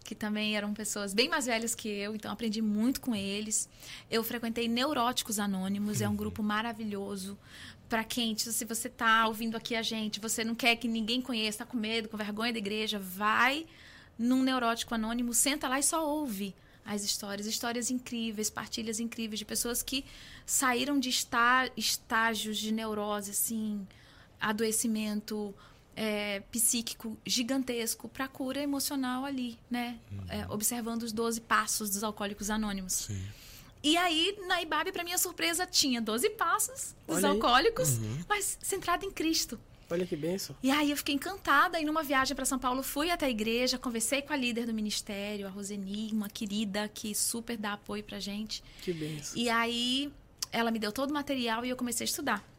[0.02, 3.68] que também eram pessoas bem mais velhas que eu, então aprendi muito com eles.
[4.10, 7.38] Eu frequentei Neuróticos Anônimos, é um grupo maravilhoso.
[7.86, 11.62] Para quem, se você está ouvindo aqui a gente, você não quer que ninguém conheça,
[11.62, 13.66] está com medo, com vergonha da igreja, vai
[14.18, 16.54] num Neurótico Anônimo, senta lá e só ouve
[16.84, 20.04] as histórias, histórias incríveis, partilhas incríveis de pessoas que
[20.44, 23.86] saíram de está, estágios de neurose, assim,
[24.40, 25.54] adoecimento
[25.94, 29.98] é, psíquico gigantesco para cura emocional ali, né?
[30.10, 30.24] Uhum.
[30.28, 32.92] É, observando os 12 passos dos alcoólicos anônimos.
[32.92, 33.22] Sim.
[33.82, 38.24] E aí, na Ibabe, para minha surpresa, tinha 12 passos dos alcoólicos, uhum.
[38.28, 39.58] mas centrado em Cristo.
[39.92, 40.56] Olha que benção.
[40.62, 43.76] E aí eu fiquei encantada e numa viagem para São Paulo fui até a igreja,
[43.78, 48.18] conversei com a líder do ministério, a Roseni, uma querida que super dá apoio pra
[48.18, 48.62] gente.
[48.80, 49.36] Que benção.
[49.36, 50.10] E aí
[50.50, 52.51] ela me deu todo o material e eu comecei a estudar.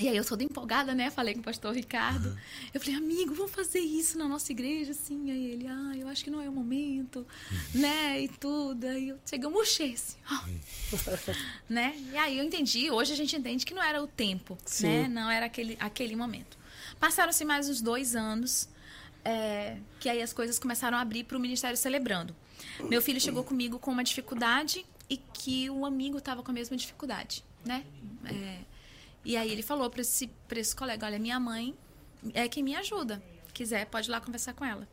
[0.00, 1.10] E aí eu toda empolgada, né?
[1.10, 2.30] Falei com o pastor Ricardo.
[2.30, 2.36] Uhum.
[2.72, 5.30] Eu falei, amigo, vamos fazer isso na nossa igreja, assim.
[5.30, 7.80] Aí ele, ah, eu acho que não é o momento, uhum.
[7.80, 8.22] né?
[8.22, 8.86] E tudo.
[8.86, 10.16] Aí eu eu murchei, assim.
[10.30, 11.32] Oh.
[11.68, 11.94] né?
[12.12, 14.86] E aí eu entendi, hoje a gente entende que não era o tempo, Sim.
[14.86, 15.08] né?
[15.08, 16.58] Não era aquele, aquele momento.
[16.98, 18.68] Passaram-se mais uns dois anos,
[19.24, 22.34] é, que aí as coisas começaram a abrir para o Ministério Celebrando.
[22.88, 26.76] Meu filho chegou comigo com uma dificuldade e que o amigo estava com a mesma
[26.76, 27.84] dificuldade, né?
[28.24, 28.58] É,
[29.24, 31.74] e aí ele falou para esse, esse colega, olha, minha mãe
[32.32, 33.22] é quem me ajuda.
[33.52, 34.88] Quiser, pode ir lá conversar com ela.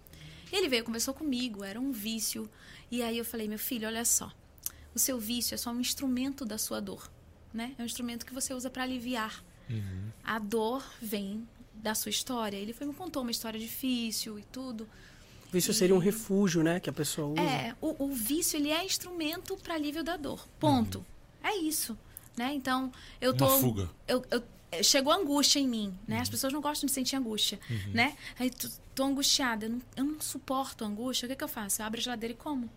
[0.52, 2.50] E ele veio, conversou comigo, era um vício.
[2.92, 4.32] E aí eu falei, meu filho, olha só.
[4.94, 7.10] O seu vício é só um instrumento da sua dor,
[7.54, 7.76] né?
[7.78, 9.44] É um instrumento que você usa para aliviar.
[9.70, 10.12] Uhum.
[10.24, 12.58] A dor vem da sua história.
[12.58, 14.88] Ele foi me contou uma história difícil e tudo.
[15.50, 15.74] O vício e...
[15.74, 17.42] seria um refúgio, né, que a pessoa usa.
[17.42, 20.48] É, o, o vício ele é instrumento para alívio da dor.
[20.60, 21.00] Ponto.
[21.00, 21.06] Uhum.
[21.44, 21.98] É isso
[22.38, 22.54] né?
[22.54, 23.46] Então, eu tô.
[23.46, 23.90] Uma fuga.
[24.08, 26.18] Eu, eu, chegou angústia em mim, né?
[26.18, 26.22] Uhum.
[26.22, 27.92] As pessoas não gostam de sentir angústia, uhum.
[27.94, 28.16] né?
[28.38, 31.26] Aí, tô, tô angustiada, eu não, eu não suporto angústia.
[31.26, 31.82] O que, que eu faço?
[31.82, 32.70] Eu abro a geladeira e como.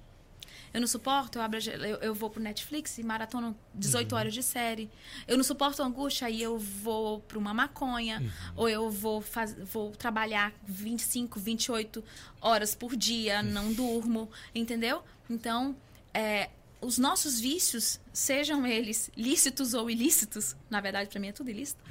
[0.72, 4.18] Eu não suporto, eu, abro a, eu, eu vou pro Netflix e maratono 18 uhum.
[4.18, 4.88] horas de série.
[5.26, 8.30] Eu não suporto angústia, aí eu vou para uma maconha, uhum.
[8.54, 12.04] ou eu vou, faz, vou trabalhar 25, 28
[12.40, 15.02] horas por dia, não durmo, entendeu?
[15.28, 15.74] Então,
[16.14, 16.50] é,
[16.80, 21.82] os nossos vícios, sejam eles lícitos ou ilícitos, na verdade para mim é tudo ilícito,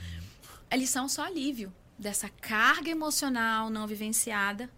[0.72, 4.70] eles são só alívio dessa carga emocional não vivenciada,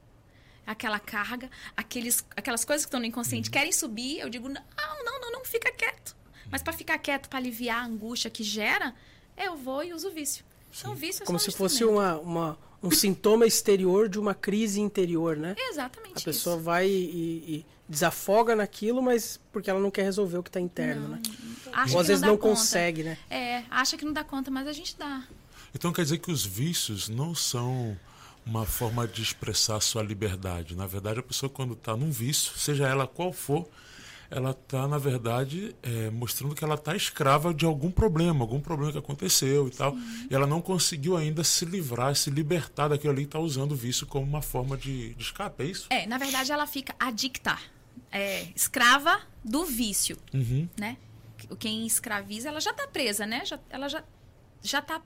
[0.65, 3.53] aquela carga, aqueles, aquelas coisas que estão no inconsciente uhum.
[3.53, 4.63] querem subir, eu digo não,
[5.03, 6.15] não, não, não, fica quieto.
[6.49, 8.93] Mas para ficar quieto, para aliviar a angústia que gera,
[9.37, 10.43] eu vou e uso o vício.
[10.77, 14.81] Então, o vício é Como se fosse uma, uma, um sintoma exterior de uma crise
[14.81, 15.55] interior, né?
[15.57, 16.17] Exatamente.
[16.17, 16.63] A pessoa isso.
[16.63, 21.03] vai e, e, desafoga naquilo, mas porque ela não quer resolver o que está interno,
[21.03, 21.21] não, né?
[21.73, 23.17] Acha Ou às vezes não, não consegue, né?
[23.29, 25.23] É, acha que não dá conta, mas a gente dá.
[25.75, 27.97] Então quer dizer que os vícios não são
[28.45, 30.75] uma forma de expressar sua liberdade.
[30.75, 33.67] Na verdade, a pessoa quando está num vício, seja ela qual for,
[34.31, 38.93] ela está, na verdade, é, mostrando que ela está escrava de algum problema, algum problema
[38.93, 39.77] que aconteceu e Sim.
[39.77, 39.95] tal.
[40.29, 43.75] E ela não conseguiu ainda se livrar, se libertar daquilo ali e está usando o
[43.75, 45.87] vício como uma forma de, de escape, é isso?
[45.89, 47.59] É, na verdade, ela fica adicta,
[48.09, 50.67] é, escrava do vício, uhum.
[50.79, 50.95] né?
[51.59, 53.43] Quem escraviza, ela já está presa, né?
[53.45, 54.01] Já, ela já,
[54.61, 55.01] já está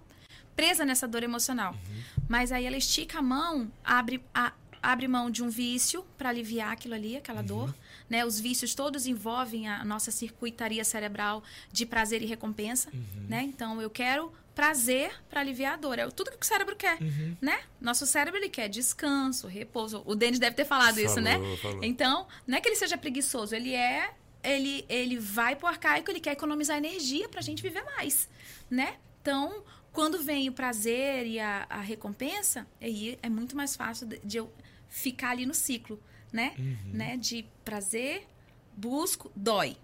[0.56, 1.74] presa nessa dor emocional.
[1.74, 2.04] Uhum.
[2.28, 4.54] Mas aí ela estica a mão, abre, a,
[4.84, 7.48] abre mão de um vício para aliviar aquilo ali, aquela uhum.
[7.48, 7.76] dor.
[8.10, 8.26] Né?
[8.26, 12.90] Os vícios todos envolvem a nossa circuitaria cerebral de prazer e recompensa.
[12.94, 13.26] Uhum.
[13.28, 13.44] Né?
[13.44, 16.00] Então, eu quero prazer para aliviar a dor.
[16.00, 17.36] É tudo que o cérebro quer, uhum.
[17.42, 17.60] né?
[17.80, 20.02] Nosso cérebro ele quer descanso, repouso.
[20.06, 21.38] O Denis deve ter falado falou, isso, né?
[21.62, 21.84] Falou.
[21.84, 26.22] Então, não é que ele seja preguiçoso, ele é ele ele vai pro arcaico, ele
[26.22, 28.30] quer economizar energia para a gente viver mais,
[28.70, 28.96] né?
[29.22, 34.20] Então, quando vem o prazer e a, a recompensa, aí é muito mais fácil de,
[34.20, 34.52] de eu
[34.88, 36.02] ficar ali no ciclo,
[36.36, 36.54] né?
[36.60, 36.78] Uhum.
[36.92, 37.18] né?
[37.18, 38.28] De prazer,
[38.76, 39.78] busco, dói.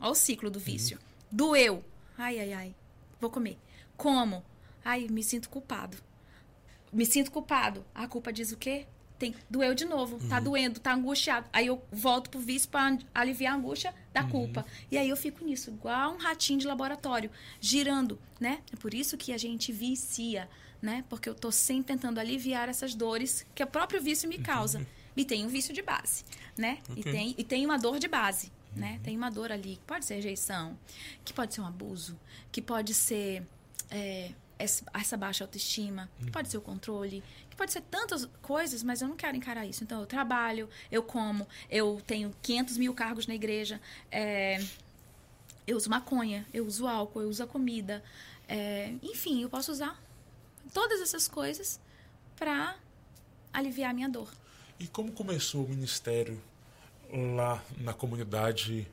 [0.00, 0.96] Olha o ciclo do vício.
[0.96, 1.04] Uhum.
[1.32, 1.84] Doeu.
[2.16, 2.74] Ai, ai, ai.
[3.20, 3.58] Vou comer.
[3.96, 4.44] Como?
[4.84, 5.96] Ai, me sinto culpado.
[6.92, 7.84] Me sinto culpado.
[7.92, 8.86] A culpa diz o quê?
[9.18, 10.28] Tem, doeu de novo, tá uhum.
[10.28, 11.48] tá doendo, tá angustiado.
[11.52, 14.30] Aí eu volto pro vício para aliviar a angústia da uhum.
[14.30, 14.64] culpa.
[14.90, 18.60] E aí eu fico nisso, igual um ratinho de laboratório, girando, né?
[18.72, 20.48] É por isso que a gente vicia
[20.80, 21.04] né?
[21.08, 24.78] Porque eu tô sempre tentando aliviar essas dores que o próprio vício me causa.
[24.78, 24.86] Uhum.
[25.16, 26.24] E tem um vício de base,
[26.56, 26.78] né?
[26.90, 27.00] Okay.
[27.00, 28.80] E, tem, e tem uma dor de base, uhum.
[28.80, 29.00] né?
[29.02, 30.78] Tem uma dor ali que pode ser rejeição,
[31.24, 32.18] que pode ser um abuso,
[32.52, 33.42] que pode ser
[33.90, 39.02] é, essa baixa autoestima, que pode ser o controle, que pode ser tantas coisas, mas
[39.02, 39.84] eu não quero encarar isso.
[39.84, 44.62] Então, eu trabalho, eu como, eu tenho 500 mil cargos na igreja, é,
[45.66, 48.02] eu uso maconha, eu uso álcool, eu uso a comida.
[48.48, 50.00] É, enfim, eu posso usar
[50.72, 51.80] todas essas coisas
[52.36, 52.76] para
[53.52, 54.30] aliviar a minha dor.
[54.78, 56.40] E como começou o ministério
[57.12, 58.86] lá na comunidade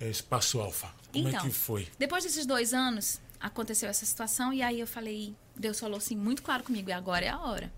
[0.00, 0.88] eh, Espaço Alfa?
[1.12, 1.88] Como então, é que foi?
[1.98, 6.42] Depois desses dois anos, aconteceu essa situação e aí eu falei, Deus falou assim muito
[6.42, 7.72] claro comigo, e agora é a hora.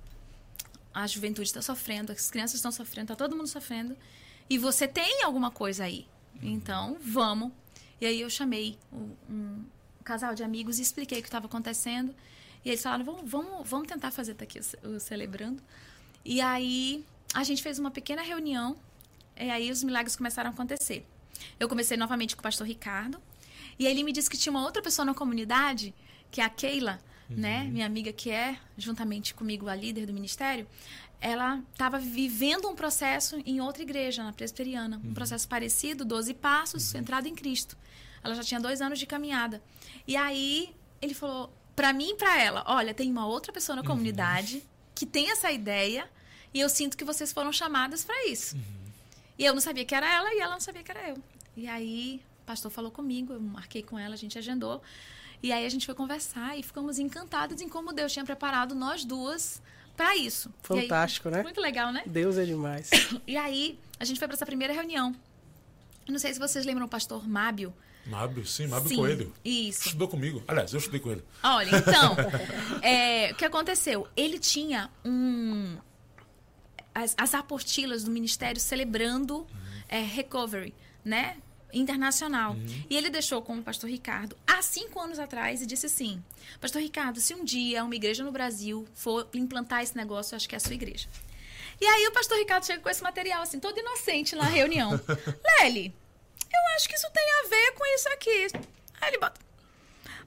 [0.95, 3.97] A juventude está sofrendo, as crianças estão sofrendo, está todo mundo sofrendo.
[4.49, 6.07] E você tem alguma coisa aí.
[6.41, 6.49] Uhum.
[6.51, 7.53] Então, vamos.
[8.01, 9.65] E aí eu chamei um, um
[10.05, 12.15] casal de amigos e expliquei o que estava acontecendo.
[12.65, 15.63] E eles falaram, vamos, vamos, vamos tentar fazer daqui o Celebrando.
[16.25, 17.05] E aí
[17.35, 18.77] a gente fez uma pequena reunião
[19.39, 21.07] e aí os milagres começaram a acontecer.
[21.61, 23.21] Eu comecei novamente com o pastor Ricardo.
[23.79, 25.95] E aí ele me disse que tinha uma outra pessoa na comunidade,
[26.31, 26.99] que é a Keila,
[27.29, 27.37] uhum.
[27.37, 27.65] né?
[27.65, 30.67] Minha amiga que é, juntamente comigo, a líder do ministério.
[31.21, 34.97] Ela estava vivendo um processo em outra igreja, na presbiteriana.
[34.97, 35.11] Uhum.
[35.11, 36.91] Um processo parecido, 12 passos, uhum.
[36.91, 37.77] centrado em Cristo.
[38.23, 39.63] Ela já tinha dois anos de caminhada.
[40.07, 43.83] E aí ele falou: para mim e para ela, olha, tem uma outra pessoa na
[43.83, 43.89] uhum.
[43.89, 44.63] comunidade
[44.95, 46.09] que tem essa ideia
[46.57, 48.57] e eu sinto que vocês foram chamadas para isso.
[48.57, 48.63] Uhum.
[49.39, 51.19] E eu não sabia que era ela e ela não sabia que era eu.
[51.55, 54.81] E aí, o pastor falou comigo, eu marquei com ela, a gente agendou.
[55.43, 59.05] E aí a gente foi conversar e ficamos encantados em como Deus tinha preparado nós
[59.05, 59.61] duas
[59.95, 60.51] para isso.
[60.63, 61.43] Fantástico, aí, né?
[61.43, 62.03] Muito legal, né?
[62.07, 62.89] Deus é demais.
[63.29, 65.15] e aí, a gente foi para essa primeira reunião.
[66.09, 67.71] Não sei se vocês lembram o pastor Mábio,
[68.07, 69.35] Mábio, sim, Mábio sim, Coelho.
[69.45, 69.89] Isso.
[69.89, 70.43] Estudou comigo.
[70.49, 71.25] Aliás, eu estudei com ele.
[71.43, 72.17] Olha, então,
[72.81, 74.09] é, o que aconteceu?
[74.17, 75.77] Ele tinha um.
[76.97, 79.47] As, as apostilas do ministério celebrando uhum.
[79.87, 80.73] é, recovery,
[81.05, 81.37] né?
[81.75, 82.53] Internacional.
[82.53, 82.85] Uhum.
[82.89, 86.25] E ele deixou com o pastor Ricardo há cinco anos atrás e disse assim:
[86.59, 90.49] Pastor Ricardo, se um dia uma igreja no Brasil for implantar esse negócio, eu acho
[90.49, 91.07] que é a sua igreja.
[91.79, 94.93] E aí o pastor Ricardo chega com esse material, assim, todo inocente na reunião.
[95.61, 95.95] Lely,
[96.51, 98.47] eu acho que isso tem a ver com isso aqui.
[99.03, 99.46] Aí ele bota.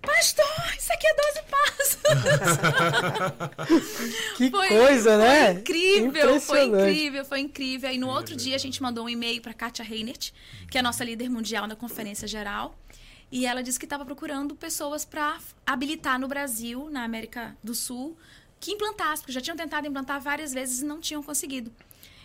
[0.02, 2.00] Pastor, isso aqui é 12 passos.
[4.38, 5.54] que foi, coisa, né?
[5.54, 7.92] Foi incrível, foi incrível, foi incrível.
[7.92, 10.32] E no outro dia a gente mandou um e-mail para Katia Reinert,
[10.70, 12.76] que é a nossa líder mundial na conferência geral.
[13.32, 18.18] E ela disse que estava procurando pessoas para habilitar no Brasil, na América do Sul,
[18.60, 21.72] que implantassem, porque já tinham tentado implantar várias vezes e não tinham conseguido.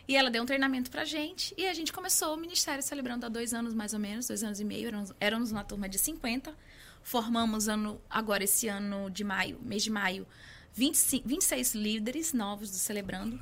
[0.07, 3.29] E ela deu um treinamento pra gente e a gente começou o Ministério celebrando há
[3.29, 4.89] dois anos mais ou menos, dois anos e meio.
[4.89, 6.55] Éramos, éramos uma turma de 50.
[7.05, 10.27] Formamos ano, agora esse ano de maio, mês de maio,
[10.73, 13.41] 25, 26 líderes novos do Celebrando.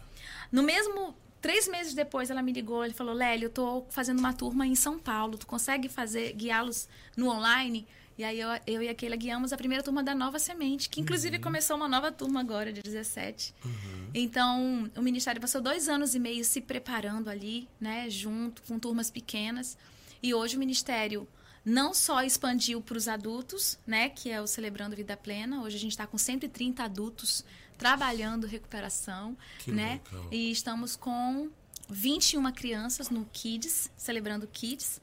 [0.51, 4.33] No mesmo Três meses depois ela me ligou, ele falou, Lélio, eu tô fazendo uma
[4.33, 7.85] turma em São Paulo, tu consegue fazer, guiá-los no online?
[8.17, 11.01] E aí eu, eu e a Keila guiamos a primeira turma da Nova Semente, que
[11.01, 11.43] inclusive uhum.
[11.43, 13.53] começou uma nova turma agora, de 17.
[13.65, 13.73] Uhum.
[14.15, 19.11] Então, o Ministério passou dois anos e meio se preparando ali, né, junto com turmas
[19.11, 19.77] pequenas.
[20.23, 21.27] E hoje o Ministério
[21.65, 25.63] não só expandiu para os adultos, né, que é o Celebrando Vida Plena.
[25.63, 27.45] Hoje a gente está com 130 adultos
[27.79, 30.01] trabalhando recuperação, que né?
[30.11, 30.29] Legal.
[30.31, 31.51] E estamos com
[31.89, 35.01] 21 crianças no Kids, celebrando Kids.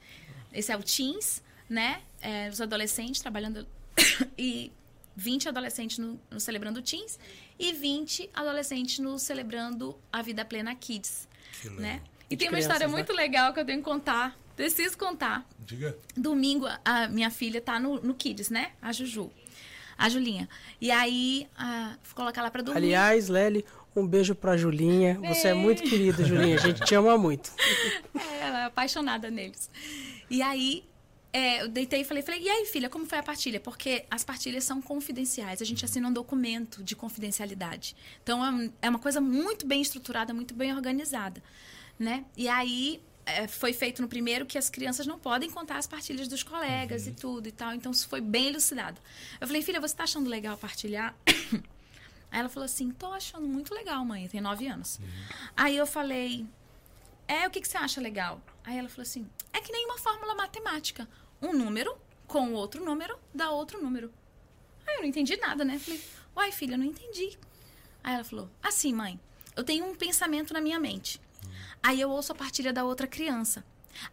[0.54, 2.02] esse é o teens, né?
[2.22, 3.68] É, os adolescentes trabalhando
[4.38, 4.72] e
[5.16, 7.20] 20 adolescentes no, no Celebrando Teens
[7.58, 11.28] e 20 adolescentes no Celebrando a Vida Plena Kids,
[11.78, 12.02] né?
[12.30, 12.94] E tem uma crianças, história né?
[12.94, 14.38] muito legal que eu tenho que contar.
[14.60, 15.48] Preciso contar.
[15.58, 15.98] Diga.
[16.18, 18.72] Domingo, a minha filha tá no, no Kids, né?
[18.82, 19.32] A Juju.
[19.98, 20.50] A Julinha.
[20.82, 22.78] E aí, a, vou colocar ela pra dormir.
[22.78, 23.64] Aliás, Lely,
[23.96, 25.18] um beijo pra Julinha.
[25.30, 26.58] Você é muito querida, Julinha.
[26.58, 27.52] A gente te ama muito.
[28.20, 29.70] É, ela é apaixonada neles.
[30.30, 30.84] E aí,
[31.32, 33.62] é, eu deitei e falei, falei, e aí, filha, como foi a partilha?
[33.62, 35.62] Porque as partilhas são confidenciais.
[35.62, 37.96] A gente assina um documento de confidencialidade.
[38.22, 41.42] Então, é um- é uma coisa muito bem estruturada, muito bem organizada,
[41.98, 42.26] né?
[42.36, 43.02] E aí,
[43.32, 47.08] é, foi feito no primeiro que as crianças não podem contar as partilhas dos colegas
[47.08, 47.74] e tudo e tal.
[47.74, 49.00] Então, isso foi bem elucidado.
[49.40, 51.16] Eu falei, filha, você tá achando legal partilhar?
[52.32, 54.28] Aí ela falou assim, tô achando muito legal, mãe.
[54.28, 55.00] Tem nove anos.
[55.58, 56.46] Aí eu falei,
[57.30, 58.42] é, o que, que você acha legal?
[58.64, 61.08] Aí ela falou assim: é que nem uma fórmula matemática.
[61.40, 61.96] Um número
[62.28, 64.12] com outro número dá outro número.
[64.86, 65.78] Aí eu não entendi nada, né?
[65.78, 66.02] Falei,
[66.36, 67.38] uai, filha, não entendi.
[68.04, 69.20] Aí ela falou: assim, mãe,
[69.56, 71.22] eu tenho um pensamento na minha mente.
[71.82, 73.64] Aí eu ouço a partilha da outra criança.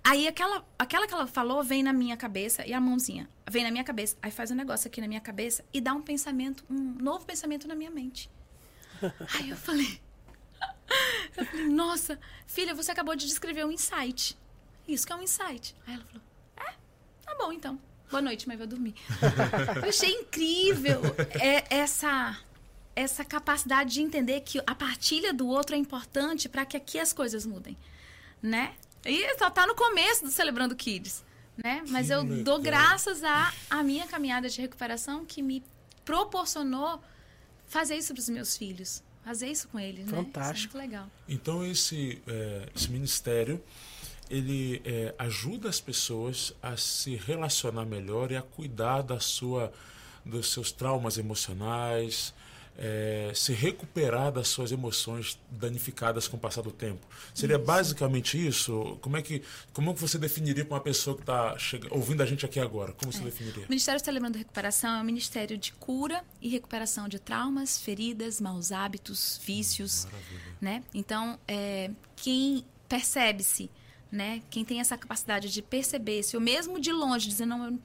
[0.02, 3.70] Aí aquela, aquela que ela falou vem na minha cabeça e a mãozinha vem na
[3.70, 4.16] minha cabeça.
[4.22, 7.68] Aí faz um negócio aqui na minha cabeça e dá um pensamento, um novo pensamento
[7.68, 8.30] na minha mente.
[9.34, 10.00] Aí eu falei,
[11.36, 14.36] eu falei, nossa, filha, você acabou de descrever um insight.
[14.88, 15.74] Isso que é um insight.
[15.86, 16.22] Aí ela falou,
[16.56, 16.74] é,
[17.24, 17.78] tá bom então.
[18.10, 18.94] Boa noite, mãe, vou dormir.
[19.82, 21.02] Eu achei incrível
[21.40, 22.38] é, essa
[22.96, 27.12] essa capacidade de entender que a partilha do outro é importante para que aqui as
[27.12, 27.76] coisas mudem,
[28.42, 28.74] né?
[29.04, 31.22] E só tá no começo do Celebrando Kids,
[31.56, 31.84] né?
[31.88, 32.42] Mas Que eu legal.
[32.44, 35.62] dou graças à a minha caminhada de recuperação que me
[36.04, 37.00] proporcionou
[37.66, 40.12] fazer isso para os meus filhos, fazer isso com eles, né?
[40.16, 40.68] Fantástico.
[40.68, 41.10] Isso é muito legal.
[41.28, 43.62] Então esse, é, esse ministério
[44.28, 49.72] ele é, ajuda as pessoas a se relacionar melhor e a cuidar da sua,
[50.24, 52.34] dos seus traumas emocionais,
[52.78, 57.06] é, se recuperar das suas emoções danificadas com o passar do tempo.
[57.34, 58.98] Seria basicamente isso?
[59.00, 61.56] Como é que como que você definiria para uma pessoa que está
[61.90, 62.92] ouvindo a gente aqui agora?
[62.92, 63.64] Como você definiria?
[63.64, 68.72] O Ministério Celebrando Recuperação é um ministério de cura e recuperação de traumas, feridas, maus
[68.72, 70.06] hábitos, vícios,
[70.60, 70.82] né?
[70.94, 73.70] Então, é, quem percebe-se,
[74.10, 74.42] né?
[74.50, 77.78] Quem tem essa capacidade de perceber-se, ou mesmo de longe, dizer, não, eu,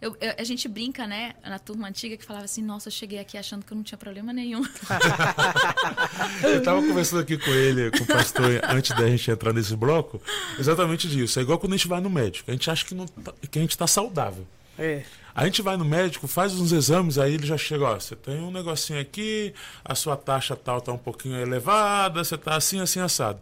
[0.00, 1.34] eu- eu- a gente brinca, né?
[1.44, 3.98] Na turma antiga que falava assim, nossa, eu cheguei aqui achando que eu não tinha
[3.98, 4.62] problema nenhum.
[6.42, 10.20] Eu estava conversando aqui com ele, com o pastor, antes da gente entrar nesse bloco,
[10.58, 11.38] exatamente disso.
[11.38, 12.50] É igual quando a gente vai no médico.
[12.50, 14.46] A gente acha que, não tá- que a gente está saudável.
[14.78, 15.02] É.
[15.34, 18.40] A gente vai no médico, faz uns exames, aí ele já chega, ó, você tem
[18.40, 23.00] um negocinho aqui, a sua taxa tal tá um pouquinho elevada, você tá assim, assim,
[23.00, 23.38] assado.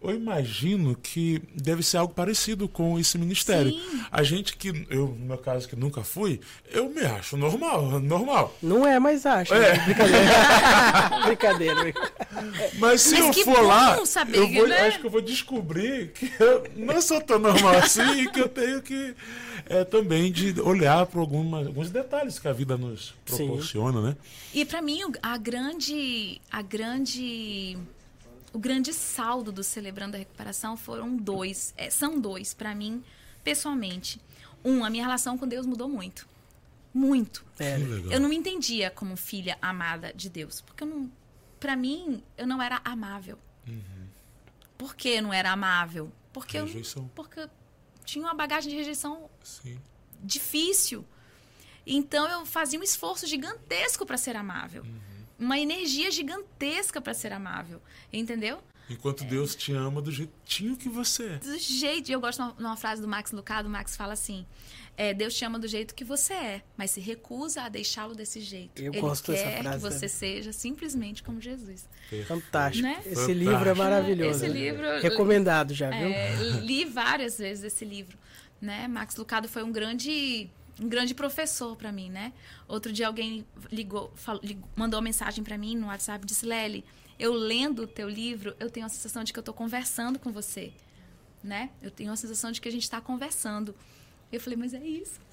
[0.00, 3.72] Eu imagino que deve ser algo parecido com esse ministério.
[3.72, 4.04] Sim.
[4.12, 6.40] A gente que, eu, no meu caso, que nunca fui,
[6.70, 8.54] eu me acho normal, normal.
[8.62, 9.54] Não é, mas acha.
[9.56, 9.76] É.
[9.84, 11.24] Brincadeira.
[11.24, 11.94] Brincadeira.
[12.78, 14.86] Mas se Mas eu que for lá, saber, eu vou, né?
[14.86, 18.48] acho que eu vou descobrir que eu não sou tão normal assim e que eu
[18.48, 19.14] tenho que
[19.68, 23.46] é, também de olhar para alguns detalhes que a vida nos Sim.
[23.46, 24.16] proporciona, né?
[24.54, 27.76] E para mim a grande a grande
[28.52, 33.02] o grande saldo do celebrando a recuperação foram dois, é, são dois para mim
[33.44, 34.20] pessoalmente.
[34.64, 36.28] Um, a minha relação com Deus mudou muito.
[36.92, 37.44] Muito.
[37.58, 37.76] É.
[37.76, 38.12] Legal.
[38.12, 41.12] Eu não me entendia como filha amada de Deus, porque eu não
[41.60, 43.38] para mim eu não era amável.
[44.76, 46.10] Por que não era amável?
[46.32, 46.66] Porque eu
[47.14, 47.50] porque eu
[48.04, 49.78] tinha uma bagagem de rejeição Sim.
[50.22, 51.04] difícil.
[51.86, 54.84] Então eu fazia um esforço gigantesco para ser amável.
[55.38, 57.80] Uma energia gigantesca para ser amável.
[58.12, 58.58] Entendeu?
[58.90, 61.36] Enquanto Deus te ama do jeitinho que você é.
[61.38, 62.10] Do jeito.
[62.10, 63.68] Eu gosto de uma frase do Max Lucado.
[63.68, 64.46] O Max fala assim:
[64.96, 68.40] é, Deus te ama do jeito que você é, mas se recusa a deixá-lo desse
[68.40, 68.80] jeito.
[68.80, 70.08] Eu Ele gosto dessa quer frase que você também.
[70.08, 71.86] seja simplesmente como Jesus.
[72.26, 72.82] Fantástico.
[72.88, 72.96] Né?
[73.00, 73.38] Esse Fantástico.
[73.38, 74.44] livro é maravilhoso.
[74.46, 74.58] Esse né?
[74.58, 76.08] livro- Recomendado já, viu?
[76.08, 78.16] É, li várias vezes esse livro,
[78.58, 78.88] né?
[78.88, 80.48] Max Lucado foi um grande
[80.80, 82.32] um grande professor para mim, né?
[82.66, 86.44] Outro dia alguém ligou, falou- lig- mandou uma mensagem para mim no WhatsApp e disse:
[86.46, 86.84] "Lely,
[87.18, 90.30] eu lendo o teu livro, eu tenho a sensação de que eu tô conversando com
[90.32, 90.72] você",
[91.42, 91.70] né?
[91.82, 93.74] Eu tenho a sensação de que a gente está conversando.
[94.30, 95.20] Eu falei: "Mas é isso".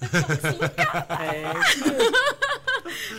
[1.18, 1.52] É,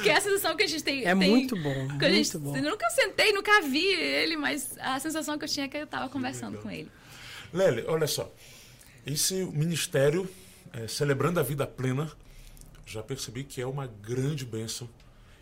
[0.01, 1.05] Que é a sensação que a gente tem.
[1.05, 2.55] É tem- muito bom, que a muito gente- bom.
[2.55, 5.87] Eu nunca sentei, nunca vi ele, mas a sensação que eu tinha é que eu
[5.87, 6.91] tava conversando com ele.
[7.53, 8.31] Lely, olha só.
[9.05, 10.29] Esse ministério,
[10.77, 12.11] é, celebrando a vida plena,
[12.85, 14.87] já percebi que é uma grande bênção.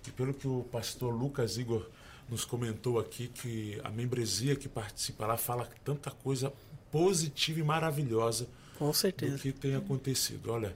[0.07, 1.87] E pelo que o pastor Lucas Igor
[2.29, 6.53] nos comentou aqui, que a membresia que participa lá fala tanta coisa
[6.91, 9.35] positiva e maravilhosa Com certeza.
[9.35, 10.51] do que tem acontecido.
[10.51, 10.75] Olha,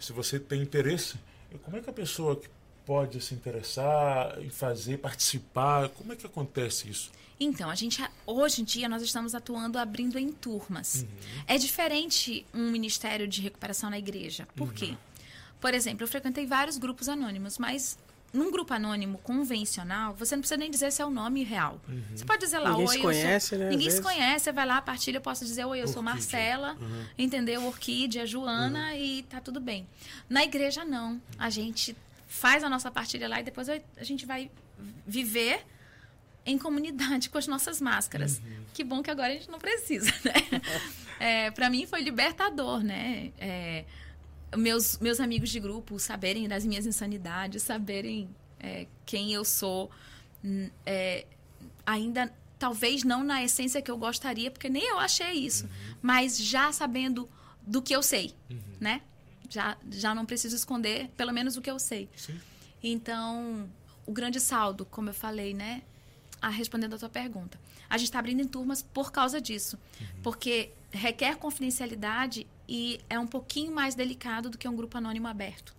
[0.00, 1.16] se você tem interesse,
[1.62, 2.48] como é que a pessoa que
[2.88, 7.10] pode se interessar em fazer, participar, como é que acontece isso?
[7.38, 11.04] Então, a gente hoje em dia nós estamos atuando abrindo em turmas.
[11.46, 14.48] É diferente um ministério de recuperação na igreja.
[14.56, 14.96] Por quê?
[15.60, 17.98] Por exemplo, eu frequentei vários grupos anônimos, mas
[18.32, 21.78] num grupo anônimo convencional, você não precisa nem dizer se é o nome real.
[22.14, 23.58] Você pode dizer lá, Ninguém oi, se eu conhece, sou...
[23.58, 26.14] né, Ninguém se conhece, você vai lá, partilha, eu posso dizer, oi, eu sou Orquídea.
[26.14, 27.04] Marcela, Uhum.
[27.18, 27.64] entendeu?
[27.66, 29.86] Orquídea, Joana, e tá tudo bem.
[30.28, 31.20] Na igreja, não.
[31.38, 31.94] A gente
[32.28, 34.50] faz a nossa partilha lá e depois a gente vai
[35.06, 35.64] viver
[36.44, 38.40] em comunidade com as nossas máscaras.
[38.72, 40.60] Que bom que agora a gente não precisa, né?
[41.20, 43.32] É, para mim foi libertador, né?
[43.38, 43.84] É,
[44.56, 49.90] meus, meus amigos de grupo saberem das minhas insanidades, saberem é, quem eu sou,
[50.44, 51.26] hum, é,
[51.84, 55.68] ainda talvez não na essência que eu gostaria, porque nem eu achei isso,
[56.00, 57.28] mas já sabendo
[57.62, 58.32] do que eu sei,
[58.80, 59.02] né?
[59.48, 62.08] Já, já não preciso esconder, pelo menos o que eu sei.
[62.16, 62.38] Sim.
[62.82, 63.68] Então,
[64.06, 65.82] o grande saldo, como eu falei, né?
[66.40, 67.58] A respondendo a tua pergunta.
[67.90, 69.78] A gente está abrindo em turmas por causa disso.
[70.22, 75.74] Porque requer confidencialidade e é um pouquinho mais delicado do que um grupo anônimo aberto.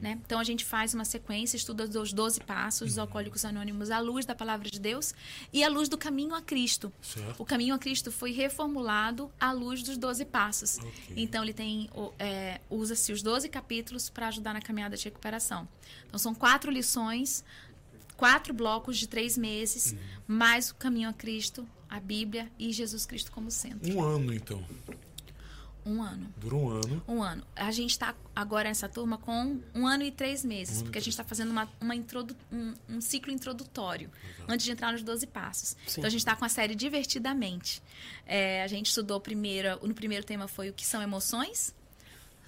[0.00, 0.18] Né?
[0.26, 4.26] Então, a gente faz uma sequência, estuda os 12 passos dos alcoólicos anônimos à luz
[4.26, 5.14] da palavra de Deus
[5.52, 6.92] e à luz do caminho a Cristo.
[7.00, 7.40] Certo.
[7.40, 10.78] O caminho a Cristo foi reformulado à luz dos 12 passos.
[10.78, 10.90] Ok.
[11.16, 11.88] Então, ele tem
[12.18, 15.68] é, usa-se os 12 capítulos para ajudar na caminhada de recuperação.
[16.08, 17.44] Então, são quatro lições,
[18.16, 19.94] quatro blocos de três meses,
[20.26, 23.92] mais o caminho a Cristo, a Bíblia e Jesus Cristo como centro.
[23.94, 24.64] Um ano, então.
[25.84, 26.32] Um ano.
[26.36, 27.02] Dura um ano.
[27.08, 27.44] Um ano.
[27.56, 31.00] A gente está agora nessa turma com um ano e três meses, Um porque a
[31.00, 34.10] gente está fazendo uma, uma introdu um, um ciclo introdutório
[34.48, 35.76] antes de entrar nos 12 passos.
[35.86, 36.00] Sim.
[36.00, 37.82] Então a gente está com a série Divertidamente.
[38.26, 41.74] É, a gente estudou primeiro, no primeiro tema foi o que são emoções.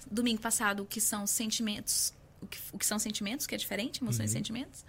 [0.09, 2.13] Domingo passado, o que são sentimentos.
[2.41, 4.85] O que, o que são sentimentos, que é diferente, emoções e sentimentos.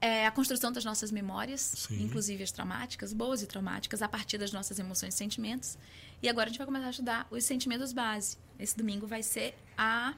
[0.00, 2.02] É, a construção das nossas memórias, Sim.
[2.02, 5.76] inclusive as traumáticas, boas e traumáticas, a partir das nossas emoções e sentimentos.
[6.22, 8.36] E agora a gente vai começar a estudar os sentimentos base.
[8.58, 10.14] Esse domingo vai ser a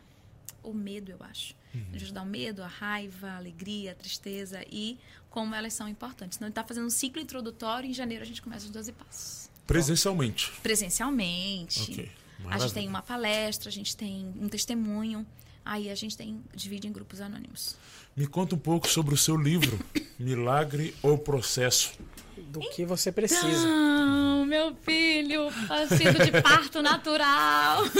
[0.62, 1.54] o medo, eu acho.
[1.72, 4.98] A gente vai estudar o medo, a raiva, a alegria, a tristeza e
[5.30, 6.36] como elas são importantes.
[6.36, 8.92] Então, a gente está fazendo um ciclo introdutório em janeiro a gente começa os 12
[8.92, 9.50] passos.
[9.66, 10.52] Presencialmente.
[10.62, 11.92] Presencialmente.
[11.92, 12.12] Ok.
[12.48, 15.26] A gente tem uma palestra, a gente tem um testemunho.
[15.64, 17.76] Aí a gente tem divide em grupos anônimos.
[18.16, 19.78] Me conta um pouco sobre o seu livro,
[20.18, 21.92] Milagre ou Processo.
[22.36, 23.66] Do que você precisa.
[23.68, 27.82] Não, meu filho, nascido de parto natural.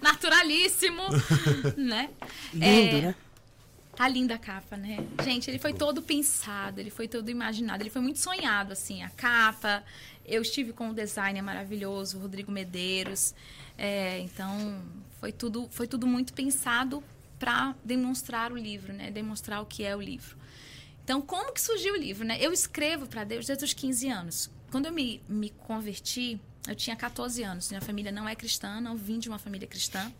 [0.00, 1.02] Naturalíssimo,
[1.76, 2.10] né?
[2.52, 3.14] Lindo, É, né?
[3.94, 5.04] Tá linda a capa, né?
[5.24, 9.08] Gente, ele foi todo pensado, ele foi todo imaginado, ele foi muito sonhado, assim, a
[9.10, 9.82] capa.
[10.24, 13.34] Eu estive com um designer maravilhoso, o Rodrigo Medeiros.
[13.78, 14.82] É, então,
[15.20, 17.02] foi tudo, foi tudo muito pensado
[17.38, 19.10] para demonstrar o livro, né?
[19.10, 20.36] Demonstrar o que é o livro.
[21.04, 22.36] Então, como que surgiu o livro, né?
[22.40, 24.50] Eu escrevo para Deus desde os 15 anos.
[24.70, 27.68] Quando eu me, me converti, eu tinha 14 anos.
[27.70, 30.12] Minha família não é cristã, não vim de uma família cristã.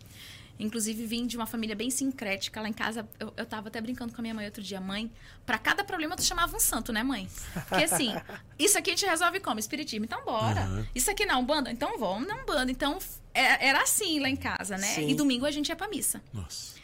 [0.59, 2.59] Inclusive, vim de uma família bem sincrética.
[2.61, 4.81] Lá em casa, eu, eu tava até brincando com a minha mãe outro dia.
[4.81, 5.11] Mãe,
[5.45, 7.29] para cada problema tu chamava um santo, né, mãe?
[7.69, 8.11] Porque assim,
[8.57, 9.59] isso aqui a gente resolve como?
[9.59, 10.05] Espiritismo.
[10.05, 10.61] Então, bora.
[10.67, 10.85] Uhum.
[10.95, 11.71] Isso aqui não, banda?
[11.71, 12.71] Então, vamos na banda.
[12.71, 12.97] Então,
[13.33, 14.87] é- era assim lá em casa, né?
[14.87, 15.09] Sim.
[15.09, 16.21] E domingo a gente ia pra missa.
[16.33, 16.75] Nossa.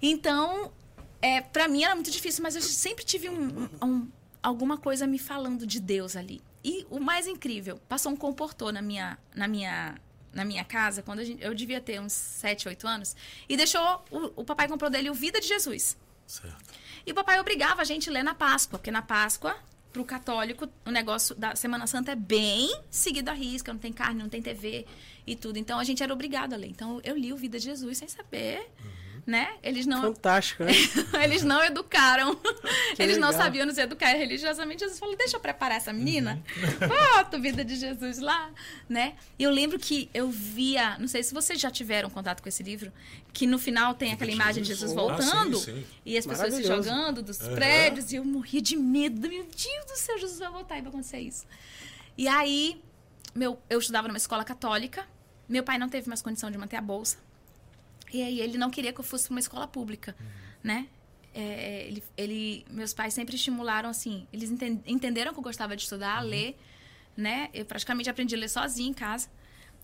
[0.00, 0.72] Então,
[1.20, 4.08] é, para mim era muito difícil, mas eu sempre tive um- um-
[4.42, 6.40] alguma coisa me falando de Deus ali.
[6.64, 9.94] E o mais incrível, passou um comportor na minha, na minha,
[10.32, 13.16] na minha casa, quando a gente- eu devia ter uns 7, 8 anos,
[13.48, 15.96] e deixou, o, o papai comprou dele o Vida de Jesus.
[16.26, 16.56] Certo.
[17.06, 19.56] E o papai obrigava a gente a ler na Páscoa, porque na Páscoa,
[19.92, 24.22] pro católico, o negócio da Semana Santa é bem seguido à risca, não tem carne,
[24.22, 24.86] não tem TV
[25.26, 25.58] e tudo.
[25.58, 26.68] Então a gente era obrigado a ler.
[26.68, 28.70] Então eu li o Vida de Jesus sem saber,
[29.26, 29.54] né?
[29.62, 30.72] Eles não Fantástico, né?
[31.22, 32.34] eles não educaram.
[32.96, 33.44] Que Eles não legal.
[33.44, 34.80] sabiam nos educar religiosamente.
[34.80, 36.42] Jesus falou: deixa eu preparar essa menina.
[36.80, 37.36] Uhum.
[37.36, 38.50] A vida de Jesus lá,
[38.88, 39.14] né?
[39.38, 42.62] E eu lembro que eu via, não sei se vocês já tiveram contato com esse
[42.62, 42.92] livro,
[43.32, 44.90] que no final tem aquela imagem de Jesus.
[44.90, 45.86] Jesus Ah, voltando sim, sim.
[46.04, 47.54] e as pessoas se jogando dos Aham.
[47.54, 49.20] prédios e eu morria de medo.
[49.28, 51.46] Meu Deus do céu, Jesus vai voltar e vai acontecer isso.
[52.18, 52.82] E aí,
[53.34, 55.06] meu, eu estudava numa escola católica.
[55.48, 57.18] Meu pai não teve mais condição de manter a bolsa.
[58.12, 60.16] E aí ele não queria que eu fosse para uma escola pública,
[60.62, 60.88] né?
[61.32, 65.82] É, ele, ele- meus pais sempre estimularam assim, eles enten- entenderam que eu gostava de
[65.82, 66.56] estudar, ler,
[67.16, 67.48] né?
[67.54, 69.28] Eu praticamente aprendi a ler sozinha em casa.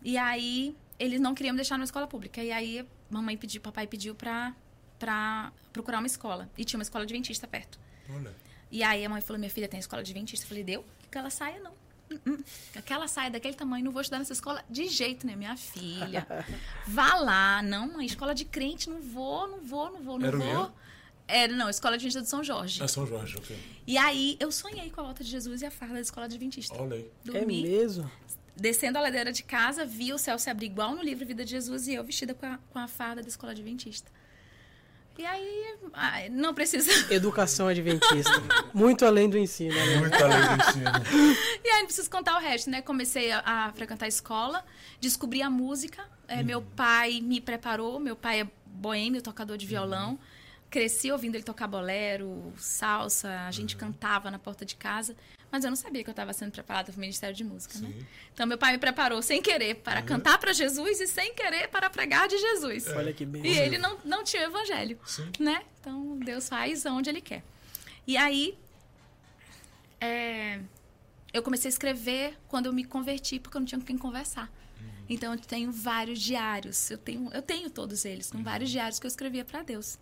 [0.03, 2.43] E aí eles não queriam me deixar numa escola pública.
[2.43, 4.55] E aí mamãe pediu, papai pediu para
[4.99, 7.79] para procurar uma escola e tinha uma escola adventista perto.
[8.09, 8.35] Olha.
[8.73, 10.45] E aí a mãe falou: "Minha filha tem escola adventista".
[10.45, 10.85] Eu falei: "Deu?
[11.11, 11.73] Que ela saia não".
[12.11, 12.39] Hum, hum,
[12.75, 15.37] aquela saia daquele tamanho, não vou estudar nessa escola de jeito, né?
[15.37, 16.27] Minha filha,
[16.87, 17.63] vá lá.
[17.63, 20.73] Não, mãe, escola de crente, não vou, não vou, não vou, não Era o vou.
[21.29, 22.81] Era, não, Escola Adventista de São Jorge.
[22.81, 23.59] É São Jorge, ok.
[23.85, 26.81] E aí, eu sonhei com a volta de Jesus e a farda da Escola Adventista.
[26.81, 27.11] Olha aí.
[27.35, 28.09] É mesmo?
[28.57, 31.51] descendo a ladeira de casa, vi o céu se abrir igual no livro Vida de
[31.51, 34.11] Jesus e eu vestida com a, com a farda da Escola Adventista.
[35.19, 35.77] E aí,
[36.31, 36.91] não precisa...
[37.13, 38.31] Educação adventista.
[38.75, 39.97] Muito além do ensino, né?
[39.97, 40.91] Muito além do ensino.
[41.65, 42.83] E aí, não preciso contar o resto, né?
[42.83, 44.65] Comecei a, a frequentar a escola,
[45.01, 46.05] descobri a música.
[46.29, 50.19] É, Meu pai me preparou, meu pai é boêmio, tocador de violão.
[50.69, 55.17] Cresci ouvindo ele tocar bolero, salsa, a gente cantava na porta de casa.
[55.57, 57.91] Mas eu não sabia que eu estava sendo preparada para o Ministério de Música, né?
[58.35, 61.89] Então, meu pai me preparou sem querer para cantar para Jesus e sem querer para
[61.89, 62.87] pregar de Jesus.
[62.89, 63.43] Olha que bem.
[63.43, 65.33] E ele não, não tinha o evangelho, Sim.
[65.41, 65.63] né?
[65.81, 67.43] Então, Deus faz onde ele quer.
[68.07, 68.59] E aí,
[69.99, 70.61] é,
[71.33, 74.53] eu comecei a escrever quando eu me converti, porque eu não tinha com quem conversar.
[75.09, 76.91] Então, eu tenho vários diários.
[76.91, 79.99] Eu tenho, eu tenho todos eles, com vários diários que eu escrevia para Deus.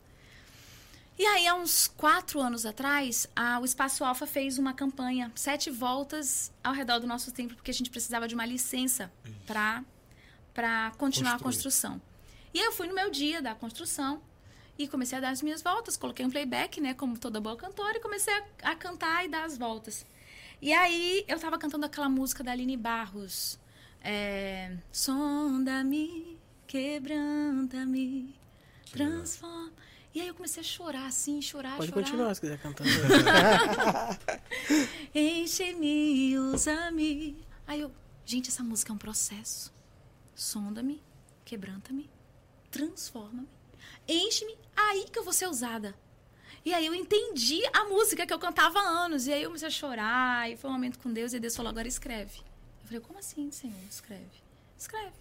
[1.19, 5.71] E aí, há uns quatro anos atrás, a- o Espaço Alfa fez uma campanha, sete
[5.71, 9.11] voltas ao redor do nosso templo, porque a gente precisava de uma licença
[9.47, 9.85] para
[10.53, 11.53] para continuar a Construir.
[11.55, 12.03] construção.
[12.53, 14.23] E aí eu fui no meu dia da construção
[14.79, 15.97] e comecei a dar as minhas voltas.
[15.97, 19.45] Coloquei um playback, né, como toda boa cantora, e comecei a, a cantar e dar
[19.45, 20.07] as voltas.
[20.63, 23.59] E aí eu tava cantando aquela música da Aline Barros.
[24.01, 26.39] É, Sonda-me,
[26.69, 28.35] quebranta-me,
[28.93, 29.73] transforma.
[30.15, 32.03] E aí eu comecei a chorar, assim, chorar, Pode chorar.
[32.05, 32.89] continuar se quiser cantando.
[35.15, 37.37] Enche-me, usa-me.
[37.67, 37.91] Aí eu,
[38.25, 39.73] gente, essa música é um processo.
[40.35, 41.03] Sonda-me,
[41.45, 42.11] quebranta-me,
[42.71, 43.49] transforma-me,
[44.09, 45.95] enche-me, aí que eu vou ser usada.
[46.65, 49.27] E aí eu entendi a música que eu cantava há anos.
[49.27, 51.71] E aí eu comecei a chorar, e foi um momento com Deus, e Deus falou,
[51.71, 52.39] agora escreve.
[52.39, 53.77] Eu falei, como assim, Senhor?
[53.91, 54.43] Escreve.
[54.79, 55.13] Escreve.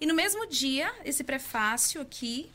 [0.00, 2.50] E no mesmo dia, esse prefácio aqui,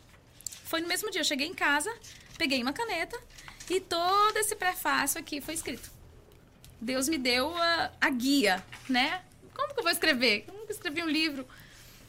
[0.68, 1.94] foi no mesmo dia, eu cheguei em casa,
[2.38, 3.18] peguei uma caneta,
[3.70, 5.90] e todo esse prefácio aqui foi escrito.
[6.80, 9.22] Deus me deu a, a guia, né?
[9.56, 10.44] Como que eu vou escrever?
[10.46, 11.48] Como que eu escrevi um livro,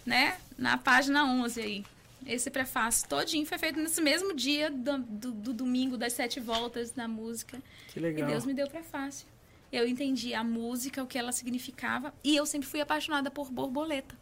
[0.05, 0.39] né?
[0.59, 1.85] Na página 11 aí.
[2.27, 6.95] Esse prefácio todinho foi feito nesse mesmo dia do, do- do domingo, das sete voltas
[6.95, 7.59] na música.
[7.89, 8.29] Que E legal.
[8.29, 9.27] Deus me deu o prefácio.
[9.73, 12.13] Eu entendi a música, o que ela significava.
[12.23, 14.15] E eu sempre fui apaixonada por borboleta.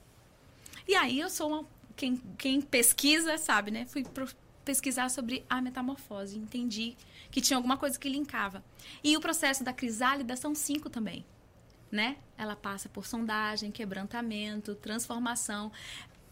[0.86, 1.66] E aí eu sou uma.
[1.96, 3.86] Quem, quem pesquisa sabe, né?
[3.86, 4.28] Fui pro-
[4.64, 6.36] pesquisar sobre a metamorfose.
[6.38, 6.96] Entendi
[7.30, 8.62] que tinha alguma coisa que linkava.
[9.02, 11.24] E o processo da crisálida são cinco também.
[11.90, 12.16] Né?
[12.36, 15.72] Ela passa por sondagem, quebrantamento, transformação,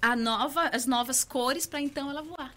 [0.03, 2.55] a nova, as novas cores para então ela voar.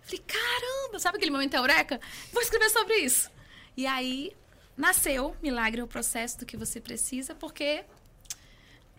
[0.00, 2.00] Falei, caramba, sabe aquele momento eureka?
[2.32, 3.30] Vou escrever sobre isso.
[3.76, 4.32] E aí
[4.76, 7.84] nasceu Milagre é o processo do que você precisa, porque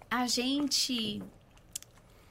[0.10, 1.22] a gente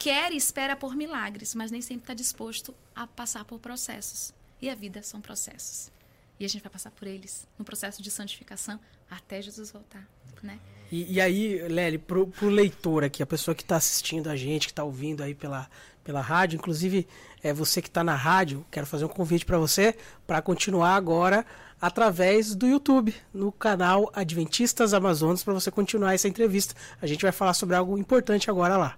[0.03, 4.35] quer e espera por milagres, mas nem sempre está disposto a passar por processos.
[4.61, 5.93] E a vida são processos.
[6.41, 10.05] E a gente vai passar por eles no processo de santificação até Jesus voltar,
[10.43, 10.59] né?
[10.91, 14.67] E, e aí, Lely, pro, pro leitor aqui, a pessoa que está assistindo a gente,
[14.67, 15.71] que está ouvindo aí pela,
[16.03, 17.07] pela rádio, inclusive
[17.41, 19.97] é você que está na rádio, quero fazer um convite para você
[20.27, 21.47] para continuar agora
[21.81, 26.75] através do YouTube, no canal Adventistas Amazonas, para você continuar essa entrevista.
[27.01, 28.97] A gente vai falar sobre algo importante agora lá.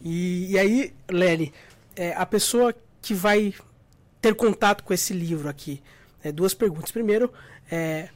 [0.00, 1.52] E, e aí, Lely,
[1.96, 3.54] é, a pessoa que vai
[4.20, 5.82] ter contato com esse livro aqui,
[6.22, 6.90] é, duas perguntas.
[6.90, 7.32] Primeiro,
[7.70, 8.08] é,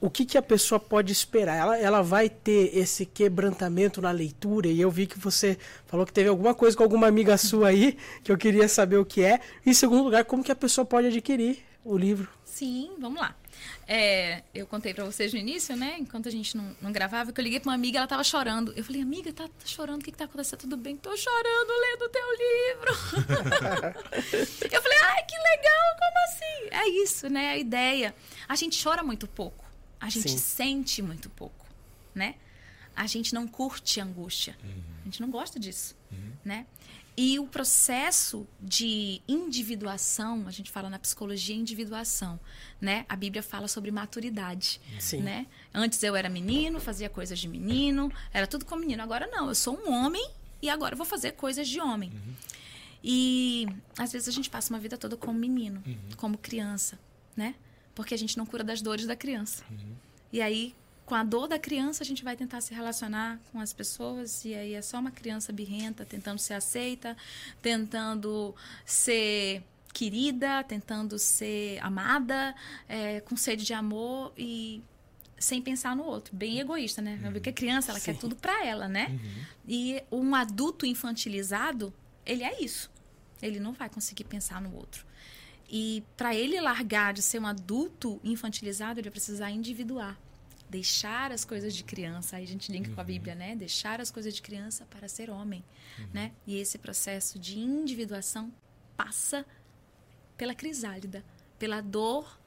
[0.00, 1.56] o que, que a pessoa pode esperar?
[1.56, 4.68] Ela, ela vai ter esse quebrantamento na leitura?
[4.68, 7.96] E eu vi que você falou que teve alguma coisa com alguma amiga sua aí,
[8.22, 9.40] que eu queria saber o que é.
[9.66, 12.28] Em segundo lugar, como que a pessoa pode adquirir o livro?
[12.44, 13.34] Sim, vamos lá.
[13.86, 15.96] É, eu contei pra vocês no início, né?
[15.98, 18.72] Enquanto a gente não, não gravava, que eu liguei pra uma amiga, ela tava chorando.
[18.76, 20.60] Eu falei, amiga, tá, tá chorando, o que, que tá acontecendo?
[20.60, 20.96] Tudo bem?
[20.96, 22.90] Tô chorando lendo o teu livro.
[24.70, 26.68] eu falei, ai, que legal, como assim?
[26.70, 27.50] É isso, né?
[27.50, 28.14] A ideia.
[28.48, 29.64] A gente chora muito pouco.
[30.00, 30.38] A gente Sim.
[30.38, 31.66] sente muito pouco,
[32.14, 32.36] né?
[32.94, 34.56] A gente não curte a angústia.
[35.02, 35.96] A gente não gosta disso,
[36.44, 36.66] né?
[37.20, 42.38] E o processo de individuação, a gente fala na psicologia individuação,
[42.80, 43.04] né?
[43.08, 45.22] A Bíblia fala sobre maturidade, Sim.
[45.22, 45.48] né?
[45.74, 49.02] Antes eu era menino, fazia coisas de menino, era tudo como menino.
[49.02, 50.30] Agora não, eu sou um homem
[50.62, 52.12] e agora eu vou fazer coisas de homem.
[53.02, 53.66] E
[53.98, 55.82] às vezes a gente passa uma vida toda como menino,
[56.16, 57.00] como criança,
[57.36, 57.56] né?
[57.96, 59.64] Porque a gente não cura das dores da criança.
[60.32, 60.72] E aí,
[61.08, 64.54] com a dor da criança, a gente vai tentar se relacionar com as pessoas, e
[64.54, 67.16] aí é só uma criança birrenta, tentando ser aceita,
[67.62, 68.54] tentando
[68.84, 72.54] ser querida, tentando ser amada,
[72.86, 74.82] é, com sede de amor, e
[75.38, 77.18] sem pensar no outro, bem egoísta, né?
[77.24, 77.32] Uhum.
[77.32, 78.12] Porque a criança, ela Sim.
[78.12, 79.06] quer tudo para ela, né?
[79.08, 79.44] Uhum.
[79.66, 81.90] E um adulto infantilizado,
[82.26, 82.90] ele é isso.
[83.40, 85.06] Ele não vai conseguir pensar no outro.
[85.70, 90.18] E para ele largar de ser um adulto infantilizado, ele vai precisar individuar.
[90.68, 93.56] Deixar as coisas de criança, aí a gente linka com a Bíblia, né?
[93.56, 95.64] Deixar as coisas de criança para ser homem,
[96.12, 96.32] né?
[96.46, 98.52] E esse processo de individuação
[98.96, 99.46] passa
[100.36, 101.24] pela crisálida,
[101.58, 102.38] pela dor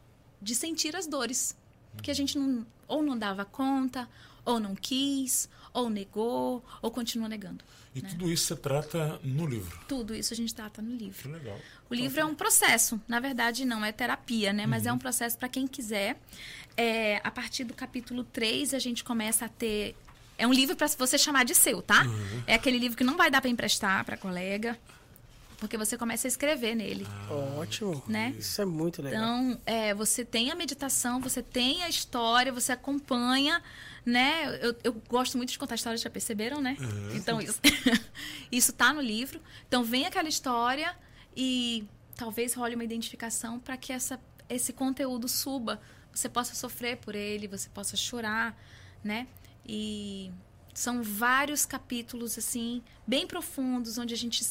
[0.41, 1.57] de sentir as dores.
[1.93, 4.07] Porque a gente não, ou não dava conta,
[4.45, 7.63] ou não quis, ou negou, ou continua negando.
[7.93, 8.09] E né?
[8.09, 9.80] tudo isso você trata no livro.
[9.88, 11.22] Tudo isso a gente trata no livro.
[11.22, 11.59] Que legal.
[11.89, 14.65] O livro é um processo, na verdade não é terapia, né?
[14.65, 16.19] Mas é um processo para quem quiser.
[16.77, 19.95] É, a partir do capítulo 3 a gente começa a ter
[20.38, 22.03] é um livro para você chamar de seu, tá?
[22.47, 24.76] É aquele livro que não vai dar para emprestar para colega,
[25.61, 27.05] porque você começa a escrever nele.
[27.55, 28.01] Ótimo.
[28.07, 28.33] Né?
[28.35, 29.21] Isso é muito legal.
[29.21, 33.61] Então, é, você tem a meditação, você tem a história, você acompanha,
[34.03, 34.57] né?
[34.59, 36.75] Eu, eu gosto muito de contar histórias, já perceberam, né?
[37.13, 37.59] Então, isso,
[38.51, 39.39] isso tá no livro.
[39.67, 40.97] Então, vem aquela história
[41.38, 44.19] e talvez role uma identificação para que essa,
[44.49, 45.79] esse conteúdo suba.
[46.11, 48.59] Você possa sofrer por ele, você possa chorar,
[49.03, 49.27] né?
[49.63, 50.31] E
[50.73, 54.43] são vários capítulos, assim, bem profundos, onde a gente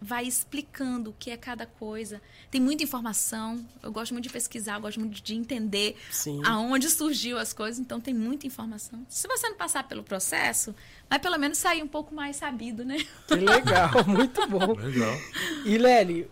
[0.00, 2.22] vai explicando o que é cada coisa.
[2.50, 3.64] Tem muita informação.
[3.82, 6.40] Eu gosto muito de pesquisar, eu gosto muito de entender Sim.
[6.44, 9.04] aonde surgiu as coisas, então tem muita informação.
[9.08, 10.74] Se você não passar pelo processo,
[11.08, 13.04] vai pelo menos sair um pouco mais sabido, né?
[13.28, 14.72] Que legal, muito bom.
[14.74, 15.14] Legal.
[15.66, 16.30] E Lely,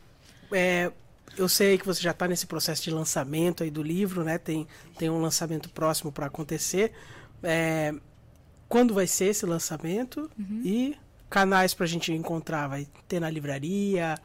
[0.51, 0.91] é,
[1.37, 4.39] eu sei que você já está nesse processo de lançamento aí do livro, né?
[4.39, 4.67] Tem,
[4.97, 6.93] tem um lançamento próximo para acontecer.
[7.43, 7.95] É,
[8.69, 10.31] quando vai ser esse lançamento?
[10.65, 10.97] E
[11.29, 12.69] canais para a gente encontrar?
[12.69, 14.17] Vai ter na livraria?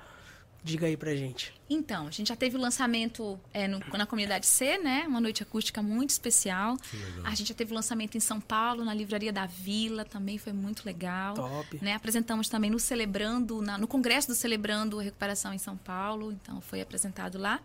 [0.63, 1.53] Diga aí pra gente.
[1.69, 5.03] Então, a gente já teve o lançamento é, no- na comunidade C, né?
[5.07, 6.77] Uma noite acústica muito especial.
[7.25, 10.53] A gente já teve o lançamento em São Paulo, na Livraria da Vila, também foi
[10.53, 11.33] muito legal.
[11.33, 11.79] Top.
[11.83, 11.93] Né?
[11.95, 16.61] Apresentamos também no Celebrando, na- no Congresso do Celebrando a Recuperação em São Paulo, então
[16.61, 17.59] foi apresentado lá.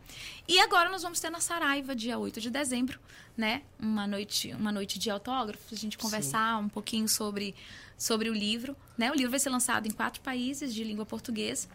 [0.48, 2.98] E agora nós vamos ter na Saraiva, dia 8 de dezembro,
[3.36, 3.62] né?
[3.78, 7.54] Uma noite, uma noite de autógrafos, a gente conversar um pouquinho sobre,
[7.96, 8.74] sobre o livro.
[8.96, 9.08] Né?
[9.12, 11.68] O livro vai ser lançado em quatro países de língua portuguesa.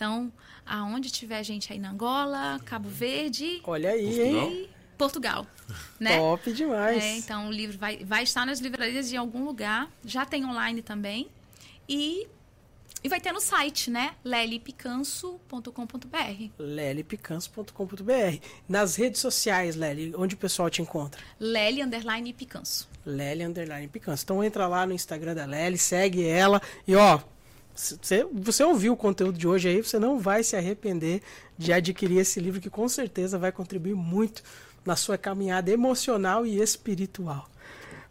[0.00, 0.32] Então,
[0.64, 4.48] aonde tiver gente aí na Angola, Cabo Verde Olha aí, Portugal?
[4.48, 4.62] hein?
[4.62, 5.46] e Portugal,
[6.00, 6.16] né?
[6.16, 7.04] Top demais.
[7.04, 10.80] É, então o livro vai, vai estar nas livrarias de algum lugar, já tem online
[10.80, 11.28] também.
[11.86, 12.26] E,
[13.04, 14.12] e vai ter no site, né?
[14.24, 16.48] lelipicanso.com.br.
[16.58, 18.38] lelypicanso.com.br.
[18.66, 21.20] Nas redes sociais, Lely, onde o pessoal te encontra?
[21.38, 22.88] Lely underline Picanso.
[23.04, 24.24] Lely Underline Picanço.
[24.24, 27.20] Então entra lá no Instagram da Lely, segue ela e ó,
[28.02, 31.22] você, você ouviu o conteúdo de hoje aí, você não vai se arrepender
[31.56, 34.42] de adquirir esse livro que com certeza vai contribuir muito
[34.84, 37.48] na sua caminhada emocional e espiritual.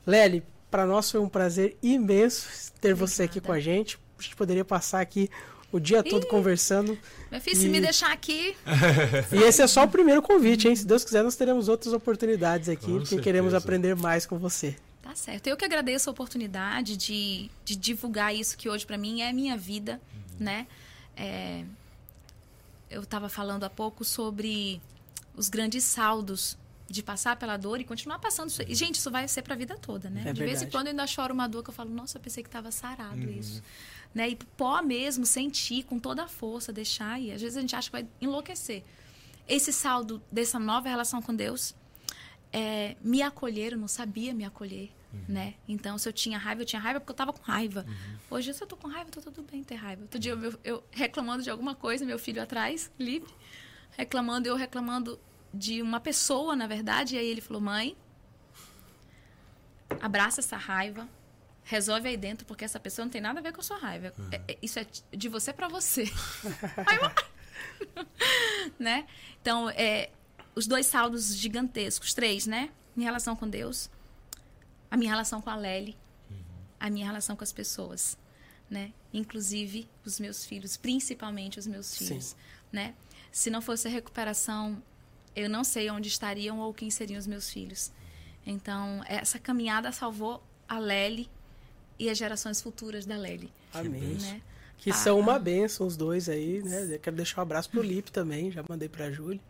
[0.06, 2.48] Lely, para nós foi um prazer imenso
[2.80, 3.98] ter você aqui com a gente.
[4.18, 5.30] A gente poderia passar aqui
[5.72, 6.98] o dia todo conversando.
[7.32, 8.56] Meu filho, se E- me deixar aqui,
[9.32, 10.76] E esse é só o primeiro convite, hein?
[10.76, 13.58] Se Deus quiser, nós teremos outras oportunidades aqui, Com porque queremos certeza.
[13.66, 14.76] aprender mais com você.
[15.10, 15.48] Tá certo.
[15.48, 19.34] Eu que agradeço a oportunidade de, de divulgar isso que hoje para mim é a
[19.34, 19.99] minha vida,
[20.40, 20.68] né?
[21.18, 21.65] É,
[22.91, 24.80] eu estava falando há pouco sobre
[25.36, 26.56] os grandes saldos
[26.88, 28.52] de passar pela dor e continuar passando.
[28.68, 30.26] E, gente, isso vai ser para a vida toda, né?
[30.27, 30.72] É de vez em verdade.
[30.72, 33.31] quando eu ainda choro uma dor que eu falo, nossa, eu pensei que estava sarado
[33.31, 33.64] isso.
[34.14, 34.30] Né?
[34.30, 37.19] E pó mesmo, sentir com toda a força, deixar.
[37.19, 38.84] E às vezes a gente acha que vai enlouquecer.
[39.48, 41.73] Esse saldo dessa nova relação com Deus
[42.53, 44.91] é, me acolher, eu não sabia me acolher,
[45.27, 45.56] né?
[45.68, 47.86] Então, se eu tinha raiva, eu tinha raiva porque eu tava com raiva.
[48.30, 50.03] Hoje, se eu tô com raiva, tá tudo bem ter raiva.
[50.03, 53.34] Outro dia, eu, eu- reclamando de alguma coisa, meu filho atrás, livre,
[53.98, 55.19] reclamando, eu reclamando
[55.53, 57.98] de uma pessoa, na verdade, e aí ele falou, mãe,
[59.99, 61.07] abraça essa raiva,
[61.64, 64.14] resolve aí dentro, porque essa pessoa não tem nada a ver com a sua raiva.
[64.31, 66.03] É- é- isso é de você pra você.
[68.77, 69.06] Né?
[69.41, 70.10] Então, é,
[70.56, 72.69] os dois saldos gigantescos, três, né?
[72.95, 73.90] Minha relação com Deus,
[74.90, 75.95] a minha relação com a Lely,
[76.80, 78.18] a minha relação com as pessoas,
[78.70, 78.91] né?
[79.14, 82.36] Inclusive os meus filhos, principalmente os meus filhos, Sim.
[82.72, 82.94] né?
[83.32, 84.82] Se não fosse a recuperação,
[85.36, 87.91] eu não sei onde estariam ou quem seriam os meus filhos.
[88.45, 91.30] Então, essa caminhada salvou a Lely
[91.98, 94.16] e as gerações futuras da Lely, Amém.
[94.16, 94.41] né?
[94.78, 96.95] Que são uma benção os dois aí, né?
[96.95, 99.41] Eu quero deixar um abraço pro Lipe também, já mandei pra Júlia.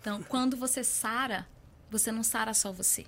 [0.00, 1.46] Então, quando você sara,
[1.90, 3.04] você não sara só você.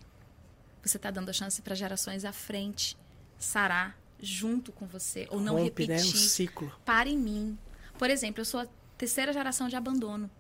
[0.85, 2.97] Você está dando a chance para gerações à frente
[3.39, 5.95] sarar junto com você ou não Rompe, né?
[5.95, 6.19] Um repetir.
[6.29, 6.73] ciclo.
[6.85, 7.59] Para em mim.
[7.99, 8.67] Por exemplo, eu sou a
[8.99, 10.31] terceira geração de abandono.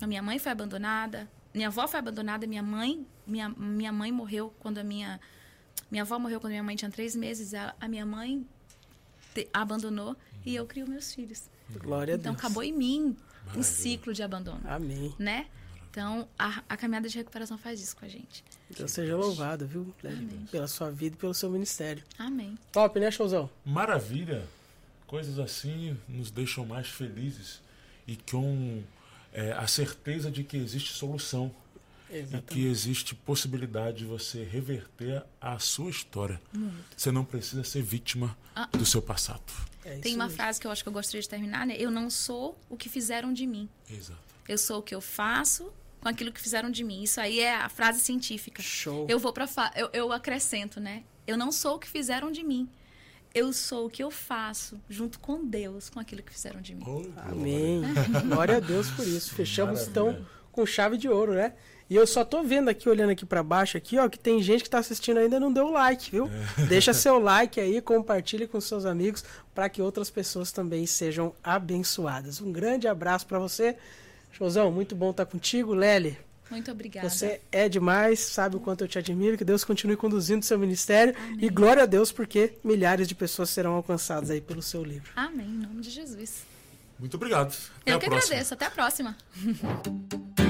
[0.00, 4.52] A minha mãe foi abandonada, minha avó foi abandonada, minha mãe, minha, minha mãe morreu
[4.58, 5.20] quando a minha
[5.90, 7.54] minha avó morreu quando minha mãe tinha três meses.
[7.54, 8.44] A, a minha mãe
[9.34, 11.48] te, abandonou e eu crio meus filhos.
[11.70, 12.44] Glória a Então Deus.
[12.44, 13.16] acabou em mim
[13.46, 13.60] Maravilha.
[13.60, 15.14] um ciclo de abandono, Amém.
[15.18, 15.46] né?
[15.94, 18.42] Então a, a caminhada de recuperação faz isso com a gente.
[18.76, 19.94] Deus seja louvado, viu?
[20.02, 20.44] Amém.
[20.50, 22.02] Pela sua vida e pelo seu ministério.
[22.18, 22.58] Amém.
[22.72, 23.48] Top, né, showzão?
[23.64, 24.44] Maravilha.
[25.06, 27.60] Coisas assim nos deixam mais felizes
[28.08, 28.82] e com
[29.32, 31.54] é, a certeza de que existe solução
[32.10, 32.46] e Exatamente.
[32.46, 36.40] que existe possibilidade de você reverter a sua história.
[36.96, 38.66] Você não precisa ser vítima Ah.
[38.66, 39.42] do seu passado.
[39.84, 40.36] É Tem uma mesmo.
[40.38, 41.76] frase que eu acho que eu gostaria de terminar, né?
[41.78, 43.68] Eu não sou o que fizeram de mim.
[43.88, 44.18] Exato.
[44.48, 45.72] Eu sou o que eu faço
[46.04, 47.02] com aquilo que fizeram de mim.
[47.02, 48.62] Isso aí é a frase científica.
[48.62, 49.06] Show.
[49.08, 51.02] Eu vou para eu, eu acrescento, né?
[51.26, 52.68] Eu não sou o que fizeram de mim.
[53.34, 56.84] Eu sou o que eu faço junto com Deus com aquilo que fizeram de mim.
[56.86, 57.82] Oh, Amém.
[58.28, 59.34] Glória a Deus por isso.
[59.34, 59.90] Fechamos Maravilha.
[60.12, 61.54] então com chave de ouro, né?
[61.88, 64.62] E eu só tô vendo aqui, olhando aqui pra baixo aqui, ó, que tem gente
[64.62, 66.28] que tá assistindo ainda e não deu like, viu?
[66.68, 69.24] Deixa seu like aí, compartilhe com seus amigos
[69.54, 72.42] para que outras pessoas também sejam abençoadas.
[72.42, 73.76] Um grande abraço pra você.
[74.36, 76.18] Showzão, muito bom estar contigo, Lely.
[76.50, 77.08] Muito obrigada.
[77.08, 81.14] Você é demais, sabe o quanto eu te admiro, que Deus continue conduzindo seu ministério
[81.38, 85.10] e glória a Deus porque milhares de pessoas serão alcançadas aí pelo seu livro.
[85.16, 86.44] Amém, em nome de Jesus.
[86.98, 87.56] Muito obrigado.
[87.80, 88.26] Até eu a que próxima.
[88.34, 88.54] agradeço.
[88.54, 89.16] Até a próxima.